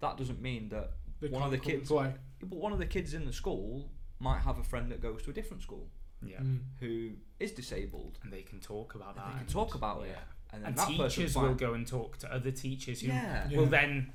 that 0.00 0.16
doesn't 0.16 0.40
mean 0.40 0.68
that 0.70 0.92
They 1.20 1.28
one 1.28 1.42
of 1.42 1.50
the 1.50 1.58
kids, 1.58 1.88
play. 1.88 2.14
but 2.40 2.50
one 2.58 2.72
of 2.72 2.78
the 2.78 2.86
kids 2.86 3.12
in 3.14 3.26
the 3.26 3.32
school 3.32 3.90
might 4.20 4.40
have 4.40 4.58
a 4.58 4.62
friend 4.64 4.90
that 4.92 5.00
goes 5.02 5.22
to 5.24 5.30
a 5.30 5.32
different 5.32 5.62
school 5.62 5.88
yeah. 6.24 6.38
Mm. 6.38 6.60
who 6.80 7.10
is 7.38 7.52
disabled. 7.52 8.18
And 8.22 8.32
they 8.32 8.42
can 8.42 8.60
talk 8.60 8.94
about 8.94 9.16
that. 9.16 9.24
And 9.24 9.32
they 9.32 9.38
can 9.38 9.40
and- 9.46 9.48
talk 9.50 9.74
about 9.74 10.04
it, 10.04 10.16
and 10.52 10.62
then 10.62 10.68
And 10.68 10.78
that 10.78 10.88
teachers 10.88 11.34
might- 11.34 11.42
will 11.42 11.54
go 11.54 11.74
and 11.74 11.86
talk 11.86 12.18
to 12.18 12.32
other 12.32 12.50
teachers 12.50 13.00
who 13.00 13.08
Yeah. 13.08 13.48
will 13.56 13.66
then, 13.66 14.12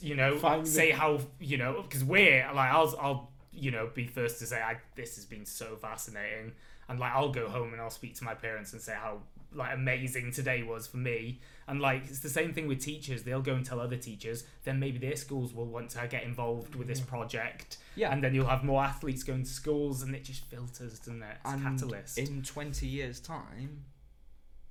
you 0.00 0.14
know, 0.14 0.38
Find 0.38 0.66
say 0.66 0.90
it. 0.90 0.96
how 0.96 1.20
you 1.40 1.56
know 1.56 1.82
because 1.82 2.04
we're 2.04 2.44
like 2.54 2.70
I'll 2.72 2.96
I'll 3.00 3.32
you 3.52 3.70
know 3.70 3.88
be 3.94 4.06
first 4.06 4.38
to 4.40 4.46
say 4.46 4.60
I 4.62 4.76
this 4.94 5.16
has 5.16 5.24
been 5.24 5.44
so 5.46 5.76
fascinating 5.76 6.52
and 6.88 6.98
like 7.00 7.12
I'll 7.12 7.32
go 7.32 7.48
home 7.48 7.72
and 7.72 7.80
I'll 7.82 7.90
speak 7.90 8.14
to 8.16 8.24
my 8.24 8.34
parents 8.34 8.72
and 8.72 8.80
say 8.82 8.94
how 8.94 9.22
like 9.52 9.74
amazing 9.74 10.30
today 10.32 10.62
was 10.62 10.86
for 10.86 10.98
me 10.98 11.40
and 11.68 11.80
like 11.80 12.04
it's 12.08 12.20
the 12.20 12.28
same 12.28 12.52
thing 12.52 12.66
with 12.66 12.80
teachers. 12.80 13.22
They'll 13.22 13.42
go 13.42 13.54
and 13.54 13.64
tell 13.64 13.78
other 13.80 13.96
teachers. 13.96 14.44
Then 14.64 14.80
maybe 14.80 14.98
their 14.98 15.16
schools 15.16 15.52
will 15.54 15.66
want 15.66 15.90
to 15.90 16.08
get 16.08 16.24
involved 16.24 16.74
with 16.74 16.88
this 16.88 17.00
project. 17.00 17.78
Yeah. 17.94 18.12
and 18.12 18.22
then 18.22 18.32
you'll 18.32 18.46
have 18.46 18.62
more 18.62 18.82
athletes 18.84 19.24
going 19.24 19.42
to 19.42 19.50
schools 19.50 20.02
and 20.02 20.14
it 20.14 20.22
just 20.24 20.44
filters 20.44 20.98
doesn't 21.00 21.20
it? 21.22 21.36
It's 21.44 21.50
a 21.50 21.54
and 21.54 21.62
catalyst. 21.80 22.18
in 22.18 22.42
20 22.42 22.86
years 22.86 23.18
time 23.18 23.84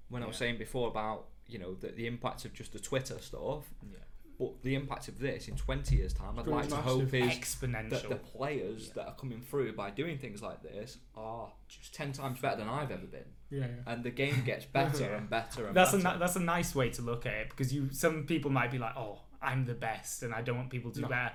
when 0.09 0.23
i 0.23 0.27
was 0.27 0.37
saying 0.37 0.57
before 0.57 0.87
about 0.87 1.25
you 1.47 1.59
know 1.59 1.73
the, 1.73 1.89
the 1.89 2.07
impact 2.07 2.45
of 2.45 2.53
just 2.53 2.71
the 2.71 2.79
twitter 2.79 3.17
stuff 3.19 3.65
yeah. 3.91 3.97
But 4.39 4.61
the 4.61 4.75
impact 4.75 5.07
of 5.07 5.17
this 5.19 5.47
in 5.47 5.55
20 5.55 5.95
years 5.95 6.13
time 6.13 6.37
i'd 6.37 6.45
gonna 6.45 6.57
like 6.57 6.69
to 6.69 6.75
hope 6.75 7.13
is 7.13 7.25
exponential. 7.25 7.89
that 7.89 8.09
the 8.09 8.15
players 8.15 8.87
Yeah. 8.87 8.93
that 8.95 9.07
are 9.09 9.15
coming 9.15 9.41
through 9.41 9.73
by 9.73 9.89
doing 9.89 10.17
things 10.19 10.41
like 10.41 10.61
this 10.61 10.97
are 11.15 11.51
just 11.67 11.93
10 11.95 12.11
times 12.13 12.39
better 12.39 12.57
than 12.57 12.69
i've 12.69 12.91
ever 12.91 13.05
been. 13.07 13.25
Yeah, 13.49 13.59
yeah. 13.61 13.91
and 13.93 14.03
the 14.03 14.11
game 14.11 14.43
gets 14.45 14.65
better 14.79 15.05
and 15.15 15.29
better 15.29 15.67
and 15.67 15.75
that's 15.75 15.93
a 15.93 15.97
better. 15.97 16.13
ni- 16.15 16.19
that's 16.19 16.35
a 16.35 16.41
nice 16.41 16.75
way 16.75 16.89
to 16.91 17.01
look 17.01 17.25
at 17.25 17.33
it 17.33 17.49
because 17.49 17.73
you 17.73 17.89
some 17.91 18.25
people 18.25 18.51
might 18.51 18.71
be 18.71 18.77
like 18.77 18.95
oh 18.97 19.21
i'm 19.41 19.65
the 19.65 19.73
best 19.73 20.23
and 20.23 20.33
i 20.33 20.41
don't 20.41 20.57
want 20.57 20.69
people 20.69 20.91
to 20.91 21.01
No. 21.01 21.07
do 21.07 21.11
better. 21.13 21.31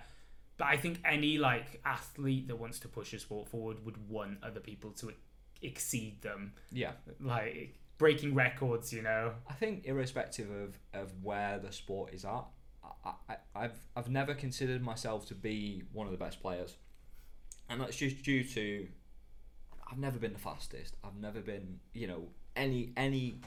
But 0.59 0.67
i 0.69 0.77
think 0.77 1.01
any 1.05 1.39
like 1.39 1.81
athlete 1.85 2.47
that 2.49 2.57
wants 2.57 2.79
to 2.81 2.89
push 2.89 3.13
a 3.15 3.19
sport 3.19 3.49
forward 3.49 3.85
would 3.85 4.09
want 4.09 4.39
other 4.45 4.61
people 4.61 4.91
to 4.93 5.11
e- 5.11 5.15
exceed 5.63 6.21
them. 6.23 6.53
Yeah. 6.71 6.93
Like 7.21 7.79
breaking 7.99 8.35
records 8.35 8.93
you 8.93 9.03
know? 9.03 9.33
I 9.49 9.55
think 9.55 9.85
irrespective 9.87 10.51
of, 10.51 10.79
of 10.93 11.13
where 11.23 11.59
the 11.59 11.73
sport 11.73 12.13
is 12.13 12.25
at, 12.25 12.45
I, 13.05 13.13
I, 13.29 13.37
I've 13.55 13.79
I've 13.97 14.09
never 14.09 14.35
considered 14.35 14.83
myself 14.83 15.27
to 15.29 15.35
be 15.35 15.83
one 15.93 16.07
of 16.07 16.13
the 16.13 16.19
best 16.19 16.41
players, 16.41 16.77
and 17.69 17.81
that's 17.81 17.97
just 17.97 18.23
due 18.23 18.45
to 18.45 18.87
I've 19.91 19.99
never 19.99 20.19
been 20.19 20.33
the 20.33 20.39
fastest. 20.39 20.97
I've 21.05 21.17
never 21.17 21.41
been 21.41 21.81
you 21.93 22.07
know 22.07 22.29
any 22.57 22.93
any. 22.97 23.41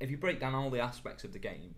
If 0.00 0.10
you 0.10 0.16
break 0.16 0.40
down 0.40 0.54
all 0.54 0.70
the 0.70 0.80
aspects 0.80 1.24
of 1.24 1.32
the 1.32 1.38
game, 1.40 1.74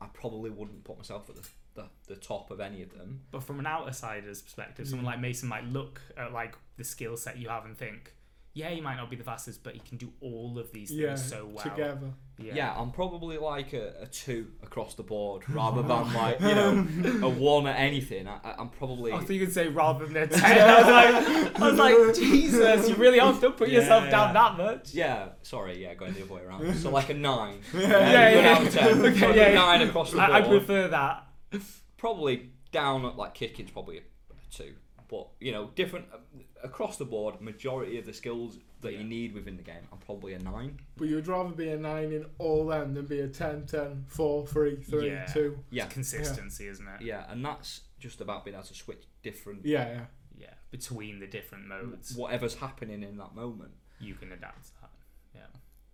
I 0.00 0.06
probably 0.06 0.50
wouldn't 0.50 0.84
put 0.84 0.96
myself 0.96 1.28
at 1.28 1.36
the, 1.36 1.48
the, 1.74 1.84
the 2.08 2.16
top 2.16 2.50
of 2.50 2.60
any 2.60 2.82
of 2.82 2.92
them. 2.96 3.20
but 3.30 3.42
from 3.42 3.60
an 3.60 3.66
outsider's 3.66 4.42
perspective 4.42 4.88
someone 4.88 5.04
hmm. 5.04 5.10
like 5.12 5.20
mason 5.20 5.48
might 5.48 5.64
look 5.66 6.00
at 6.16 6.32
like 6.32 6.56
the 6.78 6.84
skill 6.84 7.16
set 7.16 7.38
you 7.38 7.48
have 7.48 7.64
and 7.64 7.76
think 7.76 8.14
yeah 8.54 8.70
he 8.70 8.80
might 8.80 8.96
not 8.96 9.10
be 9.10 9.16
the 9.16 9.24
fastest 9.24 9.62
but 9.62 9.74
he 9.74 9.80
can 9.80 9.98
do 9.98 10.12
all 10.20 10.58
of 10.58 10.72
these 10.72 10.88
things 10.88 11.00
Yeah, 11.00 11.14
so 11.16 11.46
well 11.46 11.62
Together. 11.62 12.12
Yeah, 12.40 12.74
I'm 12.76 12.90
probably 12.90 13.38
like 13.38 13.72
a, 13.72 13.94
a 14.02 14.06
two 14.06 14.48
across 14.62 14.94
the 14.94 15.02
board 15.02 15.42
rather 15.50 15.82
than 15.82 16.12
like 16.14 16.40
you 16.40 16.54
know 16.54 16.86
a 17.22 17.28
one 17.28 17.66
at 17.66 17.76
anything. 17.78 18.26
I, 18.28 18.54
I'm 18.58 18.68
probably 18.70 19.12
I 19.12 19.18
thought 19.18 19.30
you 19.30 19.44
could 19.44 19.54
say 19.54 19.68
rather 19.68 20.06
than 20.06 20.16
a 20.16 20.26
10. 20.28 20.40
I 20.42 20.78
was 20.78 20.86
like, 20.86 21.60
I 21.60 21.70
was 21.70 21.78
like 21.78 22.14
Jesus, 22.14 22.88
you 22.88 22.94
really 22.96 23.18
have 23.18 23.40
to 23.40 23.50
put 23.50 23.68
Yeah, 23.68 23.80
yourself 23.80 24.04
yeah. 24.04 24.10
down 24.10 24.34
that 24.34 24.56
much. 24.56 24.94
Yeah, 24.94 25.28
sorry, 25.42 25.82
yeah, 25.82 25.94
going 25.94 26.14
the 26.14 26.22
other 26.22 26.34
way 26.34 26.42
around. 26.42 26.74
So 26.76 26.90
like 26.90 27.10
a 27.10 27.14
nine. 27.14 27.60
Yeah, 27.74 27.88
yeah, 27.88 28.60
yeah. 28.62 28.68
ten. 28.68 29.04
Okay, 29.06 29.36
yeah, 29.36 29.48
yeah. 29.48 29.54
nine 29.54 29.82
across 29.82 30.10
the 30.10 30.18
board. 30.18 30.30
I, 30.30 30.38
I 30.38 30.42
prefer 30.42 30.88
that. 30.88 31.26
Probably 31.96 32.50
down 32.72 33.04
at 33.04 33.16
like 33.16 33.34
kicking's 33.34 33.70
probably 33.70 33.98
a, 33.98 34.00
a 34.00 34.52
two, 34.52 34.74
but 35.10 35.26
you 35.40 35.50
know, 35.52 35.70
different 35.74 36.06
uh, 36.14 36.18
across 36.62 36.96
the 36.96 37.04
board. 37.04 37.40
Majority 37.40 37.98
of 37.98 38.06
the 38.06 38.12
skills 38.12 38.58
that 38.82 38.92
Yeah. 38.92 38.98
you 39.00 39.04
need 39.04 39.34
within 39.34 39.56
the 39.56 39.62
game, 39.62 39.82
I'm 39.92 39.98
probably 39.98 40.32
a 40.34 40.38
nine. 40.38 40.78
But 40.96 41.08
you'd 41.08 41.26
rather 41.28 41.50
be 41.50 41.68
a 41.70 41.76
9 41.76 42.12
in 42.12 42.24
all 42.38 42.66
them 42.66 42.94
than 42.94 43.04
be 43.06 43.20
a 43.20 43.28
10, 43.28 43.66
10, 43.66 44.04
4, 44.08 44.46
3, 44.46 44.76
3, 44.76 45.08
Yeah. 45.08 45.26
2. 45.26 45.58
Yeah, 45.70 45.84
It's 45.84 45.92
consistency, 45.94 46.66
isn't 46.68 46.86
it? 46.88 47.02
yeah, 47.02 47.26
and 47.30 47.44
that's 47.44 47.82
just 47.98 48.20
about 48.22 48.44
being 48.44 48.54
able 48.54 48.64
to 48.66 48.74
switch 48.74 49.02
different 49.22 49.66
Yeah, 49.66 49.86
yeah. 49.92 50.06
Yeah. 50.38 50.54
Between 50.70 51.20
the 51.20 51.26
different 51.26 51.66
modes, 51.66 52.14
whatever's 52.16 52.54
happening 52.54 53.02
in 53.02 53.16
that 53.18 53.34
moment. 53.34 53.72
you 53.98 54.14
can 54.14 54.32
adapt 54.32 54.64
to 54.64 54.70
that. 54.80 54.90
Yeah. 55.34 55.46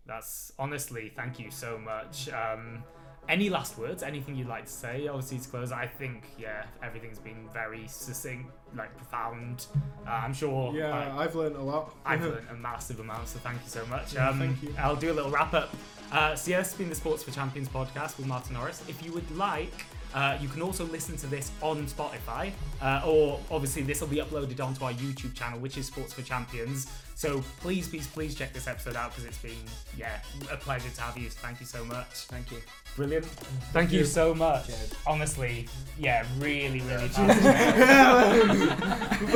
That's 0.04 0.52
honestly, 0.60 1.10
thank 1.16 1.40
you 1.40 1.50
so 1.50 1.76
much. 1.78 2.28
Um, 2.28 2.84
any 3.28 3.48
last 3.50 3.76
words? 3.78 4.02
Anything 4.02 4.36
you'd 4.36 4.48
like 4.48 4.66
to 4.66 4.72
say? 4.72 5.08
Obviously, 5.08 5.38
to 5.38 5.48
close, 5.48 5.72
I 5.72 5.86
think, 5.86 6.24
yeah, 6.38 6.64
everything's 6.82 7.18
been 7.18 7.48
very 7.52 7.86
succinct, 7.88 8.50
like 8.76 8.94
profound. 8.96 9.66
Uh, 10.06 10.10
I'm 10.10 10.32
sure. 10.34 10.74
Yeah, 10.74 10.90
like, 10.90 11.28
I've 11.28 11.34
learned 11.34 11.56
a 11.56 11.62
lot. 11.62 11.94
I've 12.04 12.22
learned 12.32 12.46
a 12.50 12.54
massive 12.54 13.00
amount, 13.00 13.28
so 13.28 13.38
thank 13.40 13.60
you 13.62 13.68
so 13.68 13.84
much. 13.86 14.14
Yeah, 14.14 14.28
Um, 14.30 14.38
thank 14.38 14.62
you. 14.62 14.74
I'll 14.78 14.96
do 14.96 15.10
a 15.12 15.14
little 15.14 15.30
wrap 15.30 15.54
up. 15.54 15.74
Uh, 16.12 16.34
so 16.36 16.50
yeah, 16.52 16.58
this 16.58 16.68
has 16.70 16.78
been 16.78 16.88
the 16.88 16.94
Sports 16.94 17.24
for 17.24 17.32
Champions 17.32 17.68
podcast 17.68 18.16
with 18.16 18.26
Martin 18.26 18.54
Norris. 18.54 18.82
If 18.88 19.04
you 19.04 19.12
would 19.12 19.28
like, 19.36 19.72
uh, 20.16 20.36
you 20.40 20.48
can 20.48 20.62
also 20.62 20.84
listen 20.86 21.16
to 21.18 21.26
this 21.28 21.52
on 21.60 21.86
Spotify, 21.86 22.50
uh, 22.82 23.02
or 23.06 23.38
obviously 23.50 23.82
this 23.82 24.00
will 24.00 24.08
be 24.08 24.16
uploaded 24.16 24.58
onto 24.64 24.82
our 24.84 24.92
YouTube 24.94 25.34
channel, 25.34 25.58
which 25.60 25.76
is 25.76 25.86
Sports 25.86 26.14
for 26.14 26.22
Champions. 26.22 26.90
So 27.14 27.42
please, 27.60 27.86
please, 27.88 28.06
please 28.06 28.34
check 28.34 28.52
this 28.52 28.66
episode 28.66 28.96
out 28.96 29.10
because 29.10 29.24
it's 29.26 29.38
been 29.38 29.52
yeah 29.96 30.20
a 30.50 30.56
pleasure 30.56 30.88
to 30.90 31.00
have 31.02 31.16
you. 31.18 31.28
Thank 31.30 31.60
you 31.60 31.66
so 31.66 31.84
much. 31.84 32.06
Thank 32.28 32.50
you. 32.50 32.58
Brilliant. 32.96 33.26
Thank 33.72 33.92
you 33.92 34.00
you. 34.00 34.04
so 34.06 34.34
much. 34.34 34.66
Cheers. 34.68 34.94
Honestly, 35.06 35.68
yeah, 35.98 36.24
really, 36.38 36.80
really. 36.80 37.02
We've 37.02 37.16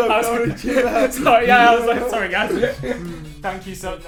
I 0.00 0.16
was- 0.18 0.26
already 0.26 0.56
sorry, 1.12 1.46
yeah, 1.46 1.70
I 1.70 1.74
was 1.76 1.86
like, 1.86 2.08
sorry 2.10 2.28
guys. 2.30 2.76
Thank 3.42 3.66
you 3.66 3.74
so 3.74 3.98
much. 3.98 4.06